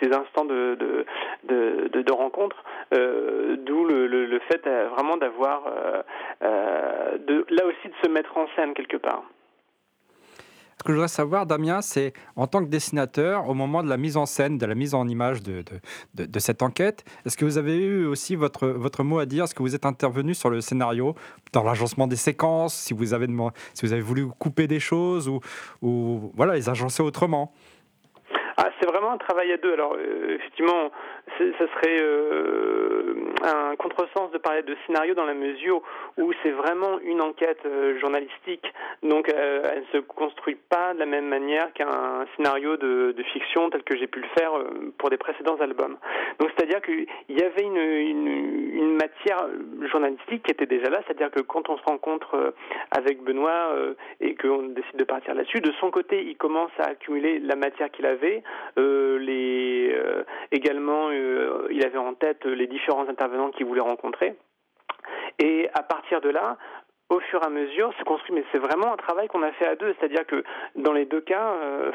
instants 0.04 0.46
de, 0.46 0.78
de, 1.46 1.88
de, 1.88 2.12
rencontre, 2.12 2.64
euh, 2.94 3.56
d'où 3.58 3.86
le, 3.86 4.06
le, 4.08 4.40
fait 4.52 4.68
vraiment 4.96 5.18
d'avoir, 5.18 5.64
de, 6.42 7.46
là 7.50 7.66
aussi 7.66 7.88
de 7.88 7.94
se 8.04 8.10
mettre 8.10 8.38
en 8.38 8.48
scène 8.56 8.74
quelque 8.74 8.98
part. 8.98 9.24
Ce 10.84 10.86
que 10.86 10.92
je 10.92 10.98
voudrais 10.98 11.08
savoir, 11.08 11.46
Damien, 11.46 11.82
c'est 11.82 12.12
en 12.36 12.46
tant 12.46 12.60
que 12.60 12.70
dessinateur, 12.70 13.48
au 13.48 13.54
moment 13.54 13.84
de 13.84 13.88
la 13.88 13.96
mise 13.96 14.18
en 14.18 14.26
scène, 14.26 14.58
de 14.58 14.66
la 14.66 14.76
mise 14.76 14.94
en 14.94 15.08
image 15.08 15.42
de, 15.42 15.64
de, 16.14 16.40
cette 16.40 16.62
enquête, 16.62 17.06
est-ce 17.26 17.38
que 17.38 17.46
vous 17.46 17.58
avez 17.58 17.78
eu 17.78 18.06
aussi 18.06 18.36
votre, 18.36 18.68
votre 18.68 19.02
mot 19.06 19.20
à 19.20 19.26
dire? 19.26 19.46
Est-ce 19.46 19.56
que 19.56 19.64
vous 19.64 19.76
êtes 19.76 19.86
intervenu 19.86 20.34
sur 20.34 20.50
le 20.50 20.60
scénario, 20.60 21.16
dans 21.54 21.64
l'agencement 21.64 22.06
des 22.06 22.18
séquences, 22.18 22.74
si 22.74 22.94
vous 22.94 23.14
avez, 23.14 23.28
si 23.74 23.86
vous 23.86 23.94
avez 23.94 24.02
voulu 24.02 24.28
couper 24.38 24.68
des 24.68 24.82
choses 24.82 25.30
ou, 25.30 25.40
ou 25.82 26.34
voilà, 26.36 26.56
les 26.56 26.68
agencer 26.68 27.02
autrement? 27.02 27.54
Ah, 28.58 28.68
c'est 28.78 28.86
vraiment 28.86 29.14
un 29.14 29.18
travail 29.18 29.54
à 29.54 29.58
deux. 29.58 29.72
Alors, 29.72 29.96
euh, 29.98 30.36
effectivement, 30.36 30.92
ça 31.38 31.68
serait 31.68 32.00
euh, 32.00 33.14
un 33.44 33.76
contresens 33.76 34.32
de 34.32 34.38
parler 34.38 34.62
de 34.64 34.76
scénario 34.86 35.16
dans 35.16 35.26
la 35.26 35.34
mesure 35.34 35.82
où 36.18 36.32
c'est 36.44 36.52
vraiment 36.52 37.00
une 37.00 37.22
enquête 37.22 37.60
euh, 37.66 38.00
journalistique. 38.00 38.66
Donc, 39.02 39.30
elle 39.30 39.80
ne 39.80 40.00
se 40.00 40.06
construit 40.06 40.58
pas 40.70 40.94
de 40.94 41.00
la 41.00 41.06
même 41.06 41.28
manière 41.28 41.72
qu'un 41.74 42.26
scénario 42.36 42.78
de, 42.78 43.16
fiction 43.34 43.70
tel 43.70 43.84
que 43.84 43.98
j'ai 43.98 44.08
pu 44.08 44.20
le 44.20 44.28
faire 44.38 44.52
pour 44.98 45.10
des 45.10 45.18
précédents 45.18 45.56
albums. 45.60 45.98
Donc, 46.40 46.52
c'est-à-dire 46.56 46.82
qu'il 46.82 47.08
y 47.30 47.42
avait 47.42 47.64
une, 47.64 48.73
matière 49.34 49.90
journalistique 49.92 50.44
qui 50.44 50.52
était 50.52 50.66
déjà 50.66 50.90
là. 50.90 51.02
C'est-à-dire 51.06 51.32
que 51.32 51.42
quand 51.42 51.70
on 51.70 51.78
se 51.78 51.84
rencontre 51.84 52.54
avec 52.92 53.24
Benoît 53.24 53.76
et 54.20 54.36
qu'on 54.36 54.64
décide 54.64 54.98
de 54.98 55.04
partir 55.04 55.34
là-dessus, 55.34 55.62
de 55.62 55.72
son 55.80 55.92
côté, 55.92 56.24
il 56.24 56.38
commence 56.38 56.72
à 56.80 56.90
accumuler 56.90 57.40
la 57.40 57.56
matière 57.56 57.90
qu'il 57.92 58.06
avait 58.06 58.44
euh, 58.78 59.20
euh, 59.28 60.24
également, 60.52 61.10
euh, 61.10 61.68
il 61.72 61.86
avait 61.86 61.98
en 61.98 62.14
tête 62.14 62.46
les 62.46 62.68
différents 62.68 63.08
intervenants 63.08 63.50
qu'il 63.52 63.66
voulait 63.66 63.82
rencontrer. 63.82 64.36
Et 65.40 65.70
à 65.74 65.84
partir 65.84 66.22
de 66.22 66.30
là, 66.30 66.58
au 67.14 67.20
fur 67.20 67.42
et 67.42 67.46
à 67.46 67.50
mesure 67.50 67.94
se 67.98 68.04
construit. 68.04 68.36
Mais 68.36 68.44
c'est 68.52 68.60
vraiment 68.60 68.94
un 68.94 68.98
travail 68.98 69.28
qu'on 69.28 69.44
a 69.44 69.52
fait 69.54 69.68
à 69.68 69.76
deux, 69.76 69.94
c'est-à-dire 70.00 70.26
que 70.26 70.44
dans 70.76 70.94
les 70.94 71.06
deux 71.06 71.22
cas, 71.22 71.54
euh, 71.62 71.92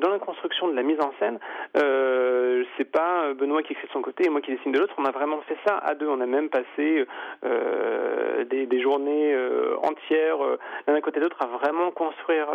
dans 0.00 0.10
la 0.10 0.18
construction 0.18 0.68
de 0.68 0.74
la 0.74 0.82
mise 0.82 1.00
en 1.00 1.12
scène, 1.18 1.38
euh, 1.76 2.64
c'est 2.76 2.90
pas 2.90 3.32
Benoît 3.34 3.62
qui 3.62 3.72
écrit 3.72 3.86
de 3.86 3.92
son 3.92 4.02
côté 4.02 4.26
et 4.26 4.28
moi 4.28 4.40
qui 4.40 4.52
dessine 4.52 4.72
de 4.72 4.78
l'autre. 4.78 4.94
On 4.98 5.04
a 5.04 5.10
vraiment 5.10 5.40
fait 5.42 5.56
ça 5.66 5.76
à 5.76 5.94
deux. 5.94 6.08
On 6.08 6.20
a 6.20 6.26
même 6.26 6.48
passé 6.48 7.06
euh, 7.44 8.44
des, 8.44 8.80
journées 8.80 9.34
euh, 9.34 9.76
entières 9.82 10.38
l'un 10.86 10.94
à 10.94 11.00
côté 11.00 11.18
de 11.18 11.24
l'autre 11.24 11.42
à 11.42 11.46
vraiment 11.46 11.90
construire 11.90 12.46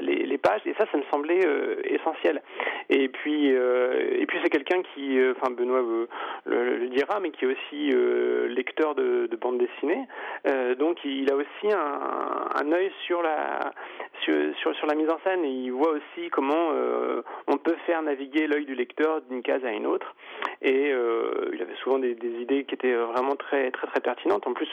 les, 0.00 0.26
les, 0.26 0.38
pages. 0.38 0.60
Et 0.66 0.74
ça, 0.74 0.84
ça 0.92 0.98
me 0.98 1.02
semblait 1.10 1.40
essentiel. 1.84 2.42
Et 2.90 3.08
puis, 3.08 3.46
et 3.48 4.26
puis 4.26 4.38
c'est 4.42 4.50
quelqu'un 4.50 4.82
qui, 4.94 5.18
enfin 5.30 5.52
Benoît 5.52 5.82
le, 6.44 6.78
le, 6.78 6.88
dira, 6.88 7.20
mais 7.20 7.30
qui 7.30 7.44
est 7.44 7.48
aussi 7.48 7.92
lecteur 8.54 8.94
de, 8.94 9.26
de 9.26 9.36
bande 9.36 9.58
dessinée. 9.58 10.06
donc 10.78 10.91
donc 10.92 11.06
il 11.06 11.30
a 11.30 11.36
aussi 11.36 11.72
un, 11.72 12.70
œil 12.70 12.92
sur 13.06 13.22
la 13.22 13.72
sur, 14.24 14.86
la 14.86 14.94
mise 14.94 15.08
en 15.08 15.18
scène 15.24 15.42
et 15.42 15.48
il 15.48 15.70
voit 15.70 15.92
aussi 15.92 16.28
comment 16.30 16.72
euh, 16.74 17.22
on 17.46 17.56
peut 17.56 17.76
faire 17.86 18.02
naviguer 18.02 18.46
l'œil 18.46 18.66
du 18.66 18.74
lecteur 18.74 19.22
d'une 19.22 19.42
case 19.42 19.64
à 19.64 19.72
une 19.72 19.86
autre. 19.86 20.14
Et 20.60 20.92
euh, 20.92 21.50
il 21.54 21.62
avait 21.62 21.76
souvent 21.76 21.98
des, 21.98 22.12
idées 22.12 22.64
qui 22.64 22.74
étaient 22.74 22.92
vraiment 22.92 23.36
très 23.36 23.70
très 23.70 23.86
très 23.86 24.00
pertinentes. 24.00 24.46
En 24.46 24.52
plus, 24.52 24.68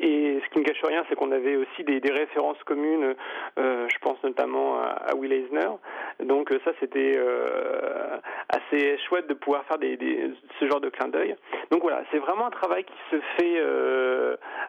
ce 0.00 0.48
qui 0.50 0.60
ne 0.60 0.64
cache 0.64 0.82
rien, 0.82 1.04
c'est 1.08 1.16
qu'on 1.16 1.32
avait 1.32 1.56
aussi 1.56 1.84
des, 1.84 2.00
références 2.10 2.62
communes. 2.64 3.14
Euh, 3.58 3.88
je 3.88 3.98
pense 3.98 4.22
notamment 4.22 4.80
à, 4.80 5.14
Will 5.16 5.32
Eisner. 5.32 5.68
Donc 6.20 6.52
ça, 6.64 6.72
c'était 6.80 7.18
assez 8.48 8.98
chouette 9.08 9.28
de 9.28 9.34
pouvoir 9.34 9.64
faire 9.64 9.78
ce 9.78 10.68
genre 10.68 10.80
de 10.80 10.88
clin 10.88 11.08
d'œil. 11.08 11.36
Donc 11.70 11.82
voilà, 11.82 12.02
c'est 12.10 12.18
vraiment 12.18 12.46
un 12.46 12.50
travail 12.50 12.84
qui 12.84 13.16
se 13.16 13.20
fait 13.36 13.60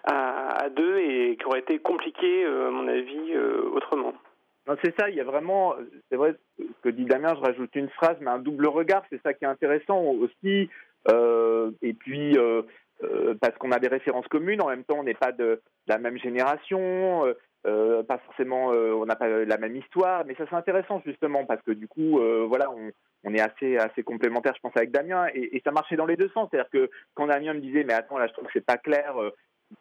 à, 0.06 0.70
deux 0.70 0.98
et 0.98 1.38
qui 1.38 1.46
aurait 1.46 1.60
été 1.60 1.80
compliqué, 1.80 2.46
à 2.46 2.70
mon 2.72 2.88
avis, 2.88 3.38
autrement 3.74 4.14
c'est 4.84 4.98
ça, 5.00 5.10
il 5.10 5.16
y 5.16 5.22
a 5.22 5.24
vraiment, 5.24 5.76
c'est 6.10 6.16
vrai 6.16 6.36
ce 6.58 6.64
que 6.84 6.90
dit 6.90 7.06
Damien, 7.06 7.34
je 7.36 7.42
rajoute 7.42 7.76
une 7.76 7.90
phrase, 7.90 8.18
mais 8.22 8.30
un 8.30 8.40
double 8.40 8.68
regard, 8.68 9.04
c'est 9.10 9.22
ça 9.22 9.34
qui 9.34 9.46
est 9.46 9.48
intéressant 9.48 10.00
aussi. 10.02 10.70
Euh, 11.10 11.72
et 11.82 11.94
puis, 11.94 12.38
euh, 12.38 12.62
euh, 13.04 13.34
parce 13.40 13.58
qu'on 13.58 13.72
a 13.72 13.80
des 13.80 13.88
références 13.88 14.28
communes, 14.28 14.62
en 14.62 14.70
même 14.70 14.84
temps, 14.84 15.00
on 15.00 15.04
n'est 15.04 15.14
pas 15.14 15.32
de, 15.32 15.62
la 15.88 15.98
même 15.98 16.18
génération, 16.18 17.24
pas 17.64 18.18
forcément, 18.26 18.68
on 18.68 19.06
n'a 19.06 19.16
pas 19.16 19.28
la 19.28 19.58
même 19.58 19.76
histoire, 19.76 20.24
mais 20.26 20.36
ça 20.36 20.46
c'est 20.50 20.56
intéressant 20.56 21.02
justement 21.06 21.46
parce 21.46 21.62
que 21.62 21.72
du 21.72 21.88
coup, 21.88 22.20
voilà, 22.48 22.70
on, 23.24 23.34
est 23.34 23.42
assez 23.42 23.78
assez 23.78 24.04
complémentaires, 24.04 24.54
je 24.56 24.62
pense, 24.62 24.76
avec 24.76 24.92
Damien, 24.92 25.28
et, 25.34 25.62
ça 25.66 25.72
marchait 25.72 25.96
dans 25.96 26.06
les 26.06 26.16
deux 26.16 26.30
sens. 26.30 26.48
C'est-à-dire 26.50 26.70
que 26.70 26.90
quand 27.16 27.28
Damien 27.28 27.54
me 27.54 27.60
disait, 27.60 27.84
mais 27.84 27.94
attends, 27.94 28.18
là, 28.18 28.28
je 28.28 28.34
trouve 28.34 28.46
que 28.46 28.52
c'est 28.54 28.66
pas 28.66 28.78
clair, 28.78 29.16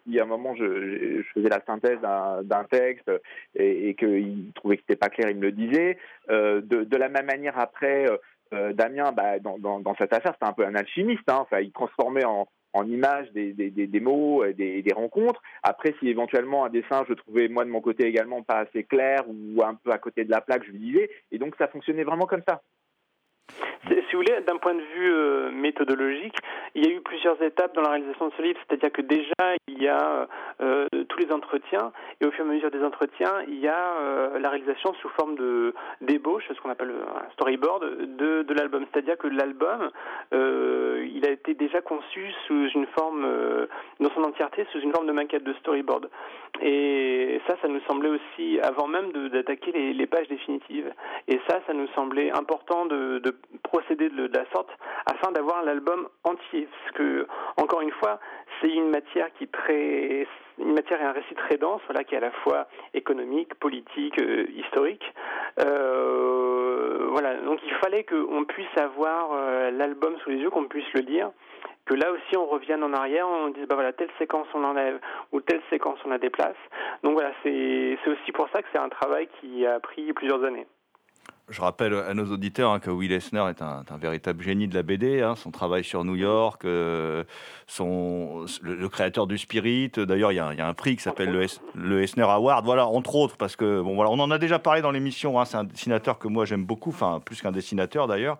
il 0.06 0.14
y 0.14 0.20
a 0.20 0.22
un 0.22 0.26
moment, 0.26 0.54
je, 0.56 1.22
faisais 1.34 1.48
la 1.48 1.62
synthèse 1.66 2.00
d'un 2.00 2.64
texte 2.64 3.10
et, 3.54 3.94
qu'il 3.94 4.52
trouvait 4.54 4.76
que 4.76 4.82
c'était 4.82 4.96
pas 4.96 5.08
clair, 5.08 5.30
il 5.30 5.36
me 5.36 5.42
le 5.42 5.52
disait. 5.52 5.98
Euh, 6.30 6.60
de, 6.62 6.96
la 6.96 7.08
même 7.08 7.26
manière, 7.26 7.58
après, 7.58 8.06
euh, 8.52 8.72
Damien, 8.72 9.12
bah, 9.12 9.38
dans, 9.38 9.94
cette 9.96 10.12
affaire, 10.12 10.32
c'était 10.34 10.50
un 10.50 10.52
peu 10.52 10.66
un 10.66 10.74
alchimiste. 10.74 11.28
Hein. 11.28 11.38
Enfin, 11.40 11.60
il 11.60 11.72
transformait 11.72 12.24
en, 12.24 12.48
en 12.79 12.89
images 12.89 13.31
des, 13.33 14.01
mots, 14.01 14.45
des, 14.57 14.83
des, 14.83 14.93
rencontres. 14.93 15.43
Après, 15.62 15.95
si 15.99 16.09
éventuellement 16.09 16.64
un 16.64 16.70
dessin, 16.70 17.05
je 17.09 17.14
trouvais 17.14 17.49
moi 17.49 17.64
de 17.64 17.70
mon 17.70 17.81
côté 17.81 18.07
également 18.07 18.43
pas 18.43 18.61
assez 18.61 18.85
clair 18.85 19.24
ou 19.29 19.62
un 19.62 19.74
peu 19.74 19.91
à 19.91 19.99
côté 19.99 20.24
de 20.24 20.31
la 20.31 20.41
plaque, 20.41 20.64
je 20.64 20.72
lui 20.72 20.79
disais. 20.79 21.11
Et 21.33 21.39
donc, 21.39 21.55
ça 21.59 21.68
fonctionnait 21.68 22.05
vraiment 22.05 22.26
comme 22.26 22.43
ça. 22.49 22.62
Si 24.09 24.16
vous 24.16 24.22
voulez, 24.22 24.40
d'un 24.40 24.56
point 24.56 24.74
de 24.74 24.80
vue 24.80 25.12
euh, 25.12 25.50
méthodologique, 25.50 26.36
il 26.74 26.86
y 26.86 26.88
a 26.88 26.96
eu 26.96 27.00
plusieurs 27.02 27.40
étapes 27.42 27.74
dans 27.74 27.82
la 27.82 27.90
réalisation 27.90 28.28
de 28.28 28.32
ce 28.38 28.42
livre. 28.42 28.59
C'est-à-dire 28.66 28.90
que 28.90 29.02
déjà, 29.02 29.54
il 29.66 29.82
y 29.82 29.88
a 29.88 30.26
euh, 30.62 30.86
tous 31.09 31.18
les 31.18 31.30
entretiens, 31.30 31.92
et 32.20 32.24
au 32.24 32.30
fur 32.30 32.46
et 32.46 32.48
à 32.48 32.52
mesure 32.52 32.70
des 32.70 32.82
entretiens, 32.82 33.42
il 33.48 33.59
y 33.59 33.68
a 33.68 33.96
euh, 34.00 34.38
la 34.38 34.48
réalisation 34.48 34.94
sous 35.02 35.11
forme 35.11 35.36
de 35.36 35.74
d'ébauche, 36.00 36.44
ce 36.48 36.59
qu'on 36.61 36.70
appelle 36.70 36.90
un 36.90 37.30
storyboard, 37.32 37.84
de, 38.16 38.44
de 38.44 38.54
l'album. 38.54 38.86
C'est-à-dire 38.90 39.18
que 39.18 39.26
l'album, 39.26 39.90
il 40.32 41.26
a 41.26 41.30
été 41.30 41.52
déjà 41.54 41.82
conçu 41.82 42.30
sous 42.46 42.68
une 42.68 42.86
forme, 42.86 43.26
dans 44.00 44.11
son 44.14 44.24
entièreté, 44.24 44.66
sous 44.72 44.80
une 44.80 44.92
forme 44.92 45.06
de 45.06 45.12
maquette 45.12 45.44
de 45.44 45.52
storyboard. 45.54 46.09
Et 46.62 47.40
ça, 47.46 47.56
ça 47.61 47.68
nous 47.68 47.80
semblait 47.80 48.11
aussi, 48.11 48.59
avant 48.61 48.86
même 48.86 49.12
d'attaquer 49.28 49.72
les, 49.72 49.92
les, 49.92 50.06
pages 50.06 50.28
définitives. 50.28 50.92
Et 51.26 51.40
ça, 51.48 51.61
ça 51.66 51.74
nous 51.74 51.88
semblait 51.88 52.30
important 52.30 52.86
de 52.86 53.20
procéder 53.62 53.97
de, 54.07 54.30
la 54.32 54.44
sorte 54.53 54.70
afin 55.07 55.32
d'avoir 55.32 55.62
l'album 55.64 56.09
entier. 56.24 56.68
Parce 56.70 56.92
que, 56.94 57.26
encore 57.57 57.80
une 57.80 57.90
fois, 57.92 58.20
c'est 58.61 58.70
une 58.70 58.90
matière 58.90 59.32
qui 59.34 59.49
très, 59.49 60.26
une 60.59 60.74
matière 60.74 61.01
et 61.01 61.05
un 61.05 61.12
récit 61.12 61.34
très 61.34 61.57
dense, 61.57 61.80
voilà, 61.86 62.05
qui 62.05 62.14
est 62.14 62.18
à 62.18 62.20
la 62.20 62.30
fois 62.30 62.68
économique, 62.94 63.55
politique, 63.57 64.20
euh, 64.20 64.46
historique. 64.55 65.05
Euh, 65.61 67.09
voilà, 67.11 67.34
donc 67.36 67.61
il 67.64 67.74
fallait 67.74 68.05
qu'on 68.05 68.44
puisse 68.44 68.76
avoir 68.76 69.30
euh, 69.32 69.70
l'album 69.70 70.16
sous 70.22 70.30
les 70.30 70.36
yeux, 70.36 70.51
qu'on 70.51 70.68
puisse 70.68 70.92
le 70.94 71.01
lire 71.01 71.30
que 71.86 71.94
là 71.94 72.12
aussi 72.12 72.36
on 72.36 72.44
revienne 72.44 72.84
en 72.84 72.92
arrière, 72.92 73.26
on 73.26 73.49
dise 73.49 73.66
bah 73.66 73.74
voilà 73.74 73.94
telle 73.94 74.11
séquence 74.18 74.46
on 74.53 74.62
enlève 74.62 75.01
ou 75.32 75.40
telle 75.40 75.62
séquence 75.70 75.99
on 76.05 76.11
la 76.11 76.18
déplace. 76.18 76.57
Donc 77.03 77.14
voilà, 77.14 77.32
c'est 77.42 77.99
aussi 78.07 78.30
pour 78.32 78.46
ça 78.51 78.61
que 78.61 78.68
c'est 78.72 78.78
un 78.78 78.90
travail 78.90 79.26
qui 79.40 79.66
a 79.66 79.80
pris 79.80 80.12
plusieurs 80.12 80.44
années. 80.44 80.66
Je 81.51 81.62
rappelle 81.62 81.94
à 81.94 82.12
nos 82.12 82.26
auditeurs 82.26 82.72
hein, 82.72 82.78
que 82.78 82.90
Will 82.90 83.11
Eisner 83.11 83.44
est 83.49 83.62
un, 83.62 83.82
véritable 83.99 84.42
génie 84.42 84.68
de 84.68 84.74
la 84.74 84.82
BD. 84.82 85.22
Hein. 85.22 85.34
son 85.34 85.51
travail 85.51 85.82
sur 85.82 86.05
New 86.05 86.16
York, 86.16 86.64
euh, 86.66 87.24
son, 87.66 88.44
le, 88.61 88.88
créateur 88.88 89.26
du 89.26 89.38
Spirit. 89.38 89.92
D'ailleurs, 89.96 90.30
il 90.32 90.36
y, 90.36 90.40
a 90.40 90.66
un 90.66 90.74
prix 90.74 90.96
qui 90.96 91.03
s'appelle 91.03 91.30
le, 91.30 91.46
le, 91.74 92.03
Eisner 92.03 92.24
Award. 92.24 92.66
Voilà, 92.66 92.86
entre 92.86 93.14
autres, 93.14 93.36
parce 93.38 93.57
que 93.57 93.80
bon, 93.80 93.94
voilà, 93.94 94.11
on 94.11 94.18
en 94.18 94.30
a 94.30 94.36
déjà 94.36 94.59
parlé 94.59 94.82
dans 94.82 94.90
l'émission. 94.90 95.40
Hein. 95.40 95.46
c'est 95.46 95.57
un 95.57 95.64
dessinateur 95.64 96.18
que 96.18 96.28
moi 96.28 96.44
j'aime 96.44 96.66
beaucoup, 96.66 96.90
enfin 96.90 97.20
plus 97.24 97.40
qu'un 97.40 97.53
dessinateur 97.53 98.07
d'ailleurs. 98.07 98.36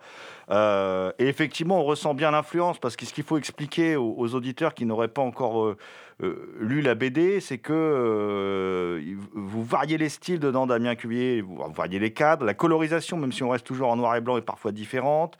Euh, 0.51 1.11
et 1.19 1.27
effectivement, 1.27 1.79
on 1.79 1.83
ressent 1.83 2.13
bien 2.13 2.31
l'influence 2.31 2.79
parce 2.79 2.95
que 2.95 3.05
ce 3.05 3.13
qu'il 3.13 3.23
faut 3.23 3.37
expliquer 3.37 3.95
aux, 3.95 4.35
auditeurs 4.35 4.73
qui 4.73 4.85
n'auraient 4.85 5.07
pas 5.07 5.21
encore 5.21 5.63
euh, 5.63 5.77
lu 6.21 6.81
la 6.81 6.95
BD, 6.95 7.39
c'est 7.39 7.57
que 7.57 9.01
vous 9.33 9.63
variez 9.63 9.97
les 9.97 10.09
styles 10.09 10.39
dedans, 10.39 10.67
Damien 10.67 10.95
Cuvier, 10.95 11.41
vous 11.41 11.57
variez 11.73 11.99
les 11.99 12.11
cadres, 12.11 12.45
la 12.45 12.53
colorisation, 12.53 13.17
même 13.17 13.31
si 13.31 13.43
on 13.43 13.49
reste 13.49 13.65
toujours 13.65 13.89
en 13.89 13.95
noir 13.95 14.15
et 14.15 14.21
blanc, 14.21 14.37
est 14.37 14.41
parfois 14.41 14.71
différente. 14.71 15.37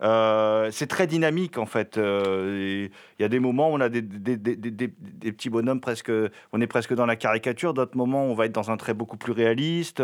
c'est 0.00 0.86
très 0.88 1.06
dynamique 1.06 1.58
en 1.58 1.66
fait. 1.66 1.96
Il 1.98 2.90
y 3.20 3.24
a 3.24 3.28
des 3.28 3.40
moments 3.40 3.70
où 3.70 3.74
on 3.74 3.80
a 3.80 3.90
des, 3.90 4.00
petits 4.02 5.50
bonhommes 5.50 5.80
presque, 5.80 6.10
on 6.52 6.60
est 6.60 6.66
presque 6.66 6.94
dans 6.94 7.06
la 7.06 7.16
caricature. 7.16 7.74
D'autres 7.74 7.96
moments, 7.96 8.24
on 8.24 8.34
va 8.34 8.46
être 8.46 8.52
dans 8.52 8.70
un 8.70 8.78
trait 8.78 8.94
beaucoup 8.94 9.18
plus 9.18 9.32
réaliste. 9.32 10.02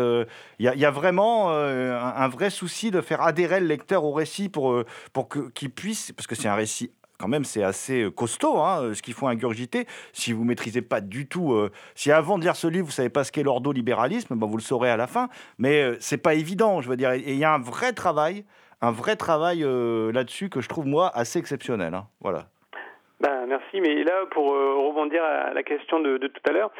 Il 0.59 0.65
y, 0.65 0.85
a, 0.85 0.91
vraiment 0.91 1.49
un, 1.51 1.95
un, 1.95 2.27
vrai 2.27 2.51
souci 2.51 2.91
de 2.91 3.01
faire 3.01 3.21
adhérer 3.23 3.59
le 3.59 3.67
lecteur 3.67 4.03
au 4.03 4.11
récit 4.11 4.49
pour, 4.49 4.83
pour 5.11 5.27
qu'il 5.55 5.71
puisse, 5.71 6.11
parce 6.11 6.27
que 6.27 6.35
c'est 6.35 6.47
un 6.47 6.55
récit 6.55 6.91
quand 7.19 7.27
même, 7.27 7.43
c'est 7.43 7.63
assez 7.63 8.03
euh, 8.03 8.11
costaud, 8.11 8.57
hein, 8.59 8.81
euh, 8.81 8.93
ce 8.93 9.01
qu'il 9.01 9.13
faut 9.13 9.27
ingurgiter. 9.27 9.85
Si 10.13 10.31
vous 10.31 10.45
maîtrisez 10.45 10.81
pas 10.81 11.01
du 11.01 11.27
tout, 11.27 11.53
euh, 11.53 11.69
si 11.93 12.11
avant 12.11 12.37
de 12.37 12.43
lire 12.43 12.55
ce 12.55 12.65
livre, 12.65 12.85
vous 12.85 12.93
savez 12.93 13.09
pas 13.09 13.25
ce 13.25 13.31
qu'est 13.31 13.43
l'ordo-libéralisme, 13.43 14.35
ben 14.35 14.47
vous 14.47 14.57
le 14.57 14.63
saurez 14.63 14.89
à 14.89 14.97
la 14.97 15.05
fin. 15.05 15.29
Mais 15.57 15.81
euh, 15.81 15.97
c'est 15.99 16.17
pas 16.17 16.33
évident, 16.33 16.81
je 16.81 16.89
veux 16.89 16.97
dire. 16.97 17.11
Et 17.11 17.33
il 17.33 17.37
y 17.37 17.43
a 17.43 17.53
un 17.53 17.59
vrai 17.59 17.91
travail, 17.91 18.45
un 18.81 18.91
vrai 18.91 19.17
travail 19.17 19.59
là-dessus 19.59 20.49
que 20.49 20.61
je 20.61 20.69
trouve 20.69 20.85
moi 20.85 21.11
assez 21.13 21.37
exceptionnel. 21.37 21.93
Hein. 21.93 22.07
Voilà. 22.21 22.47
Ben, 23.19 23.45
merci, 23.47 23.81
mais 23.81 24.03
là, 24.03 24.25
pour 24.31 24.45
rebondir 24.45 25.23
à 25.23 25.53
la 25.53 25.63
question 25.63 25.99
de, 25.99 26.17
tout 26.17 26.41
à 26.47 26.53
l'heure, 26.53 26.71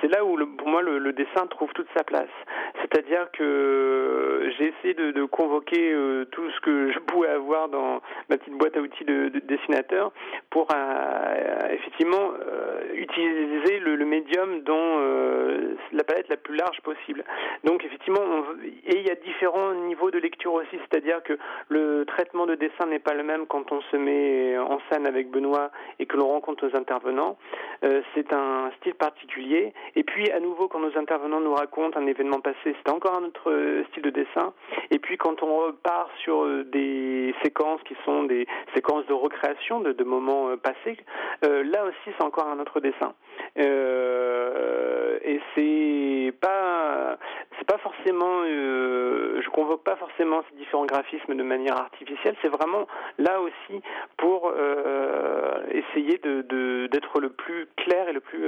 c'est 0.00 0.08
là 0.08 0.24
où, 0.24 0.36
le, 0.36 0.46
pour 0.46 0.68
moi, 0.68 0.80
le, 0.82 1.12
dessin 1.12 1.46
trouve 1.48 1.72
toute 1.72 1.88
sa 1.96 2.04
place. 2.04 2.28
C'est-à-dire 2.80 3.30
que 3.32 4.50
j'ai 4.56 4.68
essayé 4.68 4.94
de, 4.94 5.24
convoquer 5.24 5.92
euh, 5.92 6.24
tout 6.26 6.48
ce 6.50 6.60
que 6.60 6.92
je 6.92 6.98
pouvais 7.00 7.28
avoir 7.28 7.68
dans 7.68 8.00
ma 8.28 8.38
petite 8.38 8.54
boîte 8.54 8.76
à 8.76 8.80
outils 8.80 9.04
de, 9.04 9.30
dessinateur 9.44 10.12
pour 10.50 10.68
euh, 10.74 11.68
effectivement 11.70 12.32
euh, 12.40 12.80
utiliser 12.94 13.78
le, 13.80 13.98
médium 14.04 14.62
dans 14.62 14.98
la 15.92 16.04
palette 16.04 16.28
la 16.28 16.36
plus 16.36 16.56
large 16.56 16.80
possible. 16.80 17.24
Donc 17.64 17.84
effectivement, 17.84 18.20
et 18.86 18.98
il 18.98 19.06
y 19.06 19.10
a 19.10 19.14
différents 19.16 19.74
niveaux 19.74 20.10
de 20.10 20.18
lecture 20.18 20.54
aussi, 20.54 20.78
c'est-à-dire 20.88 21.22
que 21.22 21.38
le 21.68 22.04
traitement 22.06 22.46
de 22.46 22.54
dessin 22.54 22.86
n'est 22.86 22.98
pas 22.98 23.14
le 23.14 23.22
même 23.22 23.46
quand 23.46 23.70
on 23.70 23.82
se 23.82 23.96
met 23.96 24.56
en 24.56 24.78
scène 24.90 25.06
avec 25.06 25.30
Benoît 25.30 25.70
et 25.98 26.06
que 26.06 26.16
l'on 26.16 26.28
rencontre 26.28 26.66
nos 26.66 26.76
intervenants. 26.76 27.36
c'est 28.14 28.32
un 28.32 28.70
style 28.78 28.94
particulier. 28.94 29.72
Et 29.96 30.02
puis 30.02 30.30
à 30.30 30.40
nouveau, 30.40 30.68
quand 30.68 30.80
nos 30.80 30.96
intervenants 30.96 31.40
nous 31.40 31.54
racontent 31.54 31.98
un 31.98 32.06
événement 32.06 32.40
passé, 32.40 32.56
c'est 32.64 32.90
encore 32.90 33.16
un 33.16 33.24
autre 33.24 33.50
euh, 33.50 33.84
style 33.90 34.02
de 34.02 34.10
dessin. 34.10 34.52
Et 34.90 34.98
puis 34.98 35.16
quand 35.16 35.42
on 35.42 35.56
repart 35.58 36.10
sur 36.22 36.44
euh, 36.44 36.64
des 36.64 37.34
séquences 37.42 37.80
qui 37.84 37.96
sont 38.04 38.24
des 38.24 38.46
séquences 38.74 39.06
de 39.06 39.12
recréation 39.12 39.80
de, 39.80 40.04
moments 40.04 40.48
euh, 40.50 40.56
passés, 40.56 40.96
là 41.42 41.84
aussi 41.84 42.14
c'est 42.16 42.24
encore 42.24 42.48
un 42.48 42.58
autre 42.60 42.80
dessin. 42.80 43.12
et 43.56 45.40
c'est 45.54 46.32
pas 46.40 47.18
c'est 47.58 47.66
pas 47.66 47.78
forcément 47.78 48.44
je 48.44 49.48
convoque 49.50 49.84
pas 49.84 49.96
forcément 49.96 50.42
ces 50.50 50.56
différents 50.56 50.86
graphismes 50.86 51.34
de 51.34 51.42
manière 51.42 51.76
artificielle. 51.76 52.34
C'est 52.42 52.48
vraiment 52.48 52.86
là 53.18 53.40
aussi 53.40 53.82
pour 54.16 54.52
essayer 55.78 56.18
d'être 56.18 57.20
le 57.20 57.30
plus 57.30 57.68
clair 57.76 58.08
et 58.08 58.12
le 58.12 58.20
plus 58.20 58.44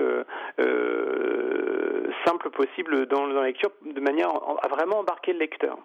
simple 2.25 2.51
possible 2.51 3.07
dans, 3.07 3.29
dans 3.29 3.41
la 3.41 3.47
lecture 3.47 3.71
de 3.85 4.01
manière 4.01 4.31
à 4.63 4.69
vraiment 4.69 4.99
embarquer 4.99 5.33
le 5.33 5.39
lecteur. 5.39 5.79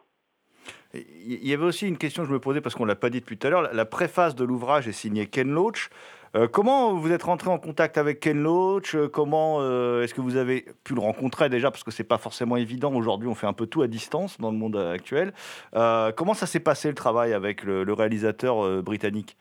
Il 0.94 1.46
y 1.48 1.54
avait 1.54 1.66
aussi 1.66 1.88
une 1.88 1.98
question 1.98 2.24
que 2.24 2.30
je 2.30 2.34
me 2.34 2.40
posais 2.40 2.62
parce 2.62 2.76
qu'on 2.76 2.84
ne 2.84 2.90
l'a 2.90 2.96
pas 2.96 3.10
dit 3.10 3.20
depuis 3.20 3.38
tout 3.38 3.48
à 3.48 3.50
l'heure. 3.50 3.74
La 3.74 3.86
préface 3.86 4.36
de 4.36 4.46
l'ouvrage 4.46 4.88
est 4.88 4.94
signée 4.94 5.28
Ken 5.28 5.52
Loach. 5.52 5.90
Euh, 6.36 6.48
comment 6.48 6.94
vous 6.94 7.12
êtes 7.12 7.24
rentré 7.24 7.50
en 7.50 7.58
contact 7.58 7.98
avec 7.98 8.20
Ken 8.20 8.42
Loach? 8.42 8.96
Comment 9.12 9.58
euh, 9.60 10.04
est-ce 10.04 10.14
que 10.14 10.22
vous 10.22 10.38
avez 10.38 10.66
pu 10.84 10.94
le 10.94 11.02
rencontrer 11.02 11.50
déjà? 11.50 11.70
Parce 11.70 11.84
que 11.84 11.92
c'est 11.92 12.06
pas 12.06 12.18
forcément 12.18 12.56
évident. 12.56 12.94
Aujourd'hui, 12.94 13.28
on 13.28 13.36
fait 13.36 13.48
un 13.48 13.54
peu 13.54 13.68
tout 13.68 13.82
à 13.82 13.88
distance 13.88 14.40
dans 14.40 14.52
le 14.52 14.58
monde 14.58 14.78
actuel. 14.78 15.34
Euh, 15.76 16.12
comment 16.12 16.34
ça 16.34 16.46
s'est 16.46 16.60
passé 16.60 16.88
le 16.88 16.96
travail 16.96 17.34
avec 17.34 17.64
le 17.64 17.92
réalisateur 17.92 18.82
britannique? 18.82 19.38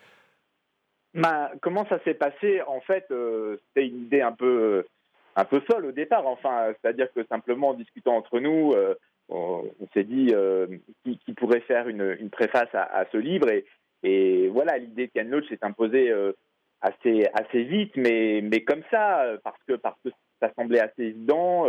Bah, 1.14 1.52
Comment 1.62 1.86
ça 1.88 1.98
s'est 2.04 2.14
passé 2.14 2.62
En 2.66 2.80
fait, 2.80 3.06
c'était 3.08 3.86
une 3.86 4.02
idée 4.04 4.20
un 4.20 4.32
peu 4.32 4.84
un 5.36 5.44
peu 5.44 5.60
folle 5.60 5.86
au 5.86 5.92
départ. 5.92 6.26
Enfin, 6.26 6.72
c'est-à-dire 6.80 7.12
que 7.12 7.24
simplement 7.26 7.70
en 7.70 7.74
discutant 7.74 8.16
entre 8.16 8.40
nous, 8.40 8.72
euh, 8.72 8.94
on, 9.28 9.64
s'est 9.92 10.04
dit 10.04 10.28
euh, 10.32 10.66
qui, 11.04 11.32
pourrait 11.34 11.60
faire 11.60 11.88
une, 11.88 12.16
une 12.20 12.30
préface 12.30 12.68
à, 12.72 13.04
ce 13.10 13.16
livre. 13.16 13.50
Et, 13.50 13.64
et 14.02 14.48
voilà, 14.48 14.78
l'idée 14.78 15.06
de 15.06 15.12
Ken 15.12 15.30
Loach 15.30 15.48
s'est 15.48 15.58
imposée 15.62 16.10
euh, 16.10 16.32
assez, 16.80 17.26
assez 17.34 17.64
vite, 17.64 17.92
mais, 17.96 18.40
mais 18.42 18.62
comme 18.62 18.82
ça, 18.90 19.24
parce 19.42 19.58
que, 19.66 19.74
parce 19.74 19.98
que 20.04 20.10
ça 20.40 20.52
semblait 20.54 20.80
assez 20.80 21.02
évident. 21.02 21.66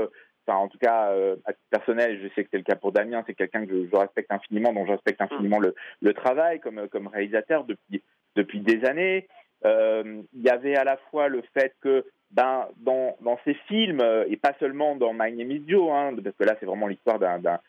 Enfin, 0.48 0.60
en 0.60 0.68
tout 0.68 0.78
cas, 0.78 1.12
à 1.46 1.54
titre 1.54 1.70
personnel, 1.72 2.20
je 2.22 2.28
sais 2.36 2.44
que 2.44 2.50
c'est 2.52 2.58
le 2.58 2.64
cas 2.64 2.76
pour 2.76 2.92
Damien, 2.92 3.24
c'est 3.26 3.34
quelqu'un 3.34 3.66
que 3.66 3.88
je, 3.88 3.96
respecte 3.96 4.32
infiniment, 4.32 4.74
dont 4.74 4.86
je 4.86 4.92
respecte 4.92 5.22
infiniment 5.22 5.60
le, 5.60 5.74
le 6.02 6.14
travail 6.14 6.60
comme, 6.60 6.88
comme 6.90 7.08
réalisateur 7.08 7.64
depuis, 7.64 8.04
depuis 8.36 8.60
des 8.60 8.86
années. 8.86 9.28
Il 9.64 10.42
y 10.42 10.50
avait 10.50 10.76
à 10.76 10.84
la 10.84 10.98
fois 11.10 11.28
le 11.28 11.42
fait 11.54 11.74
que 11.82 12.06
ben, 12.36 12.68
dans, 12.78 13.16
dans 13.22 13.40
ces 13.46 13.54
films, 13.68 14.02
euh, 14.02 14.26
et 14.28 14.36
pas 14.36 14.54
seulement 14.60 14.96
dans 14.96 15.14
My 15.14 15.32
Name 15.32 15.52
is 15.52 15.64
Joe, 15.68 15.90
hein, 15.92 16.14
parce 16.22 16.36
que 16.36 16.44
là 16.44 16.56
c'est 16.60 16.66
vraiment 16.66 16.88
l'histoire 16.88 17.18
d'un 17.18 17.60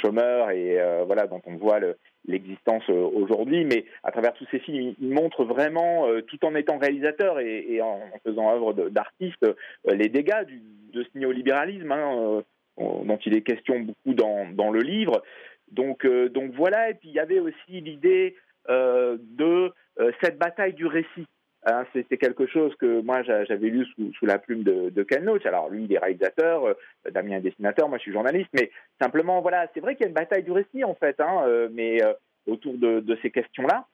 chômeur 0.00 0.50
et 0.50 0.80
euh, 0.80 1.04
voilà 1.04 1.26
dont 1.26 1.42
on 1.46 1.56
voit 1.56 1.78
l'existence 2.26 2.84
euh, 2.88 3.10
aujourd'hui, 3.12 3.66
mais 3.66 3.84
à 4.02 4.12
travers 4.12 4.32
tous 4.32 4.46
ces 4.50 4.60
films, 4.60 4.94
il, 4.98 5.10
montre 5.10 5.44
vraiment, 5.44 6.06
tout 6.26 6.42
en 6.46 6.54
étant 6.54 6.78
réalisateur 6.78 7.38
et, 7.38 7.82
en, 7.82 8.00
faisant 8.24 8.50
œuvre 8.50 8.72
d'artiste, 8.88 9.46
les 9.84 10.08
dégâts 10.08 10.46
de 10.92 11.02
ce 11.02 11.18
néolibéralisme 11.18 11.92
hein, 11.92 12.42
dont 12.78 13.18
il 13.26 13.36
est 13.36 13.42
question 13.42 13.80
beaucoup 13.80 14.14
dans, 14.14 14.50
dans 14.54 14.70
le 14.70 14.80
livre. 14.80 15.22
Donc, 15.70 16.06
donc 16.06 16.52
voilà, 16.52 16.88
et 16.88 16.94
puis 16.94 17.10
il 17.10 17.14
y 17.14 17.20
avait 17.20 17.40
aussi 17.40 17.80
l'idée 17.82 18.36
de 18.68 19.72
cette 20.22 20.38
bataille 20.38 20.72
du 20.72 20.86
récit. 20.86 21.26
Hein, 21.66 21.86
c'était 21.94 22.18
quelque 22.18 22.46
chose 22.46 22.74
que 22.76 23.00
moi 23.00 23.22
j'avais 23.22 23.68
lu 23.68 23.86
sous, 23.86 24.26
la 24.26 24.38
plume 24.38 24.64
de, 24.64 24.90
de 24.90 25.02
Ken 25.02 25.24
Loach. 25.24 25.46
Alors 25.46 25.70
lui, 25.70 25.84
il 25.84 25.92
est 25.92 25.98
réalisateur, 25.98 26.66
euh, 26.66 26.74
Damien 27.10 27.38
est 27.38 27.40
dessinateur, 27.40 27.88
moi 27.88 27.96
je 27.96 28.02
suis 28.02 28.12
journaliste, 28.12 28.50
mais 28.52 28.70
simplement 29.00 29.40
voilà, 29.40 29.66
c'est 29.72 29.80
vrai 29.80 29.94
qu'il 29.94 30.02
y 30.02 30.06
a 30.06 30.08
une 30.08 30.14
bataille 30.14 30.42
du 30.42 30.52
récit 30.52 30.84
en 30.84 30.94
fait, 30.94 31.18
hein, 31.20 31.42
euh, 31.46 31.68
mais 31.72 32.04
euh, 32.04 32.12
autour 32.46 32.74
de, 32.74 33.18
ces 33.22 33.30
questions-là. 33.30 33.86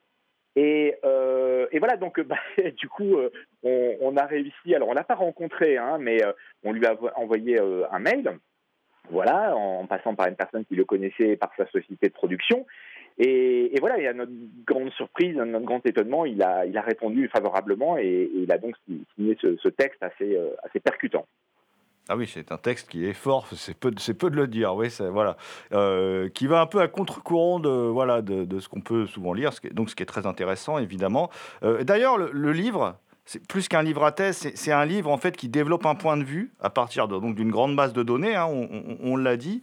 Et, 0.57 0.97
voilà, 1.01 1.95
donc 1.95 2.19
bah, 2.27 2.35
du 2.75 2.89
coup, 2.89 3.15
on, 3.63 4.17
a 4.17 4.25
réussi. 4.25 4.75
Alors 4.75 4.89
on 4.89 4.93
l'a 4.93 5.05
pas 5.05 5.15
rencontré, 5.15 5.77
hein, 5.77 5.97
mais 5.97 6.17
on 6.63 6.73
lui 6.73 6.85
a 6.85 6.97
envoyé 7.15 7.57
un 7.57 7.99
mail. 7.99 8.37
Voilà, 9.09 9.55
en 9.55 9.87
passant 9.87 10.13
par 10.13 10.27
une 10.27 10.35
personne 10.35 10.65
qui 10.65 10.75
le 10.75 10.85
connaissait 10.85 11.35
par 11.35 11.51
sa 11.57 11.65
société 11.67 12.07
de 12.07 12.13
production. 12.13 12.65
Et, 13.17 13.73
voilà, 13.79 13.99
et 13.99 14.07
à 14.07 14.13
notre 14.13 14.31
grande 14.65 14.91
surprise, 14.91 15.39
à 15.39 15.45
notre 15.45 15.65
grand 15.65 15.85
étonnement, 15.85 16.25
il 16.25 16.41
a, 16.41 16.65
il 16.65 16.77
a 16.77 16.81
répondu 16.81 17.27
favorablement 17.27 17.97
et, 17.97 18.29
il 18.33 18.51
a 18.51 18.57
donc 18.57 18.75
signé 19.15 19.37
ce, 19.41 19.67
texte 19.69 20.01
assez, 20.01 20.35
euh, 20.35 20.49
assez 20.63 20.79
percutant. 20.79 21.25
Ah 22.09 22.17
oui, 22.17 22.27
c'est 22.27 22.51
un 22.51 22.57
texte 22.57 22.89
qui 22.89 23.05
est 23.05 23.13
fort, 23.13 23.47
c'est 23.55 23.77
peu, 23.77 23.91
peu 23.91 24.29
de 24.29 24.35
le 24.35 24.47
dire, 24.47 24.75
oui, 24.75 24.89
voilà, 25.11 25.37
euh, 25.71 26.29
qui 26.29 26.47
va 26.47 26.59
un 26.59 26.65
peu 26.65 26.81
à 26.81 26.87
contre-courant 26.87 27.59
de, 27.59 27.69
voilà, 27.69 28.21
de 28.21 28.59
ce 28.59 28.67
qu'on 28.67 28.81
peut 28.81 29.05
souvent 29.05 29.33
lire, 29.33 29.53
ce 29.53 29.61
qui 29.61 29.67
est, 29.67 29.73
donc 29.73 29.89
ce 29.89 29.95
qui 29.95 30.03
est 30.03 30.07
très 30.07 30.25
intéressant, 30.25 30.77
évidemment. 30.77 31.29
Euh, 31.63 31.83
d'ailleurs, 31.83 32.17
le, 32.17 32.51
livre, 32.51 32.97
c'est 33.31 33.47
plus 33.47 33.69
qu'un 33.69 33.81
livre 33.81 34.03
à 34.03 34.11
thèse, 34.11 34.51
c'est 34.55 34.71
un 34.73 34.83
livre 34.83 35.09
en 35.09 35.17
fait 35.17 35.37
qui 35.37 35.47
développe 35.47 35.85
un 35.85 35.95
point 35.95 36.17
de 36.17 36.23
vue 36.23 36.51
à 36.59 36.69
partir 36.69 37.07
donc 37.07 37.33
d'une 37.33 37.49
grande 37.49 37.77
base 37.77 37.93
de 37.93 38.03
données, 38.03 38.35
hein, 38.35 38.45
on, 38.45 39.15
l'a 39.15 39.37
dit, 39.37 39.61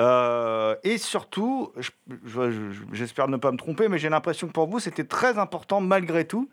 euh, 0.00 0.74
et 0.82 0.98
surtout, 0.98 1.72
j'espère 2.92 3.28
ne 3.28 3.36
pas 3.36 3.52
me 3.52 3.56
tromper, 3.56 3.86
mais 3.86 3.98
j'ai 3.98 4.08
l'impression 4.08 4.48
que 4.48 4.52
pour 4.52 4.66
vous 4.66 4.80
c'était 4.80 5.04
très 5.04 5.38
important 5.38 5.80
malgré 5.80 6.24
tout 6.26 6.48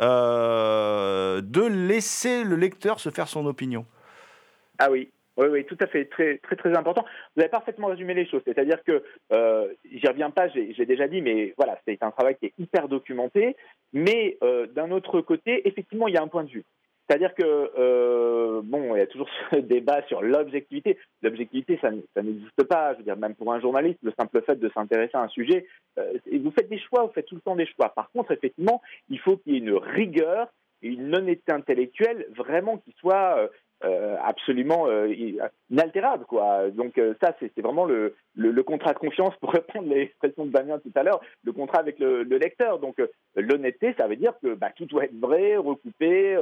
euh, 0.00 1.40
de 1.40 1.62
laisser 1.62 2.44
le 2.44 2.54
lecteur 2.54 3.00
se 3.00 3.10
faire 3.10 3.26
son 3.26 3.44
opinion. 3.44 3.84
Ah 4.78 4.92
oui, 4.92 5.10
oui, 5.36 5.46
oui, 5.50 5.64
tout 5.64 5.76
à 5.80 5.86
fait, 5.86 6.06
très, 6.06 6.38
très, 6.38 6.56
très 6.56 6.76
important. 6.76 7.04
Vous 7.34 7.42
avez 7.42 7.50
parfaitement 7.50 7.88
résumé 7.88 8.14
les 8.14 8.26
choses, 8.26 8.42
c'est-à-dire 8.44 8.82
que, 8.84 9.02
euh, 9.32 9.68
j'y 9.90 10.06
reviens 10.06 10.30
pas, 10.30 10.48
j'ai 10.48 10.86
déjà 10.86 11.08
dit, 11.08 11.20
mais 11.20 11.52
voilà, 11.56 11.78
c'est 11.86 12.02
un 12.02 12.10
travail 12.10 12.36
qui 12.36 12.46
est 12.46 12.54
hyper 12.58 12.88
documenté, 12.88 13.56
mais 13.92 14.38
euh, 14.42 14.66
d'un 14.66 14.90
autre 14.90 15.20
côté, 15.20 15.66
effectivement, 15.68 16.08
il 16.08 16.14
y 16.14 16.16
a 16.16 16.22
un 16.22 16.28
point 16.28 16.44
de 16.44 16.50
vue. 16.50 16.64
C'est-à-dire 17.08 17.34
que, 17.34 17.70
euh, 17.78 18.62
bon, 18.64 18.96
il 18.96 18.98
y 18.98 19.02
a 19.02 19.06
toujours 19.06 19.28
ce 19.52 19.56
débat 19.56 20.02
sur 20.08 20.22
l'objectivité. 20.22 20.98
L'objectivité, 21.22 21.78
ça, 21.80 21.90
ça 22.14 22.22
n'existe 22.22 22.64
pas. 22.64 22.94
Je 22.94 22.98
veux 22.98 23.04
dire, 23.04 23.16
même 23.16 23.34
pour 23.34 23.52
un 23.52 23.60
journaliste, 23.60 23.98
le 24.02 24.12
simple 24.18 24.42
fait 24.42 24.56
de 24.56 24.68
s'intéresser 24.70 25.16
à 25.16 25.22
un 25.22 25.28
sujet, 25.28 25.66
euh, 25.98 26.14
vous 26.32 26.50
faites 26.50 26.68
des 26.68 26.80
choix, 26.80 27.04
vous 27.04 27.12
faites 27.12 27.26
tout 27.26 27.36
le 27.36 27.40
temps 27.42 27.56
des 27.56 27.66
choix. 27.66 27.90
Par 27.90 28.10
contre, 28.10 28.32
effectivement, 28.32 28.82
il 29.08 29.20
faut 29.20 29.36
qu'il 29.36 29.52
y 29.52 29.56
ait 29.56 29.60
une 29.60 29.74
rigueur 29.74 30.48
une 30.82 31.16
honnêteté 31.16 31.52
intellectuelle 31.52 32.26
vraiment 32.36 32.76
qui 32.76 32.94
soit 33.00 33.48
euh, 33.84 34.16
absolument 34.24 34.86
euh, 34.88 35.12
inaltérable. 35.70 36.24
Quoi. 36.24 36.70
Donc 36.70 36.96
euh, 36.96 37.14
ça, 37.22 37.36
c'est 37.38 37.60
vraiment 37.60 37.84
le, 37.84 38.14
contrat 38.62 38.94
de 38.94 38.98
confiance, 38.98 39.34
pour 39.40 39.52
répondre 39.52 39.92
à 39.92 39.96
l'expression 39.96 40.46
de 40.46 40.50
Damien 40.50 40.78
tout 40.78 40.92
à 40.94 41.02
l'heure, 41.02 41.20
le 41.44 41.52
contrat 41.52 41.80
avec 41.80 41.98
le, 41.98 42.22
lecteur. 42.22 42.78
Donc 42.78 42.96
l'honnêteté, 43.34 43.94
ça 43.98 44.06
veut 44.06 44.16
dire 44.16 44.32
que 44.42 44.54
bah, 44.54 44.70
tout 44.74 44.86
doit 44.86 45.04
être 45.04 45.18
vrai, 45.18 45.56
recoupé, 45.56 46.38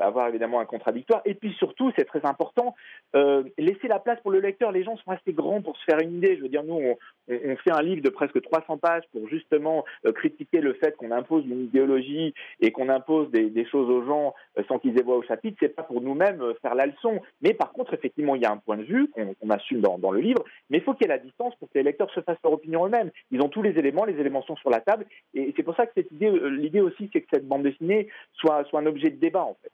avoir 0.00 0.28
évidemment 0.28 0.60
un 0.60 0.64
contradictoire. 0.64 1.22
Et 1.24 1.34
puis 1.34 1.52
surtout, 1.54 1.92
c'est 1.96 2.04
très 2.04 2.24
important, 2.24 2.74
euh, 3.14 3.42
laisser 3.58 3.88
la 3.88 3.98
place 3.98 4.20
pour 4.20 4.30
le 4.30 4.40
lecteur. 4.40 4.72
Les 4.72 4.84
gens 4.84 4.96
sont 4.96 5.10
assez 5.10 5.32
grands 5.32 5.62
pour 5.62 5.76
se 5.76 5.84
faire 5.84 6.00
une 6.00 6.16
idée. 6.16 6.36
Je 6.36 6.42
veux 6.42 6.48
dire, 6.48 6.64
nous, 6.64 6.74
on, 6.74 6.96
fait 7.28 7.72
un 7.72 7.82
livre 7.82 8.02
de 8.02 8.08
presque 8.08 8.40
300 8.40 8.78
pages 8.78 9.04
pour 9.12 9.28
justement 9.28 9.84
euh, 10.06 10.12
critiquer 10.12 10.60
le 10.60 10.74
fait 10.74 10.96
qu'on 10.96 11.10
impose 11.10 11.44
une 11.46 11.64
idéologie 11.64 12.34
et 12.60 12.72
qu'on 12.72 12.88
impose 12.88 13.30
des, 13.30 13.64
choses 13.66 13.90
aux 13.90 14.04
gens 14.04 14.34
euh, 14.58 14.62
sans 14.68 14.78
qu'ils 14.78 14.98
aient 14.98 15.02
voix 15.02 15.16
au 15.16 15.22
chapitre. 15.22 15.56
C'est 15.60 15.74
pas 15.74 15.82
pour 15.82 16.00
nous-mêmes 16.00 16.42
faire 16.62 16.74
la 16.74 16.86
leçon. 16.86 17.20
Mais 17.42 17.54
par 17.54 17.72
contre, 17.72 17.94
effectivement, 17.94 18.34
il 18.34 18.42
y 18.42 18.46
a 18.46 18.52
un 18.52 18.58
point 18.58 18.76
de 18.76 18.84
vue 18.84 19.08
qu'on 19.08 19.50
assume 19.50 19.80
dans, 19.80 19.98
dans, 19.98 20.10
le 20.10 20.20
livre, 20.20 20.44
mais 20.70 20.78
il 20.78 20.84
faut 20.84 20.94
qu'il 20.94 21.06
y 21.06 21.10
ait 21.10 21.14
la 21.14 21.18
distance 21.18 21.54
pour 21.56 21.68
que 21.68 21.78
les 21.78 21.82
lecteurs 21.82 22.10
se 22.12 22.20
fassent 22.20 22.38
leur 22.42 22.52
opinion 22.52 22.86
eux-mêmes. 22.86 23.10
Ils 23.30 23.42
ont 23.42 23.48
tous 23.48 23.62
les 23.62 23.78
éléments, 23.78 24.04
les 24.04 24.18
éléments 24.18 24.42
sont 24.42 24.56
sur 24.56 24.70
la 24.70 24.80
table. 24.80 25.06
Et 25.34 25.52
c'est 25.56 25.62
pour 25.62 25.76
ça 25.76 25.86
que 25.86 25.92
cette 25.94 26.10
idée, 26.12 26.30
l'idée 26.50 26.80
aussi, 26.80 27.10
c'est 27.12 27.20
que 27.20 27.28
cette 27.32 27.46
bande 27.46 27.62
dessinée 27.62 28.08
soit, 28.34 28.64
soit 28.64 28.80
un 28.80 28.86
objet 28.86 29.10
de 29.10 29.16
débat, 29.16 29.44
en 29.44 29.56
fait. 29.62 29.72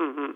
Mmh. 0.00 0.32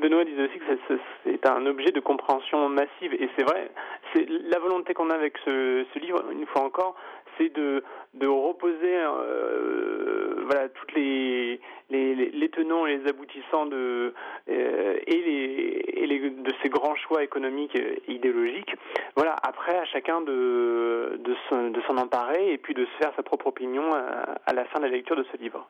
Benoît 0.00 0.24
disait 0.24 0.44
aussi 0.44 0.58
que 0.58 0.98
c'est 1.24 1.46
un 1.46 1.64
objet 1.66 1.92
de 1.92 2.00
compréhension 2.00 2.68
massive, 2.68 3.14
et 3.14 3.28
c'est 3.36 3.44
vrai. 3.44 3.70
C'est 4.12 4.26
la 4.28 4.58
volonté 4.58 4.94
qu'on 4.94 5.10
a 5.10 5.14
avec 5.14 5.38
ce, 5.44 5.98
livre, 5.98 6.24
une 6.32 6.46
fois 6.46 6.62
encore, 6.62 6.96
c'est 7.38 7.50
de, 7.54 7.82
reposer 8.22 8.96
euh, 8.96 10.42
voilà 10.44 10.68
toutes 10.68 10.92
les, 10.94 11.60
les, 11.88 12.14
les, 12.14 12.48
tenants 12.48 12.86
et 12.86 12.98
les 12.98 13.08
aboutissants 13.08 13.66
de 13.66 14.12
euh, 14.50 14.98
et, 15.06 15.16
les, 15.16 15.84
et 16.02 16.06
les, 16.06 16.30
de 16.30 16.52
ces 16.62 16.68
grands 16.68 16.96
choix 16.96 17.22
économiques 17.22 17.76
et 17.76 18.02
idéologiques. 18.08 18.74
Voilà, 19.16 19.36
après 19.42 19.76
à 19.78 19.84
chacun 19.86 20.20
de 20.20 21.20
de 21.22 21.80
s'en 21.86 21.96
emparer 21.96 22.52
et 22.52 22.58
puis 22.58 22.74
de 22.74 22.84
se 22.84 22.96
faire 22.98 23.12
sa 23.16 23.22
propre 23.22 23.46
opinion 23.46 23.90
à 23.92 24.52
la 24.52 24.64
fin 24.66 24.80
de 24.80 24.84
la 24.84 24.90
lecture 24.90 25.16
de 25.16 25.24
ce 25.32 25.36
livre. 25.38 25.68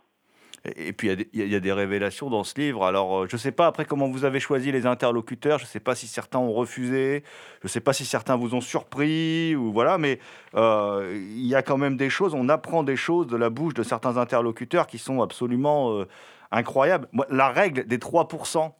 Et 0.65 0.93
puis 0.93 1.11
il 1.33 1.47
y, 1.47 1.55
a 1.55 1.61
des 1.61 1.73
révélations 1.73 2.29
dans 2.29 2.45
ce 2.45 2.61
livre. 2.61 2.85
Alors 2.85 3.27
je 3.27 3.35
ne 3.35 3.39
sais 3.39 3.53
pas 3.53 3.67
après 3.67 3.87
comment 3.87 4.11
vous 4.11 4.27
avez 4.27 4.41
choisi 4.41 4.71
les 4.71 4.85
interlocuteurs. 4.85 5.59
Je 5.59 5.65
ne 5.65 5.69
sais 5.69 5.81
pas 5.81 5.95
si 5.95 6.07
certains 6.07 6.39
ont 6.39 6.53
refusé. 6.53 7.25
Je 7.63 7.67
ne 7.67 7.69
sais 7.69 7.81
pas 7.81 7.95
si 7.95 8.05
certains 8.05 8.37
vous 8.37 8.55
ont 8.55 8.61
surpris 8.61 9.57
ou 9.57 9.73
voilà. 9.73 9.97
Mais 9.97 10.19
euh, 10.55 11.19
il 11.19 11.47
y 11.47 11.55
a 11.55 11.63
quand 11.63 11.79
même 11.79 11.97
des 11.97 12.11
choses. 12.11 12.35
On 12.35 12.51
apprend 12.51 12.83
des 12.83 12.97
choses 12.97 13.27
de 13.27 13.37
la 13.37 13.49
bouche 13.49 13.73
de 13.73 13.83
certains 13.83 14.19
interlocuteurs 14.19 14.87
qui 14.87 14.99
sont 14.99 15.23
absolument 15.23 15.93
euh, 15.93 16.07
incroyables. 16.51 17.09
La 17.31 17.49
règle 17.49 17.87
des 17.87 17.99
3%, 17.99 18.73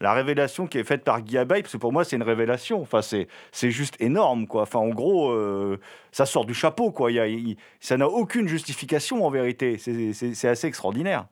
la 0.00 0.12
révélation 0.12 0.66
qui 0.66 0.78
est 0.78 0.84
faite 0.84 1.04
par 1.04 1.22
Guy 1.22 1.38
Abeille, 1.38 1.62
parce 1.62 1.72
que 1.72 1.78
pour 1.78 1.92
moi, 1.92 2.04
c'est 2.04 2.16
une 2.16 2.22
révélation. 2.22 2.80
Enfin, 2.80 3.02
c'est, 3.02 3.28
c'est 3.52 3.70
juste 3.70 4.00
énorme, 4.00 4.46
quoi. 4.46 4.62
Enfin, 4.62 4.80
en 4.80 4.90
gros, 4.90 5.30
euh, 5.30 5.78
ça 6.12 6.26
sort 6.26 6.44
du 6.44 6.54
chapeau, 6.54 6.90
quoi. 6.90 7.10
Il 7.10 7.14
y 7.14 7.20
a, 7.20 7.54
ça 7.80 7.96
n'a 7.96 8.08
aucune 8.08 8.48
justification, 8.48 9.24
en 9.24 9.30
vérité. 9.30 9.78
C'est, 9.78 10.12
c'est, 10.12 10.34
c'est 10.34 10.48
assez 10.48 10.66
extraordinaire. 10.66 11.26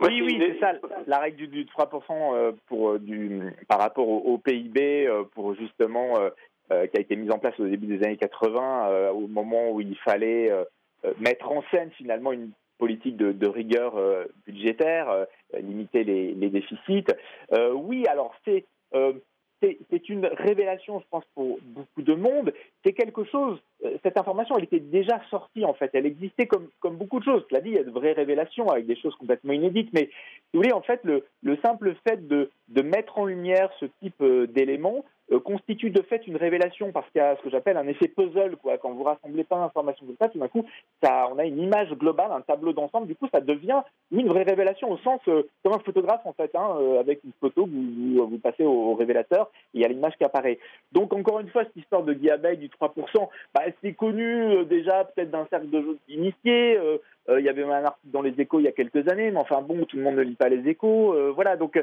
Oui, 0.00 0.22
oui, 0.22 0.38
c'est 0.40 0.58
ça. 0.60 0.72
La 1.06 1.18
règle 1.18 1.36
du, 1.36 1.46
du 1.48 1.64
3% 1.66 2.02
euh, 2.10 2.52
pour, 2.66 2.90
euh, 2.90 2.98
du, 2.98 3.42
par 3.68 3.78
rapport 3.78 4.08
au, 4.08 4.18
au 4.18 4.38
PIB, 4.38 5.08
pour 5.34 5.54
justement, 5.54 6.18
euh, 6.72 6.86
qui 6.86 6.96
a 6.96 7.00
été 7.00 7.16
mise 7.16 7.30
en 7.30 7.38
place 7.38 7.58
au 7.60 7.66
début 7.66 7.86
des 7.86 8.04
années 8.04 8.16
80, 8.16 9.10
au 9.10 9.26
moment 9.28 9.70
où 9.70 9.80
il 9.80 9.96
fallait 9.98 10.50
mettre 11.18 11.50
en 11.50 11.62
scène 11.70 11.90
finalement 11.92 12.32
une 12.32 12.50
politique 12.78 13.16
de, 13.16 13.46
rigueur 13.46 13.96
euh, 13.96 14.24
budgétaire, 14.46 15.10
euh, 15.10 15.24
limiter 15.60 16.04
les, 16.04 16.34
déficits. 16.50 17.06
Euh, 17.52 17.72
oui, 17.72 18.06
alors 18.06 18.34
c'est 18.44 18.64
c'est 19.90 20.10
une 20.10 20.26
révélation, 20.26 21.00
je 21.00 21.06
pense, 21.10 21.24
pour 21.34 21.58
beaucoup 21.62 22.02
de 22.02 22.12
monde. 22.12 22.52
C'est 22.84 22.92
quelque 22.92 23.24
chose, 23.24 23.58
cette 24.02 24.18
information, 24.18 24.58
elle 24.58 24.64
était 24.64 24.78
déjà 24.78 25.22
sortie, 25.30 25.64
en 25.64 25.72
fait. 25.72 25.90
Elle 25.94 26.04
existait 26.04 26.46
comme, 26.46 26.68
comme 26.80 26.96
beaucoup 26.96 27.18
de 27.18 27.24
choses. 27.24 27.46
Cela 27.48 27.62
dit, 27.62 27.70
il 27.70 27.76
y 27.76 27.78
a 27.78 27.82
de 27.82 27.90
vraies 27.90 28.12
révélations 28.12 28.68
avec 28.68 28.84
des 28.84 28.94
choses 28.94 29.14
complètement 29.14 29.54
inédites. 29.54 29.88
Mais, 29.94 30.10
vous 30.52 30.60
voulez, 30.60 30.72
en 30.72 30.82
fait, 30.82 31.00
le, 31.04 31.24
le 31.42 31.56
simple 31.64 31.94
fait 32.06 32.28
de, 32.28 32.50
de 32.68 32.82
mettre 32.82 33.16
en 33.16 33.24
lumière 33.24 33.70
ce 33.80 33.86
type 34.02 34.22
d'éléments, 34.22 35.02
constitue 35.44 35.90
de 35.90 36.02
fait 36.02 36.26
une 36.26 36.36
révélation 36.36 36.92
parce 36.92 37.08
qu'il 37.10 37.20
y 37.20 37.24
a 37.24 37.36
ce 37.36 37.42
que 37.42 37.50
j'appelle 37.50 37.76
un 37.76 37.88
effet 37.88 38.08
puzzle. 38.08 38.56
Quoi. 38.56 38.78
Quand 38.78 38.90
vous 38.90 39.02
rassemblez 39.02 39.44
pas 39.44 39.56
d'informations 39.56 40.06
comme 40.06 40.16
ça, 40.20 40.28
tout 40.28 40.38
d'un 40.38 40.48
coup, 40.48 40.64
ça, 41.02 41.28
on 41.32 41.38
a 41.38 41.44
une 41.44 41.58
image 41.58 41.90
globale, 41.92 42.30
un 42.32 42.40
tableau 42.40 42.72
d'ensemble. 42.72 43.06
Du 43.06 43.14
coup, 43.14 43.28
ça 43.32 43.40
devient 43.40 43.80
une 44.10 44.28
vraie 44.28 44.42
révélation 44.42 44.90
au 44.90 44.98
sens 44.98 45.20
euh, 45.28 45.42
comme 45.62 45.74
un 45.74 45.78
photographe 45.78 46.22
en 46.24 46.32
fait, 46.32 46.50
hein, 46.54 46.76
euh, 46.78 47.00
avec 47.00 47.22
une 47.24 47.32
photo 47.40 47.66
vous, 47.66 48.26
vous, 48.26 48.38
passez 48.38 48.64
au, 48.64 48.94
révélateur 48.94 49.50
et 49.72 49.78
il 49.78 49.80
y 49.80 49.84
a 49.84 49.88
l'image 49.88 50.16
qui 50.16 50.24
apparaît. 50.24 50.58
Donc 50.92 51.12
encore 51.12 51.40
une 51.40 51.48
fois, 51.48 51.64
cette 51.64 51.76
histoire 51.76 52.02
de 52.02 52.12
Guy 52.12 52.28
du 52.58 52.68
3%, 52.68 53.28
bah, 53.54 53.62
c'est 53.82 53.94
connu 53.94 54.64
déjà 54.66 55.04
peut-être 55.04 55.30
d'un 55.30 55.46
cercle 55.46 55.70
de 55.70 55.98
initiés. 56.08 56.78
il 57.28 57.44
y 57.44 57.48
avait 57.48 57.64
un 57.64 57.84
article 57.84 58.12
dans 58.12 58.22
les 58.22 58.38
échos 58.40 58.60
il 58.60 58.64
y 58.64 58.68
a 58.68 58.72
quelques 58.72 59.08
années, 59.08 59.30
mais 59.30 59.40
enfin 59.40 59.62
bon, 59.62 59.84
tout 59.84 59.96
le 59.96 60.02
monde 60.02 60.16
ne 60.16 60.22
lit 60.22 60.34
pas 60.34 60.48
les 60.48 60.68
échos. 60.68 61.14
voilà, 61.32 61.56
donc 61.56 61.82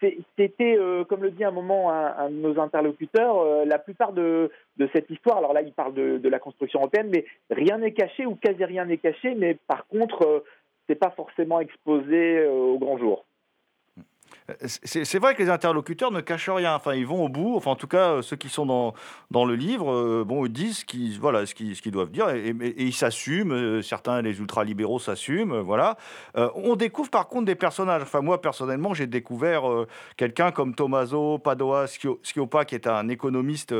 c'était, 0.00 0.76
euh, 0.78 1.04
comme 1.04 1.22
le 1.22 1.30
dit 1.30 1.44
un 1.44 1.50
moment 1.50 1.90
un, 1.90 2.28
de 2.28 2.34
nos 2.34 2.60
interlocuteurs, 2.60 3.38
euh, 3.38 3.64
la 3.64 3.78
plupart 3.78 4.12
de, 4.12 4.50
cette 4.92 5.10
histoire, 5.10 5.38
alors 5.38 5.52
là 5.52 5.62
il 5.62 5.72
parle 5.72 5.94
de, 5.94 6.28
la 6.28 6.38
construction 6.38 6.80
européenne, 6.80 7.08
mais 7.10 7.24
rien 7.50 7.78
n'est 7.78 7.92
caché 7.92 8.26
ou 8.26 8.34
quasi 8.34 8.64
rien 8.64 8.84
n'est 8.84 8.98
caché, 8.98 9.34
mais 9.34 9.56
par 9.66 9.86
contre, 9.86 10.22
euh, 10.26 10.44
c'est 10.88 10.96
pas 10.96 11.10
forcément 11.10 11.60
exposé 11.60 12.46
au 12.46 12.78
grand 12.78 12.98
jour. 12.98 13.24
C'est 14.62 15.18
vrai 15.18 15.34
que 15.34 15.42
les 15.42 15.50
interlocuteurs 15.50 16.12
ne 16.12 16.20
cachent 16.20 16.48
rien. 16.48 16.76
Enfin, 16.76 16.94
ils 16.94 17.06
vont 17.06 17.24
au 17.24 17.28
bout. 17.28 17.56
Enfin, 17.56 17.72
en 17.72 17.76
tout 17.76 17.88
cas, 17.88 18.22
ceux 18.22 18.36
qui 18.36 18.48
sont 18.48 18.64
dans, 18.64 18.94
dans 19.32 19.44
le 19.44 19.56
livre, 19.56 19.92
euh, 19.92 20.24
bon, 20.24 20.46
ils 20.46 20.52
disent 20.52 20.84
qu'ils 20.84 21.18
voilà, 21.18 21.44
ce 21.46 21.54
qu'ils 21.54 21.92
doivent 21.92 22.10
dire 22.10 22.28
et, 22.30 22.54
ils 22.78 22.94
s'assument. 22.94 23.52
Euh, 23.52 23.82
certains, 23.82 24.22
les 24.22 24.38
ultralibéraux, 24.38 25.00
s'assument. 25.00 25.60
Voilà. 25.60 25.96
Euh, 26.36 26.48
on 26.54 26.76
découvre 26.76 27.10
par 27.10 27.28
contre 27.28 27.46
des 27.46 27.56
personnages. 27.56 28.02
Enfin, 28.02 28.20
moi, 28.20 28.40
personnellement, 28.40 28.94
j'ai 28.94 29.08
découvert 29.08 29.64
quelqu'un 30.16 30.52
comme 30.52 30.74
Tommaso 30.74 31.38
Padoa 31.38 31.86
Schioppa, 31.86 32.64
qui 32.64 32.76
est 32.76 32.86
un 32.86 33.08
économiste 33.08 33.74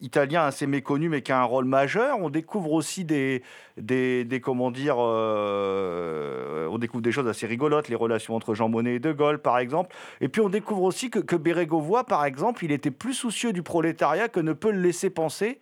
italien 0.00 0.44
assez 0.44 0.66
méconnu, 0.66 1.10
mais 1.10 1.20
qui 1.20 1.32
a 1.32 1.40
un 1.40 1.44
rôle 1.44 1.66
majeur. 1.66 2.18
On 2.20 2.30
découvre 2.30 2.72
aussi 2.72 3.04
des, 3.04 3.42
des, 3.76 4.24
des 4.24 4.40
comment 4.40 4.70
dire, 4.70 4.96
on 4.98 6.78
découvre 6.78 7.02
des 7.02 7.12
choses 7.12 7.28
assez 7.28 7.46
rigolotes, 7.46 7.88
les 7.88 7.96
relations 7.96 8.34
entre 8.34 8.54
Jean 8.54 8.68
Monnet 8.68 8.89
De 8.98 9.12
Gaulle, 9.12 9.40
par 9.40 9.58
exemple. 9.58 9.94
Et 10.20 10.28
puis 10.28 10.40
on 10.40 10.48
découvre 10.48 10.82
aussi 10.82 11.10
que, 11.10 11.18
que 11.18 11.36
par 12.02 12.24
exemple, 12.24 12.64
il 12.64 12.72
était 12.72 12.90
plus 12.90 13.14
soucieux 13.14 13.52
du 13.52 13.62
prolétariat 13.62 14.28
que 14.28 14.40
ne 14.40 14.52
peut 14.52 14.70
le 14.70 14.80
laisser 14.80 15.10
penser. 15.10 15.60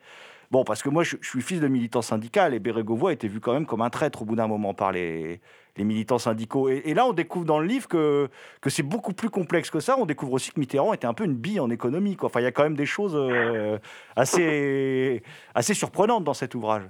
Bon, 0.51 0.65
parce 0.65 0.83
que 0.83 0.89
moi, 0.89 1.03
je, 1.03 1.17
suis 1.21 1.43
fils 1.43 1.61
de 1.61 1.69
militant 1.69 2.01
syndical 2.01 2.55
et 2.55 2.59
Bérégovoy 2.59 3.13
était 3.13 3.29
vu 3.29 3.39
quand 3.39 3.53
même 3.53 3.67
comme 3.67 3.83
un 3.83 3.91
traître 3.91 4.23
au 4.23 4.25
bout 4.25 4.37
d'un 4.37 4.47
moment 4.47 4.73
par 4.73 4.93
les, 4.93 5.41
les 5.77 5.85
militants 5.85 6.19
syndicaux. 6.19 6.71
Et, 6.71 6.95
là, 6.95 7.07
on 7.07 7.13
découvre 7.13 7.45
dans 7.45 7.59
le 7.59 7.67
livre 7.67 7.87
que, 7.87 8.29
que 8.63 8.71
c'est 8.71 8.83
beaucoup 8.83 9.13
plus 9.13 9.29
complexe 9.29 9.71
que 9.71 9.81
ça. 9.81 9.97
On 9.99 10.07
découvre 10.07 10.33
aussi 10.33 10.51
que 10.51 10.59
Mitterrand 10.59 10.95
était 10.95 11.07
un 11.07 11.13
peu 11.13 11.25
une 11.25 11.35
bille 11.35 11.61
en 11.61 11.69
économie. 11.69 12.17
Quoi. 12.17 12.29
Enfin, 12.29 12.41
il 12.41 12.45
y 12.45 12.47
a 12.47 12.53
quand 12.53 12.63
même 12.63 12.77
des 12.77 12.87
choses 12.87 13.15
euh, 13.15 13.79
assez, 14.17 15.23
assez 15.55 15.75
surprenantes 15.75 16.25
dans 16.25 16.35
cet 16.35 16.55
ouvrage. 16.55 16.85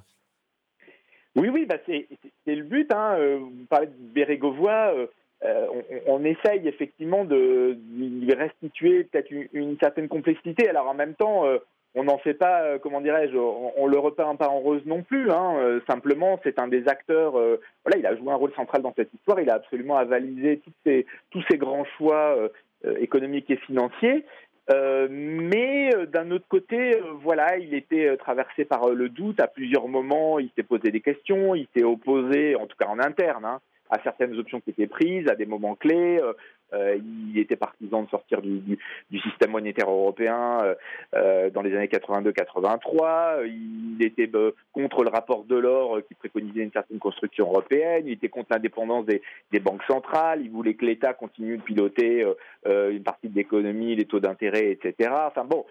Oui, 1.35 1.49
oui, 1.49 1.67
bah 1.67 1.77
c'est 1.87 2.09
le 2.47 2.63
but. 2.63 2.91
Hein. 2.93 3.15
Euh, 3.19 3.39
vous 3.39 3.67
parlez 3.69 3.89
de 3.89 3.93
Bérégovoy. 3.97 4.71
Euh, 4.73 5.07
euh, 5.45 5.67
on, 6.07 6.25
essaye 6.25 6.67
effectivement 6.67 7.25
de 7.25 7.79
lui 7.95 8.35
restituer 8.35 9.05
peut-être 9.05 9.31
une, 9.53 9.79
certaine 9.79 10.09
complexité. 10.09 10.69
Alors 10.69 10.89
en 10.89 10.95
même 10.95 11.15
temps, 11.15 11.47
euh, 11.47 11.59
on 11.95 12.05
n'en 12.05 12.19
fait 12.19 12.35
pas, 12.35 12.63
euh, 12.63 12.79
comment 12.79 13.01
dirais-je, 13.01 13.37
on, 13.37 13.87
le 13.87 13.99
repeint 13.99 14.35
pas 14.35 14.49
en 14.49 14.59
rose 14.59 14.83
non 14.85 15.03
plus. 15.03 15.31
Hein. 15.31 15.81
simplement, 15.89 16.41
c'est 16.43 16.59
un 16.59 16.67
des 16.67 16.89
acteurs. 16.89 17.33
voilà, 17.33 17.99
il 17.99 18.07
a 18.07 18.17
joué 18.17 18.33
un 18.33 18.37
rôle 18.37 18.53
central 18.55 18.83
dans 18.83 18.95
cette 18.97 19.15
histoire. 19.15 19.41
Il 19.41 19.51
a 19.51 19.55
absolument 19.55 19.97
avalisé 19.97 20.61
tous 21.31 21.45
ces 21.49 21.57
grands 21.57 21.87
choix 21.97 22.37
économiques 22.99 23.51
et 23.51 23.57
financiers. 23.57 24.25
mais 25.09 25.91
d'un 26.09 26.33
autre 26.33 26.49
côté, 26.49 27.01
voilà, 27.23 27.59
il 27.59 27.75
était 27.75 28.17
traversé 28.17 28.65
par 28.65 28.89
le 28.91 29.09
doute 29.09 29.41
à 29.41 29.47
plusieurs 29.47 29.87
moments. 29.87 30.41
Il 30.41 30.51
s'est 30.57 30.65
posé 30.65 30.91
des 30.91 31.01
questions, 31.01 31.55
il 31.55 31.69
s'est 31.77 31.85
opposé, 31.85 32.57
en 32.57 32.67
tout 32.67 32.77
cas 32.77 32.89
en 32.89 32.99
interne, 32.99 33.45
hein, 33.45 33.61
à 33.91 34.01
certaines 34.03 34.39
options 34.39 34.61
qui 34.61 34.71
étaient 34.71 34.87
prises, 34.87 35.29
à 35.29 35.35
des 35.35 35.47
moments 35.47 35.75
clés. 35.75 36.21
Euh, 36.21 36.33
euh, 36.75 36.99
il 37.33 37.39
était 37.39 37.57
partisan 37.57 38.03
de 38.03 38.11
sortir 38.11 38.43
du, 38.43 38.79
système 39.23 39.53
monétaire 39.53 39.89
européen 39.89 40.77
euh, 41.15 41.49
dans 41.49 41.63
les 41.63 41.75
années 41.75 41.87
82-83. 41.87 43.47
Il 43.47 44.05
était 44.05 44.31
contre 44.73 45.03
le 45.03 45.09
rapport 45.09 45.45
de 45.45 45.57
l'or 45.57 46.01
qui 46.07 46.15
préconisait 46.15 46.61
une 46.61 46.73
certaine 46.73 46.99
construction 46.99 47.47
européenne. 47.47 48.05
Il 48.07 48.13
était 48.13 48.29
contre 48.29 48.49
l'indépendance 48.51 49.07
des, 49.07 49.23
banques 49.61 49.85
centrales. 49.85 50.43
Il 50.43 50.51
voulait 50.51 50.75
que 50.75 50.85
l'État 50.85 51.15
continue 51.15 51.57
de 51.57 51.63
piloter 51.63 52.27
une 52.67 53.03
partie 53.03 53.29
de 53.29 53.35
l'économie, 53.35 53.97
les 53.97 54.05
taux 54.05 54.21
d'intérêt, 54.21 54.71
etc. 54.71 55.11
Enfin 55.27 55.45
bon, 55.45 55.65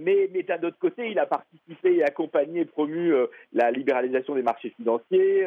mais, 0.00 0.28
d'un 0.48 0.62
autre 0.62 0.78
côté, 0.78 1.10
il 1.10 1.18
a 1.18 1.26
participé 1.26 1.96
et 1.96 2.04
accompagné 2.04 2.60
et 2.60 2.64
promu 2.64 3.12
la 3.52 3.70
libéralisation 3.70 4.34
des 4.34 4.42
marchés 4.42 4.72
financiers, 4.76 5.46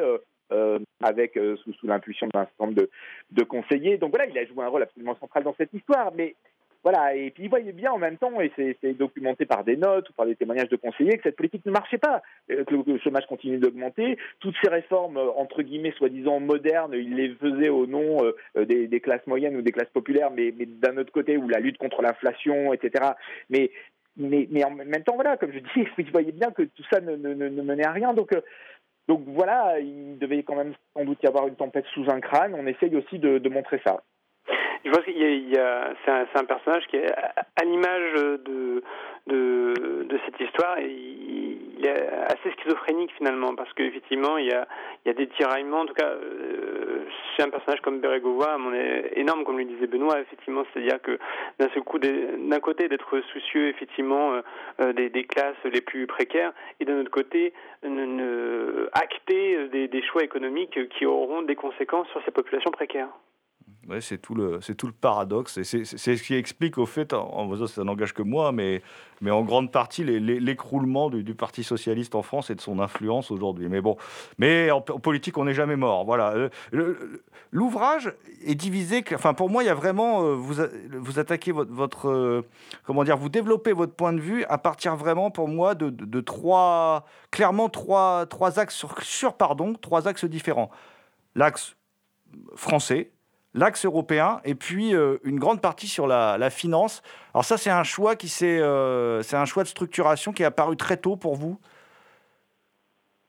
euh, 0.52 0.80
avec 1.02 1.38
euh, 1.38 1.56
sous, 1.58 1.88
l'impulsion 1.88 2.28
d'un 2.28 2.46
certain 2.46 2.66
nombre 2.66 2.88
de, 3.32 3.44
conseillers. 3.44 3.98
Donc 3.98 4.12
voilà, 4.12 4.28
il 4.28 4.38
a 4.38 4.46
joué 4.46 4.64
un 4.64 4.68
rôle 4.68 4.84
absolument 4.84 5.16
central 5.20 5.44
dans 5.44 5.56
cette 5.58 5.74
histoire. 5.74 6.12
Mais 6.16 6.36
voilà, 6.84 7.16
et 7.16 7.32
puis 7.32 7.46
il 7.46 7.50
voyait 7.50 7.72
bien 7.72 7.92
en 7.92 7.98
même 7.98 8.18
temps, 8.18 8.40
et 8.40 8.52
c'est 8.56 8.94
documenté 8.94 9.48
par 9.48 9.64
des 9.64 9.76
notes 9.76 10.08
ou 10.10 10.14
par 10.14 10.28
des 10.28 10.36
témoignages 10.36 10.70
de 10.70 10.76
conseillers, 10.76 11.18
que 11.18 11.24
cette 11.24 11.36
politique 11.36 11.66
ne 11.66 11.72
marchait 11.72 11.98
pas, 11.98 12.22
que 12.48 12.76
le 12.76 13.00
chômage 13.00 13.26
continue 13.26 13.58
d'augmenter. 13.58 14.20
Toutes 14.40 14.56
ces 14.64 14.70
réformes, 14.70 15.18
entre 15.18 15.64
guillemets, 15.64 15.94
soi-disant 15.98 16.40
modernes, 16.40 16.94
il 16.94 17.16
les 17.16 17.30
faisait 17.36 17.70
au 17.70 17.88
nom 17.88 18.22
des, 18.56 19.00
classes 19.00 19.26
moyennes 19.26 19.56
ou 19.56 19.64
des 19.64 19.72
classes 19.72 19.90
populaires, 19.90 20.30
mais, 20.30 20.52
d'un 20.52 20.98
autre 20.98 21.12
côté, 21.12 21.38
où 21.38 21.50
la 21.50 21.60
lutte 21.60 21.80
contre 21.80 22.04
l'inflation, 22.04 22.72
etc. 22.72 23.14
Mais 23.50 23.72
en 24.64 24.72
même 24.72 25.04
temps, 25.04 25.16
voilà, 25.16 25.38
comme 25.38 25.52
je 25.52 25.60
dis, 25.60 25.88
il 25.98 26.12
voyait 26.12 26.32
bien 26.32 26.52
que 26.52 26.64
tout 26.64 26.84
ça 26.90 27.02
ne, 27.02 27.16
ne, 27.16 27.62
menait 27.62 27.86
à 27.86 27.92
rien. 27.92 28.14
Donc, 28.14 28.34
euh, 28.34 28.42
donc 29.08 29.24
voilà, 29.28 29.80
il 29.80 30.18
devait 30.18 30.44
quand 30.44 30.56
même 30.56 30.74
sans 30.96 31.06
doute 31.06 31.22
y 31.22 31.28
avoir 31.28 31.48
une 31.48 31.56
tempête 31.56 31.86
sous 31.94 32.10
un 32.10 32.20
crâne. 32.20 32.56
On 32.56 32.66
essaye 32.66 32.96
aussi 32.96 33.20
de, 33.20 33.38
de 33.38 33.50
montrer 33.50 33.82
ça. 33.86 34.02
Je 34.84 34.92
pense 34.92 35.04
qu'il 35.04 35.50
y 35.50 35.58
a, 35.58 35.94
c'est 36.04 36.12
un, 36.12 36.28
un, 36.36 36.44
personnage 36.46 36.86
qui 36.88 36.98
est 36.98 37.12
à 37.12 37.64
l'image 37.66 38.14
de, 38.14 38.84
de, 39.28 40.20
cette 40.26 40.40
histoire 40.40 40.78
et 40.80 40.90
il, 40.90 41.86
est 41.86 42.08
assez 42.08 42.52
schizophrénique 42.58 43.12
finalement 43.18 43.54
parce 43.56 43.72
qu'effectivement 43.74 44.38
il 44.38 44.48
y 44.48 44.52
a, 44.52 44.68
il 45.04 45.10
y 45.10 45.12
a 45.12 45.14
des 45.14 45.28
tiraillements. 45.28 45.82
En 45.82 45.86
tout 45.86 45.94
cas, 45.94 46.08
euh, 46.08 47.06
chez 47.36 47.44
un 47.44 47.50
personnage 47.50 47.82
comme 47.82 48.00
Bérégovoy, 48.00 48.58
on 48.60 48.74
est 48.74 49.14
énorme 49.16 49.44
comme 49.44 49.58
le 49.58 49.66
disait 49.66 49.88
Benoît. 49.88 50.20
Effectivement, 50.20 50.64
c'est-à-dire 50.74 51.02
que 51.02 51.20
d'un 51.60 51.70
seul 51.70 51.84
coup, 51.84 52.00
d'un 52.00 52.60
côté 52.60 52.88
d'être 52.88 53.20
soucieux 53.34 53.68
effectivement 53.68 54.34
euh, 54.34 54.42
euh, 54.82 54.94
des, 54.94 55.24
classes 55.26 55.56
les 55.66 55.82
plus 55.82 56.08
précaires 56.08 56.54
et 56.80 56.86
d'un 56.86 57.00
autre 57.02 57.12
côté 57.12 57.54
ne, 57.84 58.06
ne 58.06 58.90
acter 58.94 59.68
des 59.68 60.02
choix 60.04 60.24
économiques 60.24 60.88
qui 60.90 61.06
auront 61.06 61.42
des 61.42 61.56
conséquences 61.56 62.08
sur 62.10 62.24
ces 62.24 62.32
populations 62.32 62.72
précaires. 62.72 63.10
C'est 64.00 64.20
tout 64.20 64.34
le 64.34 64.60
c'est 64.62 64.76
tout 64.76 64.88
le 64.88 64.94
paradoxe. 64.94 65.58
Et 65.58 65.64
c'est 65.64 65.86
ce 65.86 66.24
qui 66.24 66.34
explique 66.34 66.78
au 66.80 66.88
fait 66.88 67.14
en, 67.14 67.52
en 67.52 67.68
ça 67.68 67.84
n'engage 67.84 68.14
que 68.14 68.24
moi 68.24 68.52
mais 68.52 68.82
mais 69.22 69.30
en 69.30 69.44
grande 69.44 69.72
partie 69.72 70.04
l'écroulement 70.04 71.10
du, 71.10 71.36
parti 71.36 71.64
socialiste 71.64 72.16
en 72.16 72.24
France 72.24 72.50
et 72.50 72.56
de 72.56 72.62
son 72.62 72.80
influence 72.80 73.30
aujourd'hui. 73.30 73.70
Mais 73.70 73.82
bon 73.82 73.96
mais 74.40 74.72
en, 74.72 74.82
politique 74.82 75.38
on 75.38 75.46
n'est 75.46 75.54
jamais 75.54 75.76
mort. 75.76 76.04
Voilà. 76.04 76.34
Euh, 76.74 77.22
l'ouvrage 77.52 78.12
est 78.44 78.56
divisé 78.56 79.04
enfin 79.14 79.36
pour 79.36 79.52
moi 79.52 79.62
il 79.62 79.68
y 79.68 79.70
a 79.70 79.76
vraiment 79.76 80.24
euh, 80.24 80.34
vous 80.34 80.56
vous 81.00 81.20
attaquez 81.20 81.52
votre, 81.52 82.10
euh, 82.10 82.44
comment 82.86 83.04
dire 83.04 83.18
vous 83.18 83.30
développez 83.30 83.72
votre 83.72 83.94
point 83.94 84.14
de 84.14 84.20
vue 84.20 84.46
à 84.46 84.58
partir 84.58 84.96
vraiment 84.96 85.30
pour 85.30 85.48
moi 85.48 85.76
de, 85.76 85.92
de, 85.92 86.22
trois 86.22 87.06
clairement 87.30 87.70
trois 87.70 88.26
trois 88.26 88.58
axes 88.58 88.84
sur 89.02 89.34
pardon 89.36 89.74
trois 89.80 90.08
axes 90.08 90.26
différents. 90.26 90.72
L'axe 91.36 91.76
français 92.56 93.12
l'axe 93.56 93.86
européen 93.86 94.42
et 94.44 94.54
puis 94.54 94.94
euh, 94.94 95.18
une 95.24 95.40
grande 95.40 95.62
partie 95.62 95.88
sur 95.88 96.06
la, 96.06 96.50
finance. 96.50 97.02
Alors 97.34 97.46
ça, 97.46 97.58
c'est 97.58 97.72
un 97.72 97.84
choix 97.84 98.16
qui 98.16 98.32
euh, 98.44 99.22
c'est 99.24 99.38
un 99.38 99.46
choix 99.46 99.64
de 99.64 99.68
structuration 99.68 100.32
qui 100.32 100.44
est 100.44 100.46
apparu 100.46 100.78
très 100.78 100.98
tôt 100.98 101.16
pour 101.16 101.36
vous? 101.36 101.58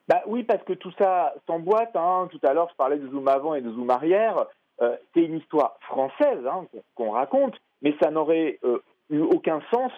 Bah 0.09 0.23
oui, 0.27 0.45
parce 0.45 0.63
que 0.63 0.73
tout 0.73 0.93
ça 0.99 1.35
s'emboîte. 1.47 1.97
Hein. 1.97 2.29
Tout 2.31 2.41
à 2.47 2.53
l'heure, 2.53 2.69
je 2.71 2.77
parlais 2.77 2.99
de 2.99 3.09
zoom 3.09 3.27
avant 3.29 3.55
et 3.55 3.61
de 3.61 3.73
zoom 3.73 3.91
arrière. 3.91 4.47
Euh, 4.83 4.97
c'est 5.15 5.23
une 5.23 5.39
histoire 5.39 5.79
française 5.81 6.47
hein, 6.47 6.67
qu'on 6.95 7.13
raconte, 7.13 7.55
mais 7.83 7.95
ça 8.01 8.11
n'aurait 8.11 8.59
euh, 8.65 8.79
eu 9.11 9.21
aucun 9.21 9.61
sens 9.73 9.91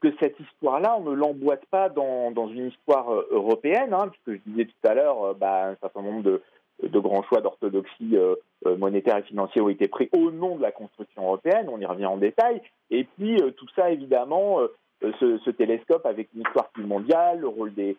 que 0.00 0.08
cette 0.18 0.40
histoire-là, 0.40 0.96
on 0.98 1.02
ne 1.02 1.14
l'emboîte 1.14 1.64
pas 1.66 1.88
dans, 1.88 2.32
dans, 2.32 2.48
une 2.48 2.68
histoire 2.68 3.12
euh, 3.12 3.28
européenne, 3.30 3.92
hein, 3.92 4.08
puisque 4.08 4.42
je 4.42 4.50
disais 4.50 4.64
tout 4.64 4.88
à 4.88 4.94
l'heure, 4.94 5.34
bah, 5.36 5.68
un 5.68 5.76
certain 5.76 6.02
nombre 6.02 6.22
de, 6.22 6.42
de 6.88 6.98
grands 6.98 7.22
choix 7.22 7.40
d'orthodoxie 7.40 8.16
euh, 8.16 8.34
euh, 8.66 8.76
monétaire 8.76 9.18
et 9.18 9.22
financière 9.22 9.64
ont 9.64 9.68
été 9.68 9.88
pris 9.88 10.08
au 10.12 10.30
nom 10.30 10.56
de 10.56 10.62
la 10.62 10.72
construction 10.72 11.22
européenne, 11.22 11.68
on 11.70 11.80
y 11.80 11.86
revient 11.86 12.06
en 12.06 12.16
détail, 12.16 12.60
et 12.90 13.04
puis 13.04 13.40
euh, 13.40 13.50
tout 13.52 13.68
ça 13.76 13.90
évidemment 13.90 14.58
ce, 15.00 15.50
télescope 15.50 16.06
avec 16.06 16.28
une 16.34 16.42
histoire 16.42 16.68
plus 16.70 16.84
mondiale, 16.84 17.40
le 17.40 17.48
rôle 17.48 17.74
des, 17.74 17.96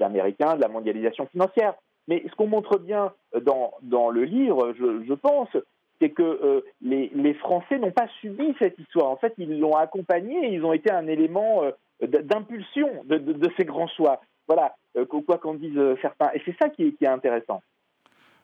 Américains, 0.00 0.56
de 0.56 0.60
la 0.60 0.68
mondialisation 0.68 1.26
financière. 1.26 1.74
Mais 2.06 2.22
ce 2.28 2.34
qu'on 2.36 2.46
montre 2.46 2.78
bien 2.78 3.12
dans, 3.42 4.10
le 4.10 4.24
livre, 4.24 4.72
je, 4.78 5.14
pense, 5.14 5.48
c'est 6.00 6.10
que 6.10 6.62
les, 6.80 7.34
Français 7.34 7.78
n'ont 7.78 7.90
pas 7.90 8.06
subi 8.20 8.54
cette 8.60 8.78
histoire. 8.78 9.10
En 9.10 9.16
fait, 9.16 9.34
ils 9.38 9.58
l'ont 9.58 9.74
accompagnée 9.74 10.52
ils 10.52 10.64
ont 10.64 10.72
été 10.72 10.92
un 10.92 11.08
élément 11.08 11.62
d'impulsion 12.00 12.88
de, 13.04 13.50
ces 13.56 13.64
grands 13.64 13.88
choix. 13.88 14.20
Voilà, 14.46 14.76
quoi 15.26 15.38
qu'en 15.38 15.54
disent 15.54 15.96
certains. 16.02 16.30
Et 16.34 16.42
c'est 16.44 16.56
ça 16.60 16.68
qui 16.68 16.94
est 17.00 17.06
intéressant. 17.06 17.62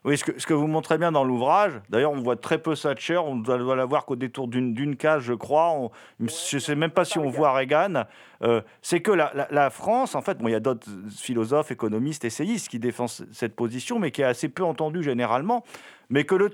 Oui, 0.02 0.16
ce 0.16 0.24
que, 0.24 0.40
ce 0.40 0.46
que, 0.46 0.54
vous 0.54 0.66
montrez 0.66 0.96
bien 0.96 1.12
dans 1.12 1.24
l'ouvrage, 1.24 1.72
d'ailleurs, 1.90 2.12
on 2.12 2.22
voit 2.22 2.36
très 2.36 2.56
peu 2.56 2.74
Thatcher, 2.74 3.18
on 3.18 3.36
doit, 3.36 3.58
doit 3.58 3.76
la 3.76 3.84
voir 3.84 4.06
qu'au 4.06 4.16
détour 4.16 4.48
d'une 4.48 4.96
case, 4.96 5.22
je 5.22 5.34
crois. 5.34 5.72
On, 5.72 5.90
je 6.20 6.56
ne 6.56 6.60
sais 6.60 6.74
même 6.74 6.90
pas 6.90 7.04
si 7.04 7.18
on 7.18 7.28
voit 7.28 7.52
Reagan. 7.52 8.04
Euh, 8.42 8.62
c'est 8.80 9.00
que 9.00 9.10
la, 9.10 9.30
la, 9.34 9.46
la, 9.50 9.68
France, 9.68 10.14
en 10.14 10.22
fait, 10.22 10.38
bon, 10.38 10.48
il 10.48 10.52
y 10.52 10.54
a 10.54 10.60
d'autres 10.60 10.88
philosophes, 11.14 11.70
économistes, 11.70 12.24
essayistes 12.24 12.68
qui 12.68 12.78
défendent 12.78 13.10
cette 13.30 13.54
position, 13.54 13.98
mais 13.98 14.10
qui 14.10 14.22
est 14.22 14.24
assez 14.24 14.48
peu 14.48 14.64
entendue 14.64 15.02
généralement. 15.02 15.64
Mais 16.08 16.24
que 16.24 16.34
le, 16.34 16.48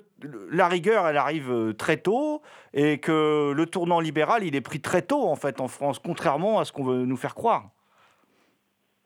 la 0.51 0.67
rigueur, 0.67 1.07
elle 1.07 1.17
arrive 1.17 1.53
euh, 1.53 1.73
très 1.73 1.99
tôt, 1.99 2.43
et 2.75 2.99
que 2.99 3.53
le 3.53 3.67
tournant 3.67 4.01
libéral, 4.01 4.43
il 4.43 4.57
est 4.57 4.61
pris 4.61 4.81
très 4.81 5.03
tôt, 5.03 5.23
en 5.23 5.37
fait, 5.37 5.61
en 5.61 5.69
France, 5.69 6.01
contrairement 6.01 6.59
à 6.59 6.65
ce 6.65 6.73
qu'on 6.73 6.85
veut 6.85 7.05
nous 7.05 7.17
faire 7.17 7.37
croire. 7.37 7.71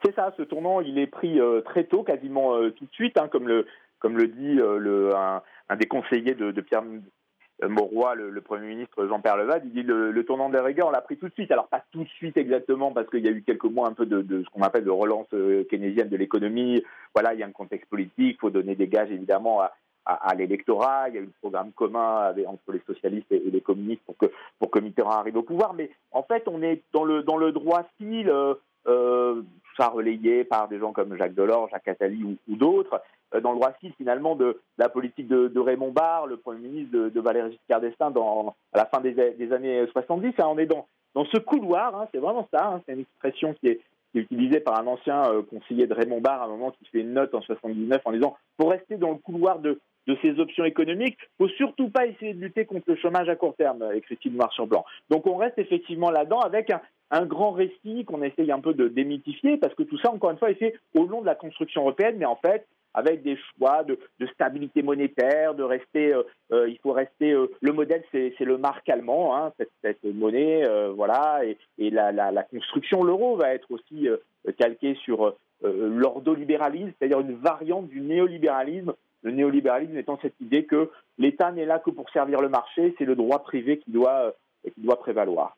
C'est 0.03 0.15
ça, 0.15 0.33
ce 0.37 0.43
tournant, 0.43 0.81
il 0.81 0.99
est 0.99 1.07
pris 1.07 1.39
euh, 1.39 1.61
très 1.61 1.85
tôt, 1.85 2.03
quasiment 2.03 2.55
euh, 2.55 2.71
tout 2.71 2.87
de 2.87 2.93
suite, 2.93 3.19
hein, 3.19 3.29
comme 3.29 3.47
le 3.47 3.67
comme 4.01 4.17
le 4.17 4.27
dit 4.27 4.59
euh, 4.59 4.79
le, 4.79 5.15
un, 5.15 5.43
un, 5.69 5.77
des 5.77 5.87
conseillers 5.87 6.35
de, 6.35 6.51
de 6.51 6.61
Pierre 6.61 6.83
Mauroy, 7.63 8.15
le, 8.15 8.31
le, 8.31 8.41
Premier 8.41 8.69
ministre 8.69 9.07
Jean-Pierre 9.07 9.37
Levade, 9.37 9.63
il 9.67 9.73
dit 9.73 9.83
le, 9.83 10.11
le 10.11 10.25
tournant 10.25 10.49
de 10.49 10.57
la 10.57 10.63
rigueur, 10.63 10.89
on 10.89 10.91
l'a 10.91 11.03
pris 11.03 11.19
tout 11.19 11.29
de 11.29 11.35
suite. 11.35 11.53
Alors 11.53 11.69
pas 11.69 11.85
tout 11.93 12.05
de 12.05 12.09
suite 12.09 12.37
exactement, 12.37 12.91
parce 12.93 13.09
qu'il 13.09 13.25
y 13.25 13.29
a 13.29 13.33
eu 13.33 13.43
quelques 13.43 13.65
mois 13.65 13.87
un 13.87 13.93
peu 13.93 14.07
de, 14.07 14.23
de 14.23 14.43
ce 14.43 14.51
qu'on 14.51 14.63
appelle 14.63 14.85
de 14.85 14.91
relance 14.91 15.29
euh, 15.35 15.65
keynésienne 15.71 16.09
de 16.09 16.17
l'économie. 16.17 16.83
Voilà, 17.15 17.35
il 17.35 17.41
y 17.41 17.43
a 17.43 17.47
un 17.47 17.53
contexte 17.53 17.89
politique, 17.89 18.37
il 18.37 18.41
faut 18.41 18.51
donner 18.51 18.75
des 18.75 18.89
gages 18.89 19.11
évidemment 19.11 19.61
à, 19.61 19.73
à, 20.07 20.31
à 20.31 20.35
l'électorat. 20.35 21.09
Il 21.09 21.15
y 21.15 21.19
a 21.19 21.21
eu 21.21 21.27
le 21.27 21.33
programme 21.41 21.73
commun 21.73 22.17
avec, 22.17 22.49
entre 22.49 22.73
les 22.73 22.83
socialistes 22.87 23.31
et, 23.31 23.39
les 23.51 23.61
communistes 23.61 24.03
pour 24.07 24.17
que, 24.17 24.27
pour 24.59 24.71
que 24.71 24.79
Mitterrand 24.79 25.19
arrive 25.19 25.37
au 25.37 25.43
pouvoir. 25.43 25.75
Mais 25.75 25.91
en 26.13 26.23
fait, 26.23 26.45
on 26.49 26.63
est 26.63 26.83
dans 26.93 27.05
le, 27.05 27.23
dans 27.23 27.37
le 27.37 27.53
droit 27.53 27.87
fil. 27.99 28.31
Euh, 28.31 28.55
euh, 28.87 29.43
relayé 29.89 30.45
par 30.45 30.69
des 30.69 30.79
gens 30.79 30.93
comme 30.93 31.17
Jacques 31.17 31.35
Delors, 31.35 31.69
Jacques 31.71 31.89
Attali 31.89 32.23
ou, 32.25 32.57
d'autres, 32.57 33.01
euh, 33.35 33.41
dans 33.41 33.53
le 33.53 33.57
droit 33.57 33.73
fil 33.81 33.93
finalement 33.95 34.35
de, 34.35 34.61
la 34.79 34.89
politique 34.89 35.29
de, 35.29 35.59
Raymond 35.59 35.93
Barre, 35.93 36.27
le 36.27 36.37
Premier 36.37 36.69
ministre 36.69 36.93
de, 36.93 37.09
de 37.09 37.21
Valéry 37.21 37.53
Giscard 37.53 37.81
d'Estaing 37.81 38.13
à 38.73 38.79
la 38.79 38.87
fin 38.87 39.01
des, 39.01 39.53
années 39.53 39.87
70. 39.93 40.35
Hein, 40.39 40.45
on 40.49 40.59
est 40.59 40.67
dans, 40.67 40.87
dans 41.15 41.25
ce 41.25 41.39
couloir, 41.39 41.95
hein, 41.97 42.09
c'est 42.13 42.19
vraiment 42.19 42.49
ça, 42.53 42.67
hein, 42.67 42.83
c'est 42.87 42.95
une 42.95 43.01
expression 43.01 43.55
qui 43.55 43.69
est, 43.69 43.81
utilisée 44.13 44.59
par 44.59 44.77
un 44.77 44.89
ancien 44.89 45.31
euh, 45.31 45.43
conseiller 45.43 45.87
de 45.87 45.95
Raymond 45.95 46.21
Barre 46.21 46.43
à 46.43 46.47
un 46.47 46.49
moment 46.49 46.73
qui 46.73 46.85
fait 46.87 46.99
une 46.99 47.13
note 47.13 47.33
en 47.33 47.43
79 47.43 48.03
en 48.05 48.11
disant 48.11 48.37
pour 48.57 48.71
rester 48.71 48.97
dans 48.97 49.13
le 49.13 49.19
couloir 49.19 49.61
de, 49.61 49.79
de 50.09 50.17
ces 50.21 50.41
options 50.41 50.65
économiques, 50.65 51.17
faut 51.39 51.49
surtout 51.49 51.91
pas 51.91 52.07
essayer 52.07 52.35
de 52.35 52.41
lutter 52.41 52.65
contre 52.65 52.87
le 52.89 52.97
chômage 52.97 53.29
à 53.29 53.37
court 53.37 53.55
terme, 53.55 53.85
écrit-il 53.95 54.35
noir 54.35 54.53
sur 54.53 54.67
blanc. 54.67 54.85
Donc 55.11 55.29
on 55.29 55.37
reste 55.37 55.59
effectivement 55.59 56.11
là-dedans 56.11 56.41
avec 56.41 56.71
un, 56.71 56.81
un 57.11 57.27
grand 57.27 57.53
récit 57.53 58.05
qu'on 58.05 58.23
essaye 58.23 58.53
un 58.53 58.61
peu 58.61 58.75
de 58.75 58.89
démythifier, 58.89 59.57
parce 59.57 59.75
que 59.75 59.83
tout 59.83 59.99
ça, 59.99 60.13
encore 60.13 60.31
une 60.31 60.39
fois, 60.39 60.51
est 60.51 60.55
fait 60.55 60.75
au 60.95 61.07
long 61.07 61.21
de 61.21 61.27
la 61.27 61.35
construction 61.35 61.83
européenne, 61.83 62.17
mais 62.19 62.27
en 62.27 62.37
fait, 62.37 62.67
avec 62.95 63.23
des 63.23 63.37
choix 63.37 63.85
de, 63.85 63.99
stabilité 64.35 64.83
monétaire, 64.83 65.55
de 65.55 65.63
rester, 65.63 66.13
euh, 66.13 66.23
euh, 66.53 66.69
il 66.69 66.79
faut 66.79 66.93
rester, 66.93 67.33
euh, 67.33 67.51
le 67.61 67.73
modèle 67.73 68.03
c'est 68.13 68.35
le 68.41 68.59
marque 68.59 68.89
allemand, 68.89 69.37
hein, 69.37 69.53
cette, 69.83 70.05
monnaie, 70.05 70.67
voilà, 70.95 71.43
et, 71.79 71.91
la, 71.91 72.43
construction, 72.45 73.03
l'euro 73.03 73.37
va 73.37 73.55
être 73.55 73.71
aussi 73.71 74.09
calquée 74.59 74.95
sur 75.05 75.35
l'ordolibéralisme, 75.63 76.93
c'est-à-dire 76.99 77.21
une 77.21 77.35
variante 77.35 77.89
du 77.89 78.01
néolibéralisme, 78.01 78.95
le 79.23 79.33
néolibéralisme 79.33 79.97
étant 79.99 80.19
cette 80.23 80.41
idée 80.41 80.65
que 80.65 80.91
l'État 81.19 81.53
n'est 81.53 81.67
là 81.67 81.79
que 81.79 81.91
pour 81.91 82.09
servir 82.11 82.41
le 82.41 82.49
marché, 82.49 82.95
c'est 82.99 83.05
le 83.05 83.15
droit 83.15 83.41
privé 83.41 83.79
qui 83.79 83.91
doit, 83.91 84.35
qui 84.65 84.81
doit 84.81 84.99
prévaloir. 84.99 85.57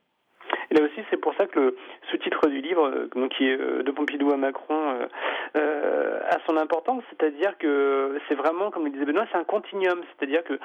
Et 0.70 0.74
là 0.74 0.84
aussi, 0.84 1.00
c'est 1.10 1.16
pour 1.16 1.34
ça 1.34 1.46
que 1.46 1.58
le 1.60 1.76
sous-titre 2.10 2.48
du 2.48 2.60
livre, 2.60 2.86
euh, 2.86 3.08
donc, 3.14 3.32
qui 3.32 3.48
est 3.48 3.58
euh, 3.58 3.82
de 3.82 3.90
Pompidou 3.90 4.32
à 4.32 4.36
Macron, 4.36 5.08
euh, 5.56 6.20
a 6.28 6.38
son 6.46 6.56
importance. 6.56 7.02
C'est-à-dire 7.10 7.56
que 7.58 8.18
c'est 8.28 8.34
vraiment, 8.34 8.70
comme 8.70 8.84
le 8.84 8.90
disait 8.90 9.04
Benoît, 9.04 9.26
c'est 9.30 9.38
un 9.38 9.44
continuum. 9.44 10.00
C'est-à-dire 10.16 10.44
que 10.44 10.58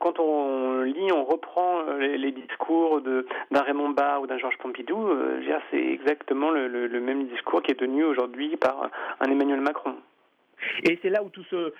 quand 0.00 0.18
on 0.18 0.82
lit, 0.82 1.12
on 1.12 1.24
reprend 1.24 1.82
les, 1.98 2.32
discours 2.32 3.00
d'un 3.00 3.62
Raymond 3.62 3.90
Barre 3.90 4.22
ou 4.22 4.26
d'un 4.26 4.38
Georges 4.38 4.58
Pompidou, 4.58 5.08
c'est 5.70 5.80
exactement 5.80 6.50
le, 6.50 7.00
même 7.00 7.26
discours 7.26 7.62
qui 7.62 7.72
est 7.72 7.76
tenu 7.76 8.04
aujourd'hui 8.04 8.56
par 8.56 8.90
un 9.20 9.30
Emmanuel 9.30 9.60
Macron. 9.60 9.96
Et 10.82 10.98
c'est 11.02 11.10
là 11.10 11.22
où 11.22 11.28
tout 11.28 11.44
se 11.44 11.72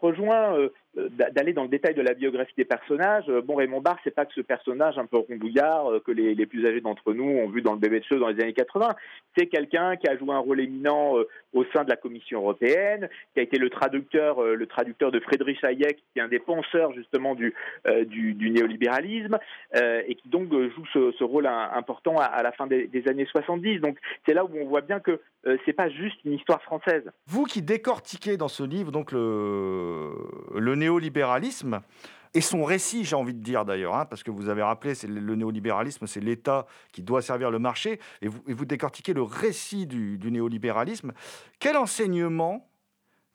rejoint. 0.00 0.56
Euh, 0.98 1.08
d'aller 1.08 1.54
dans 1.54 1.62
le 1.62 1.70
détail 1.70 1.94
de 1.94 2.02
la 2.02 2.12
biographie 2.12 2.52
des 2.54 2.66
personnages. 2.66 3.24
Euh, 3.30 3.40
bon, 3.40 3.54
Raymond 3.54 3.80
Barre, 3.80 3.96
c'est 4.04 4.14
pas 4.14 4.26
que 4.26 4.34
ce 4.34 4.42
personnage 4.42 4.98
un 4.98 5.06
peu 5.06 5.16
rondouillard 5.16 5.90
euh, 5.90 6.00
que 6.00 6.12
les, 6.12 6.44
plus 6.44 6.66
âgés 6.66 6.82
d'entre 6.82 7.14
nous 7.14 7.24
ont 7.24 7.48
vu 7.48 7.62
dans 7.62 7.72
le 7.72 7.78
bébé 7.78 8.00
de 8.00 8.04
cheveux 8.04 8.20
dans 8.20 8.28
les 8.28 8.42
années 8.42 8.52
80. 8.52 8.90
C'est 9.34 9.46
quelqu'un 9.46 9.96
qui 9.96 10.06
a 10.06 10.18
joué 10.18 10.34
un 10.34 10.38
rôle 10.38 10.60
éminent 10.60 11.14
au 11.54 11.64
sein 11.74 11.84
de 11.84 11.88
la 11.88 11.96
Commission 11.96 12.40
européenne, 12.40 13.08
qui 13.32 13.40
a 13.40 13.42
été 13.42 13.56
le 13.56 13.70
traducteur, 13.70 14.42
le 14.42 14.66
traducteur 14.66 15.10
de 15.10 15.20
Friedrich 15.20 15.64
Hayek, 15.64 15.96
qui 16.12 16.18
est 16.18 16.20
un 16.20 16.28
des 16.28 16.38
penseurs 16.38 16.92
justement 16.92 17.34
du, 17.34 17.54
du, 18.06 18.50
néolibéralisme, 18.50 19.38
et 19.74 20.14
qui 20.16 20.28
donc 20.28 20.50
joue 20.52 20.84
ce, 20.92 21.24
rôle 21.24 21.46
important 21.46 22.18
à, 22.18 22.42
la 22.42 22.52
fin 22.52 22.66
des, 22.66 23.08
années 23.08 23.26
70. 23.26 23.80
Donc 23.80 23.96
c'est 24.26 24.34
là 24.34 24.44
où 24.44 24.50
on 24.54 24.66
voit 24.66 24.82
bien 24.82 25.00
que 25.00 25.20
c'est 25.64 25.72
pas 25.72 25.88
juste 25.88 26.22
une 26.26 26.34
histoire 26.34 26.60
française. 26.62 27.04
Vous 27.26 27.44
qui 27.44 27.62
décortiquez 27.62 28.36
dans 28.36 28.48
ce 28.48 28.62
livre 28.62 28.92
donc 28.92 29.12
le, 29.12 30.10
le 30.58 30.74
néolibéralisme 30.82 31.80
et 32.34 32.40
son 32.40 32.64
récit, 32.64 33.04
j'ai 33.04 33.16
envie 33.16 33.34
de 33.34 33.42
dire 33.42 33.64
d'ailleurs, 33.64 33.94
hein, 33.94 34.06
parce 34.06 34.22
que 34.22 34.30
vous 34.30 34.48
avez 34.48 34.62
rappelé, 34.62 34.94
c'est 34.94 35.06
le 35.06 35.34
néolibéralisme, 35.34 36.06
c'est 36.06 36.20
l'État 36.20 36.66
qui 36.92 37.02
doit 37.02 37.20
servir 37.20 37.50
le 37.50 37.58
marché, 37.58 38.00
et 38.22 38.28
vous, 38.28 38.40
et 38.48 38.54
décortiquez 38.54 39.12
le 39.12 39.22
récit 39.22 39.86
du, 39.86 40.18
néolibéralisme. 40.30 41.12
Quel 41.58 41.76
enseignement 41.76 42.66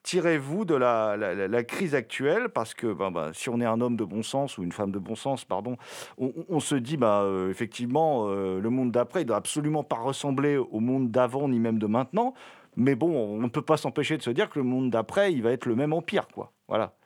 tirez-vous 0.02 0.64
de 0.64 0.74
la, 0.74 1.62
crise 1.62 1.94
actuelle? 1.94 2.48
Parce 2.48 2.74
que 2.74 2.92
ben, 2.92 3.12
ben, 3.12 3.32
si 3.32 3.48
on 3.48 3.60
est 3.60 3.66
un 3.66 3.80
homme 3.80 3.96
de 3.96 4.04
bon 4.04 4.24
sens 4.24 4.58
ou 4.58 4.64
une 4.64 4.72
femme 4.72 4.90
de 4.90 4.98
bon 4.98 5.14
sens, 5.14 5.44
pardon, 5.44 5.76
on, 6.18 6.58
se 6.58 6.74
dit 6.74 6.96
bah, 6.96 7.22
euh, 7.22 7.50
effectivement, 7.50 8.24
euh, 8.26 8.60
le 8.60 8.70
monde 8.70 8.90
d'après, 8.90 9.20
ne 9.20 9.26
doit 9.26 9.36
absolument 9.36 9.84
pas 9.84 9.98
ressembler 9.98 10.56
au 10.56 10.80
monde 10.80 11.12
d'avant 11.12 11.48
ni 11.48 11.60
même 11.60 11.78
de 11.78 11.86
maintenant. 11.86 12.34
Mais 12.74 12.96
bon, 12.96 13.16
on 13.16 13.38
ne 13.38 13.48
peut 13.48 13.62
pas 13.62 13.76
s'empêcher 13.76 14.16
de 14.16 14.22
se 14.22 14.30
dire 14.30 14.50
que 14.50 14.58
le 14.58 14.64
monde 14.64 14.90
d'après, 14.90 15.32
il 15.32 15.42
va 15.42 15.52
être 15.52 15.66
le 15.66 15.76
même 15.76 15.92
empire, 15.92 16.26
quoi. 16.28 16.52
Voilà. 16.68 16.97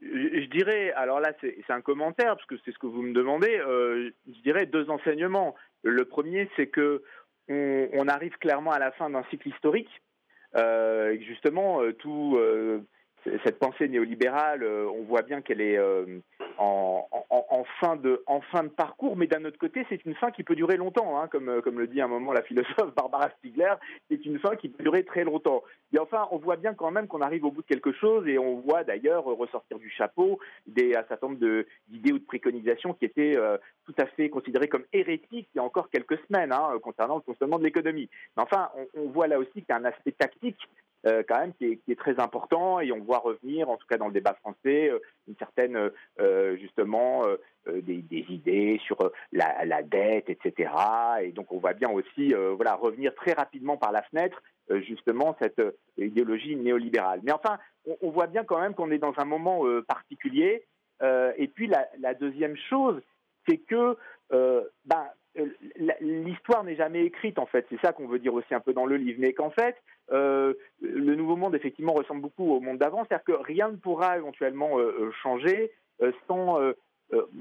Je 0.00 0.46
dirais, 0.50 0.92
alors 0.92 1.20
là 1.20 1.32
c'est 1.40 1.70
un 1.70 1.80
commentaire, 1.80 2.36
parce 2.36 2.46
que 2.46 2.56
c'est 2.64 2.72
ce 2.72 2.78
que 2.78 2.86
vous 2.86 3.02
me 3.02 3.14
demandez, 3.14 3.58
euh, 3.58 4.10
je 4.26 4.40
dirais 4.42 4.66
deux 4.66 4.90
enseignements. 4.90 5.54
Le 5.82 6.04
premier, 6.04 6.50
c'est 6.56 6.66
que 6.66 7.02
on, 7.48 8.08
arrive 8.08 8.36
clairement 8.38 8.72
à 8.72 8.78
la 8.78 8.90
fin 8.92 9.08
d'un 9.08 9.22
cycle 9.30 9.48
historique. 9.48 10.02
Euh, 10.56 11.16
justement, 11.20 11.82
euh, 11.82 11.92
tout, 11.92 12.38
cette 13.44 13.58
pensée 13.58 13.88
néolibérale, 13.88 14.62
euh, 14.62 14.88
on 14.88 15.02
voit 15.02 15.22
bien 15.22 15.40
qu'elle 15.40 15.60
est 15.60 15.78
euh, 15.78 16.20
en, 16.58 17.06
fin 17.80 17.96
de, 17.96 18.22
parcours, 18.76 19.16
mais 19.16 19.26
d'un 19.26 19.44
autre 19.44 19.58
côté, 19.58 19.84
c'est 19.88 20.04
une 20.04 20.14
fin 20.14 20.30
qui 20.30 20.42
peut 20.42 20.54
durer 20.54 20.76
longtemps, 20.76 21.20
hein, 21.20 21.28
comme, 21.28 21.60
comme 21.62 21.78
le 21.78 21.86
dit 21.86 22.00
à 22.00 22.04
un 22.04 22.08
moment 22.08 22.32
la 22.32 22.42
philosophe 22.42 22.94
Barbara 22.96 23.30
Stiegler, 23.38 23.74
c'est 24.08 24.24
une 24.24 24.38
fin 24.38 24.56
qui 24.56 24.68
peut 24.68 24.82
durer 24.82 25.04
très 25.04 25.24
longtemps. 25.24 25.62
Et 25.92 25.98
enfin, 25.98 26.28
on 26.30 26.38
voit 26.38 26.56
bien 26.56 26.74
quand 26.74 26.90
même 26.90 27.06
qu'on 27.06 27.20
arrive 27.20 27.44
au 27.44 27.50
bout 27.50 27.62
de 27.62 27.66
quelque 27.66 27.92
chose, 27.92 28.26
et 28.28 28.38
on 28.38 28.56
voit 28.56 28.84
d'ailleurs 28.84 29.24
ressortir 29.24 29.78
du 29.78 29.90
chapeau 29.90 30.38
des, 30.66 30.94
un 30.94 31.04
certain 31.08 31.28
nombre 31.28 31.64
d'idées 31.88 32.12
ou 32.12 32.18
de 32.18 32.24
préconisations 32.24 32.94
qui 32.94 33.04
étaient 33.04 33.36
euh, 33.36 33.58
tout 33.84 33.94
à 33.98 34.06
fait 34.06 34.28
considérées 34.30 34.68
comme 34.68 34.84
hérétiques 34.92 35.48
il 35.54 35.56
y 35.56 35.60
a 35.60 35.64
encore 35.64 35.90
quelques 35.90 36.18
semaines, 36.26 36.52
hein, 36.52 36.70
concernant 36.82 37.16
le 37.16 37.22
fonctionnement 37.22 37.58
de 37.58 37.64
l'économie. 37.64 38.08
Mais 38.36 38.42
enfin, 38.42 38.70
on 38.94 39.08
voit 39.08 39.26
là 39.26 39.38
aussi 39.38 39.52
qu'il 39.52 39.66
y 39.68 39.72
a 39.72 39.76
un 39.76 39.84
aspect 39.84 40.12
tactique 40.12 40.68
euh, 41.06 41.22
quand 41.26 41.38
même 41.38 41.54
qui 41.54 41.80
est, 41.88 41.98
très 41.98 42.18
important 42.18 42.80
et 42.80 42.90
on 42.90 42.98
voit 42.98 43.18
revenir, 43.18 43.70
en 43.70 43.76
tout 43.76 43.86
cas 43.86 43.96
dans 43.96 44.08
le 44.08 44.12
débat 44.12 44.34
français, 44.34 44.90
euh, 44.90 44.98
une 45.28 45.36
certaine 45.36 45.90
euh, 46.20 46.56
justement 46.56 47.24
des, 47.66 48.04
idées 48.10 48.80
sur 48.84 48.98
la, 49.32 49.82
dette, 49.82 50.28
etc. 50.28 50.70
Et 51.22 51.32
donc 51.32 51.52
on 51.52 51.58
voit 51.58 51.74
bien 51.74 51.90
aussi 51.90 52.32
voilà 52.56 52.74
revenir 52.74 53.14
très 53.14 53.32
rapidement 53.32 53.76
par 53.76 53.92
la 53.92 54.02
fenêtre 54.02 54.42
justement 54.82 55.36
cette 55.40 55.62
idéologie 55.96 56.56
néolibérale. 56.56 57.20
Mais 57.22 57.32
enfin, 57.32 57.58
on, 57.86 57.96
on 58.02 58.10
voit 58.10 58.26
bien 58.26 58.44
quand 58.44 58.60
même 58.60 58.74
qu'on 58.74 58.90
est 58.90 58.98
dans 58.98 59.14
un 59.18 59.24
moment 59.24 59.62
particulier. 59.86 60.64
et 61.02 61.48
puis 61.54 61.66
la, 61.66 61.88
la 62.00 62.14
deuxième 62.14 62.56
chose, 62.68 63.00
c'est 63.48 63.58
que 63.58 63.96
ben, 64.30 65.06
l'histoire 66.00 66.64
n'est 66.64 66.76
jamais 66.76 67.04
écrite 67.04 67.38
en 67.38 67.46
fait. 67.46 67.66
C'est 67.70 67.80
ça 67.80 67.92
qu'on 67.92 68.06
veut 68.06 68.18
dire 68.18 68.34
aussi 68.34 68.54
un 68.54 68.60
peu 68.60 68.72
dans 68.72 68.86
le 68.86 68.96
livre, 68.96 69.18
mais 69.20 69.32
qu'en 69.32 69.50
fait, 69.50 69.76
euh, 70.12 70.54
le 70.80 71.14
nouveau 71.14 71.36
monde 71.36 71.54
effectivement 71.54 71.92
ressemble 71.92 72.22
beaucoup 72.22 72.52
au 72.52 72.60
monde 72.60 72.78
d'avant, 72.78 73.04
c'est-à-dire 73.04 73.24
que 73.24 73.44
rien 73.44 73.70
ne 73.70 73.76
pourra 73.76 74.16
éventuellement 74.16 74.78
euh, 74.78 75.10
changer 75.22 75.72
euh, 76.02 76.12
sans 76.28 76.60
euh, 76.60 76.72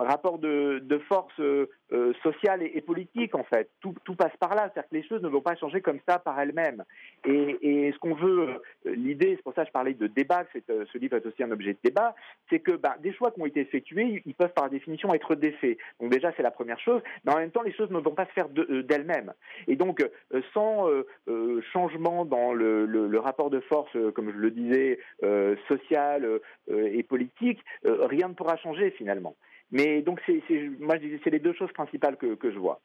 rapport 0.06 0.40
de, 0.40 1.00
force 1.08 1.34
euh, 1.40 1.70
euh, 1.92 2.14
sociale 2.24 2.64
et, 2.64 2.82
politique 2.82 3.36
en 3.36 3.44
fait. 3.44 3.70
Tout, 3.82 3.94
passe 4.16 4.36
par 4.40 4.56
là, 4.56 4.72
c'est-à-dire 4.74 4.90
que 4.90 4.96
les 4.96 5.04
choses 5.04 5.22
ne 5.22 5.28
vont 5.28 5.42
pas 5.42 5.56
changer 5.56 5.82
comme 5.82 6.00
ça 6.08 6.20
par 6.20 6.40
elles-mêmes. 6.40 6.84
Et, 7.26 7.92
ce 7.92 8.00
qu'on 8.00 8.14
veut, 8.14 8.62
l'idée, 8.86 9.36
c'est 9.36 9.44
pour 9.44 9.54
ça 9.54 9.64
que 9.64 9.68
je 9.68 9.74
parlais 9.74 9.94
de 9.94 10.08
débat, 10.08 10.46
que 10.46 10.86
ce 10.86 10.98
livre 10.98 11.18
est 11.18 11.26
aussi 11.26 11.44
un 11.44 11.52
objet 11.52 11.74
de 11.74 11.80
débat, 11.84 12.16
c'est 12.50 12.60
que 12.60 12.72
ben, 12.72 12.94
des 13.00 13.14
choix 13.14 13.32
qui 13.32 13.42
ont 13.42 13.46
été 13.46 13.62
effectués, 13.62 14.22
ils 14.26 14.34
peuvent 14.34 14.54
par 14.54 14.70
définition 14.70 15.14
être 15.14 15.36
défaits. 15.36 15.78
Donc 16.00 16.12
déjà, 16.12 16.32
c'est 16.36 16.44
la 16.44 16.52
première 16.52 16.80
chose, 16.80 17.02
mais 17.24 17.34
en 17.34 17.38
même 17.38 17.52
temps, 17.52 17.62
les 17.62 17.74
choses 17.74 17.90
ne 17.90 18.00
vont 18.00 18.16
pas 18.16 18.26
se 18.26 18.32
faire 18.32 18.50
d'elles-mêmes. 18.50 19.34
De, 19.68 19.72
et 19.72 19.76
donc, 19.76 20.08
sans 20.54 20.90
euh, 21.28 21.62
changement 21.74 22.26
dans 22.26 22.54
le, 22.54 23.20
rapport 23.20 23.50
de 23.50 23.60
force, 23.62 23.92
comme 24.14 24.32
je 24.32 24.38
le 24.38 24.52
disais, 24.52 25.00
euh, 25.24 25.56
social 25.68 26.40
et 26.70 27.04
politique, 27.04 27.60
rien 27.84 28.28
ne 28.28 28.34
pourra 28.34 28.58
changer 28.58 28.92
finalement. 28.92 29.36
Mais 29.72 30.02
donc, 30.02 30.22
c'est, 30.26 30.42
moi, 30.80 30.96
c'est 31.24 31.30
les 31.30 31.40
deux 31.40 31.54
choses 31.54 31.72
principales 31.74 32.18
que, 32.18 32.38
je 32.44 32.58
vois. 32.58 32.80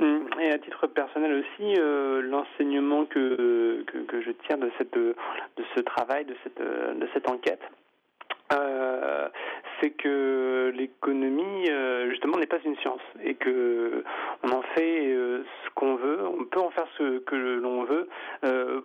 Hum, 0.00 0.28
et 0.40 0.50
à 0.50 0.58
titre 0.58 0.86
personnel 0.86 1.32
aussi, 1.32 1.74
euh, 1.78 2.22
l'enseignement 2.22 3.06
que, 3.06 3.84
je 4.12 4.30
tire 4.46 4.58
de, 4.58 4.70
cette, 4.78 4.94
de 4.94 5.14
ce 5.74 5.80
travail, 5.80 6.24
de 6.24 6.36
cette, 6.44 6.60
de 6.60 7.08
cette 7.12 7.28
enquête, 7.28 7.62
euh, 8.52 9.28
c'est 9.80 9.90
que 9.90 10.72
l'économie 10.74 11.70
euh, 11.70 12.10
justement 12.10 12.38
n'est 12.38 12.46
pas 12.46 12.60
une 12.64 12.76
science 12.78 13.02
et 13.22 13.34
que 13.34 14.02
on 14.42 14.50
en 14.50 14.62
fait 14.74 15.08
euh, 15.08 15.44
ce 15.64 15.70
qu'on 15.74 15.96
veut, 15.96 16.26
on 16.26 16.44
peut 16.44 16.60
en 16.60 16.70
faire 16.70 16.86
ce 16.96 17.18
que 17.18 17.36
l'on 17.36 17.84
veut, 17.84 18.08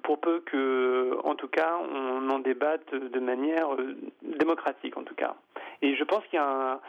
pour 0.03 0.19
peu 0.19 0.41
que, 0.41 1.17
en 1.23 1.35
tout 1.35 1.47
cas, 1.47 1.77
on 1.77 2.29
en 2.29 2.39
débatte 2.39 2.93
de 2.93 3.19
manière 3.19 3.69
démocratique 4.21 4.97
en 4.97 5.03
tout 5.03 5.15
cas. 5.15 5.35
Et 5.81 5.95
je 5.95 6.03
pense 6.03 6.23
qu'il 6.27 6.37
y 6.37 6.41
a 6.41 6.45
un, 6.45 6.79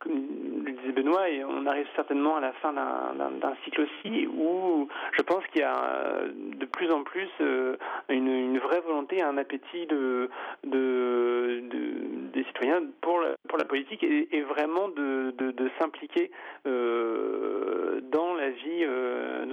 comme 0.00 0.64
le 0.64 0.72
disait 0.72 0.92
Benoît, 0.92 1.26
on 1.48 1.66
arrive 1.66 1.86
certainement 1.94 2.36
à 2.36 2.40
la 2.40 2.52
fin 2.54 2.72
d'un 2.72 3.54
cycle 3.64 3.82
aussi 3.82 4.26
où 4.26 4.88
je 5.12 5.22
pense 5.22 5.46
qu'il 5.48 5.60
y 5.60 5.64
a 5.64 6.22
de 6.34 6.66
plus 6.66 6.90
en 6.90 7.04
plus 7.04 7.28
euh, 7.40 7.76
une, 8.08 8.58
vraie 8.58 8.80
volonté, 8.80 9.22
un 9.22 9.36
appétit 9.38 9.86
de, 9.86 10.30
de, 10.64 11.62
de, 11.70 12.32
des 12.32 12.44
citoyens 12.44 12.82
pour 13.00 13.20
la, 13.20 13.64
politique 13.64 14.02
et, 14.02 14.42
vraiment 14.42 14.88
de, 14.88 15.70
s'impliquer 15.78 16.30
euh, 16.66 18.00
dans 18.10 18.34
la 18.34 18.50
vie 18.50 18.84
euh, 18.84 19.44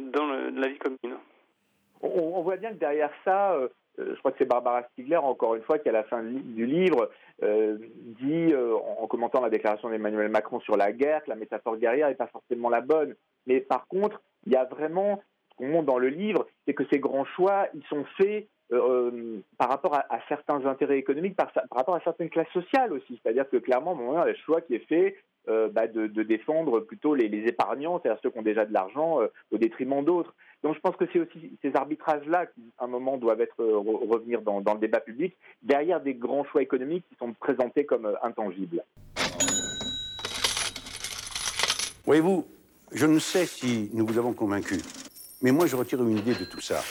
commune. 0.79 1.17
On, 2.01 2.41
voit 2.41 2.57
bien 2.57 2.69
que 2.71 2.79
derrière 2.79 3.11
ça, 3.25 3.53
euh, 3.53 3.69
je 3.97 4.19
crois 4.19 4.31
que 4.31 4.37
c'est 4.37 4.45
Barbara 4.45 4.83
Stiegler, 4.91 5.17
encore 5.17 5.55
une 5.55 5.63
fois, 5.63 5.79
qui 5.79 5.89
à 5.89 5.91
la 5.91 6.03
fin 6.03 6.23
du 6.23 6.65
livre 6.65 7.09
euh, 7.43 7.77
dit, 8.19 8.53
euh, 8.53 8.75
en 8.75 9.07
commentant 9.07 9.41
la 9.41 9.49
déclaration 9.49 9.89
d'Emmanuel 9.89 10.29
Macron 10.29 10.59
sur 10.59 10.77
la 10.77 10.91
guerre, 10.91 11.23
que 11.23 11.29
la 11.29 11.35
métaphore 11.35 11.77
guerrière 11.77 12.09
n'est 12.09 12.15
pas 12.15 12.27
forcément 12.27 12.69
la 12.69 12.81
bonne. 12.81 13.15
Mais 13.45 13.59
par 13.59 13.87
contre, 13.87 14.21
il 14.45 14.53
y 14.53 14.55
a 14.55 14.65
vraiment, 14.65 15.21
ce 15.51 15.55
qu'on 15.57 15.67
montre 15.67 15.85
dans 15.85 15.99
le 15.99 16.09
livre, 16.09 16.47
c'est 16.65 16.73
que 16.73 16.83
ces 16.91 16.99
grands 16.99 17.25
choix, 17.25 17.67
ils 17.73 17.85
sont 17.85 18.05
faits 18.17 18.47
euh, 18.73 19.39
par 19.57 19.69
rapport 19.69 19.95
à, 19.95 20.19
certains 20.27 20.65
intérêts 20.65 20.97
économiques, 20.97 21.37
par, 21.37 21.51
rapport 21.71 21.95
à 21.95 22.01
certaines 22.01 22.29
classes 22.29 22.51
sociales 22.51 22.91
aussi. 22.91 23.19
C'est-à-dire 23.21 23.49
que 23.49 23.57
clairement, 23.57 23.97
il 23.99 24.13
y 24.13 24.17
a 24.17 24.25
le 24.25 24.35
choix 24.35 24.59
qui 24.59 24.75
est 24.75 24.87
fait 24.87 25.15
euh, 25.47 25.69
bah, 25.69 25.87
de, 25.87 26.07
défendre 26.23 26.81
plutôt 26.81 27.15
les, 27.15 27.27
épargnants, 27.47 28.01
c'est-à-dire 28.01 28.19
ceux 28.21 28.29
qui 28.29 28.39
ont 28.39 28.43
déjà 28.43 28.65
de 28.65 28.73
l'argent, 28.73 29.21
euh, 29.21 29.27
au 29.51 29.57
détriment 29.57 30.03
d'autres. 30.03 30.35
Donc 30.63 30.75
je 30.75 30.79
pense 30.79 30.95
que 30.95 31.05
c'est 31.13 31.19
aussi 31.19 31.57
ces 31.61 31.75
arbitrages-là 31.75 32.47
qui, 32.47 32.61
à 32.79 32.85
un 32.85 32.87
moment, 32.87 33.17
doivent 33.17 33.41
être 33.41 33.61
euh, 33.61 33.77
revenir 33.77 34.41
dans, 34.41 34.59
le 34.59 34.79
débat 34.79 34.99
public, 34.99 35.35
derrière 35.61 36.01
des 36.01 36.15
grands 36.15 36.43
choix 36.45 36.61
économiques 36.61 37.05
qui 37.09 37.15
sont 37.15 37.33
présentés 37.33 37.85
comme 37.85 38.05
euh, 38.05 38.15
intangibles. 38.23 38.83
Voyez-vous, 42.05 42.45
je 42.91 43.05
ne 43.05 43.19
sais 43.19 43.45
si 43.45 43.89
nous 43.93 44.05
vous 44.05 44.17
avons 44.17 44.33
convaincu, 44.33 44.77
mais 45.41 45.51
moi 45.51 45.67
je 45.67 45.75
retire 45.75 46.01
une 46.01 46.17
idée 46.17 46.33
de 46.33 46.45
tout 46.45 46.61
ça. 46.61 46.81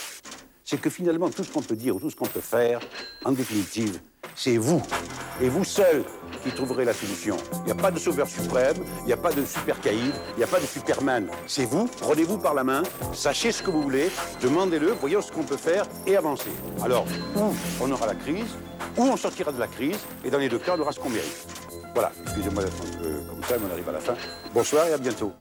C'est 0.68 0.80
que 0.80 0.90
finalement, 0.90 1.30
tout 1.30 1.44
ce 1.44 1.52
qu'on 1.52 1.62
peut 1.62 1.76
dire 1.76 1.94
ou 1.94 2.00
tout 2.00 2.10
ce 2.10 2.16
qu'on 2.16 2.26
peut 2.26 2.40
faire, 2.40 2.80
en 3.24 3.30
définitive, 3.30 4.00
c'est 4.34 4.56
vous, 4.56 4.82
et 5.40 5.48
vous 5.48 5.62
seul, 5.62 6.02
qui 6.42 6.50
trouverez 6.50 6.84
la 6.84 6.92
solution. 6.92 7.36
Il 7.60 7.66
n'y 7.66 7.70
a 7.70 7.76
pas 7.76 7.92
de 7.92 8.00
sauveur 8.00 8.26
suprême, 8.26 8.74
il 9.02 9.06
n'y 9.06 9.12
a 9.12 9.16
pas 9.16 9.32
de 9.32 9.44
super 9.44 9.80
caïd, 9.80 10.12
il 10.34 10.38
n'y 10.38 10.42
a 10.42 10.48
pas 10.48 10.58
de 10.58 10.66
superman. 10.66 11.28
C'est 11.46 11.66
vous, 11.66 11.88
prenez-vous 12.00 12.38
par 12.38 12.52
la 12.52 12.64
main, 12.64 12.82
sachez 13.14 13.52
ce 13.52 13.62
que 13.62 13.70
vous 13.70 13.80
voulez, 13.80 14.10
demandez-le, 14.42 14.88
voyons 15.00 15.22
ce 15.22 15.30
qu'on 15.30 15.44
peut 15.44 15.56
faire 15.56 15.86
et 16.04 16.16
avancez. 16.16 16.50
Alors, 16.82 17.06
ou 17.36 17.54
on 17.80 17.88
aura 17.92 18.08
la 18.08 18.16
crise, 18.16 18.56
ou 18.96 19.04
on 19.04 19.16
sortira 19.16 19.52
de 19.52 19.60
la 19.60 19.68
crise, 19.68 19.98
et 20.24 20.30
dans 20.30 20.38
les 20.38 20.48
deux 20.48 20.58
cas, 20.58 20.74
on 20.76 20.80
aura 20.80 20.90
ce 20.90 20.98
qu'on 20.98 21.10
mérite. 21.10 21.46
Voilà, 21.94 22.10
excusez-moi 22.24 22.64
d'être 22.64 22.82
un 22.82 23.02
peu 23.04 23.20
comme 23.30 23.44
ça, 23.44 23.54
mais 23.56 23.66
on 23.70 23.72
arrive 23.72 23.88
à 23.88 23.92
la 23.92 24.00
fin. 24.00 24.16
Bonsoir 24.52 24.88
et 24.88 24.94
à 24.94 24.98
bientôt. 24.98 25.32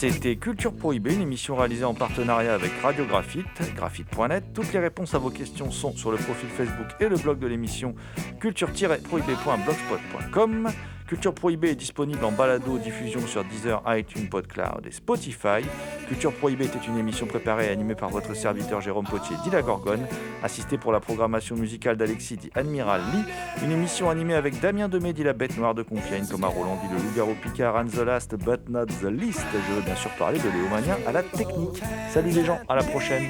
C'était 0.00 0.36
Culture 0.36 0.72
Prohibée, 0.72 1.12
une 1.12 1.20
émission 1.20 1.56
réalisée 1.56 1.84
en 1.84 1.92
partenariat 1.92 2.54
avec 2.54 2.70
Radio 2.82 3.04
Graphite, 3.04 3.44
graphite.net. 3.76 4.44
Toutes 4.54 4.72
les 4.72 4.78
réponses 4.78 5.12
à 5.12 5.18
vos 5.18 5.28
questions 5.28 5.70
sont 5.70 5.94
sur 5.94 6.10
le 6.10 6.16
profil 6.16 6.48
Facebook 6.48 6.86
et 7.00 7.08
le 7.10 7.18
blog 7.18 7.38
de 7.38 7.46
l'émission 7.46 7.94
culture-prohibée.blogspot.com. 8.40 10.70
Culture 11.10 11.34
Prohibée 11.34 11.70
est 11.70 11.74
disponible 11.74 12.24
en 12.24 12.30
balado 12.30 12.78
diffusion 12.78 13.18
sur 13.26 13.42
Deezer, 13.42 13.82
iTunes, 13.88 14.28
PodCloud 14.28 14.86
et 14.86 14.92
Spotify. 14.92 15.66
Culture 16.06 16.32
Prohibée 16.32 16.66
était 16.66 16.78
une 16.86 16.96
émission 16.96 17.26
préparée 17.26 17.66
et 17.66 17.70
animée 17.70 17.96
par 17.96 18.10
votre 18.10 18.32
serviteur 18.36 18.80
Jérôme 18.80 19.06
Potier, 19.06 19.34
dit 19.42 19.50
la 19.50 19.60
Gorgone, 19.60 20.06
assisté 20.44 20.78
pour 20.78 20.92
la 20.92 21.00
programmation 21.00 21.56
musicale 21.56 21.96
d'Alexis, 21.96 22.36
dit 22.36 22.50
Admiral 22.54 23.00
Lee. 23.12 23.24
Une 23.64 23.72
émission 23.72 24.08
animée 24.08 24.34
avec 24.34 24.60
Damien 24.60 24.88
Demé, 24.88 25.12
dit 25.12 25.24
la 25.24 25.32
Bête 25.32 25.58
Noire 25.58 25.74
de 25.74 25.82
Compiègne, 25.82 26.26
Thomas 26.30 26.46
Roland, 26.46 26.78
dit 26.80 26.94
le 26.94 27.02
Loup-Garou 27.02 27.34
Picard, 27.42 27.74
and 27.74 27.86
the 27.86 28.04
last 28.04 28.36
but 28.36 28.68
not 28.68 28.86
the 29.02 29.10
least. 29.10 29.44
Je 29.52 29.74
veux 29.74 29.82
bien 29.82 29.96
sûr 29.96 30.12
parler 30.12 30.38
de 30.38 30.48
Léomania 30.48 30.96
à 31.08 31.10
la 31.10 31.24
technique. 31.24 31.82
Salut 32.10 32.30
les 32.30 32.44
gens, 32.44 32.60
à 32.68 32.76
la 32.76 32.84
prochaine. 32.84 33.26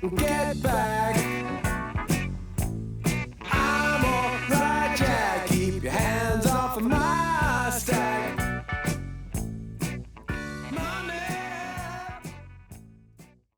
Get 0.00 0.62
back. 0.62 0.97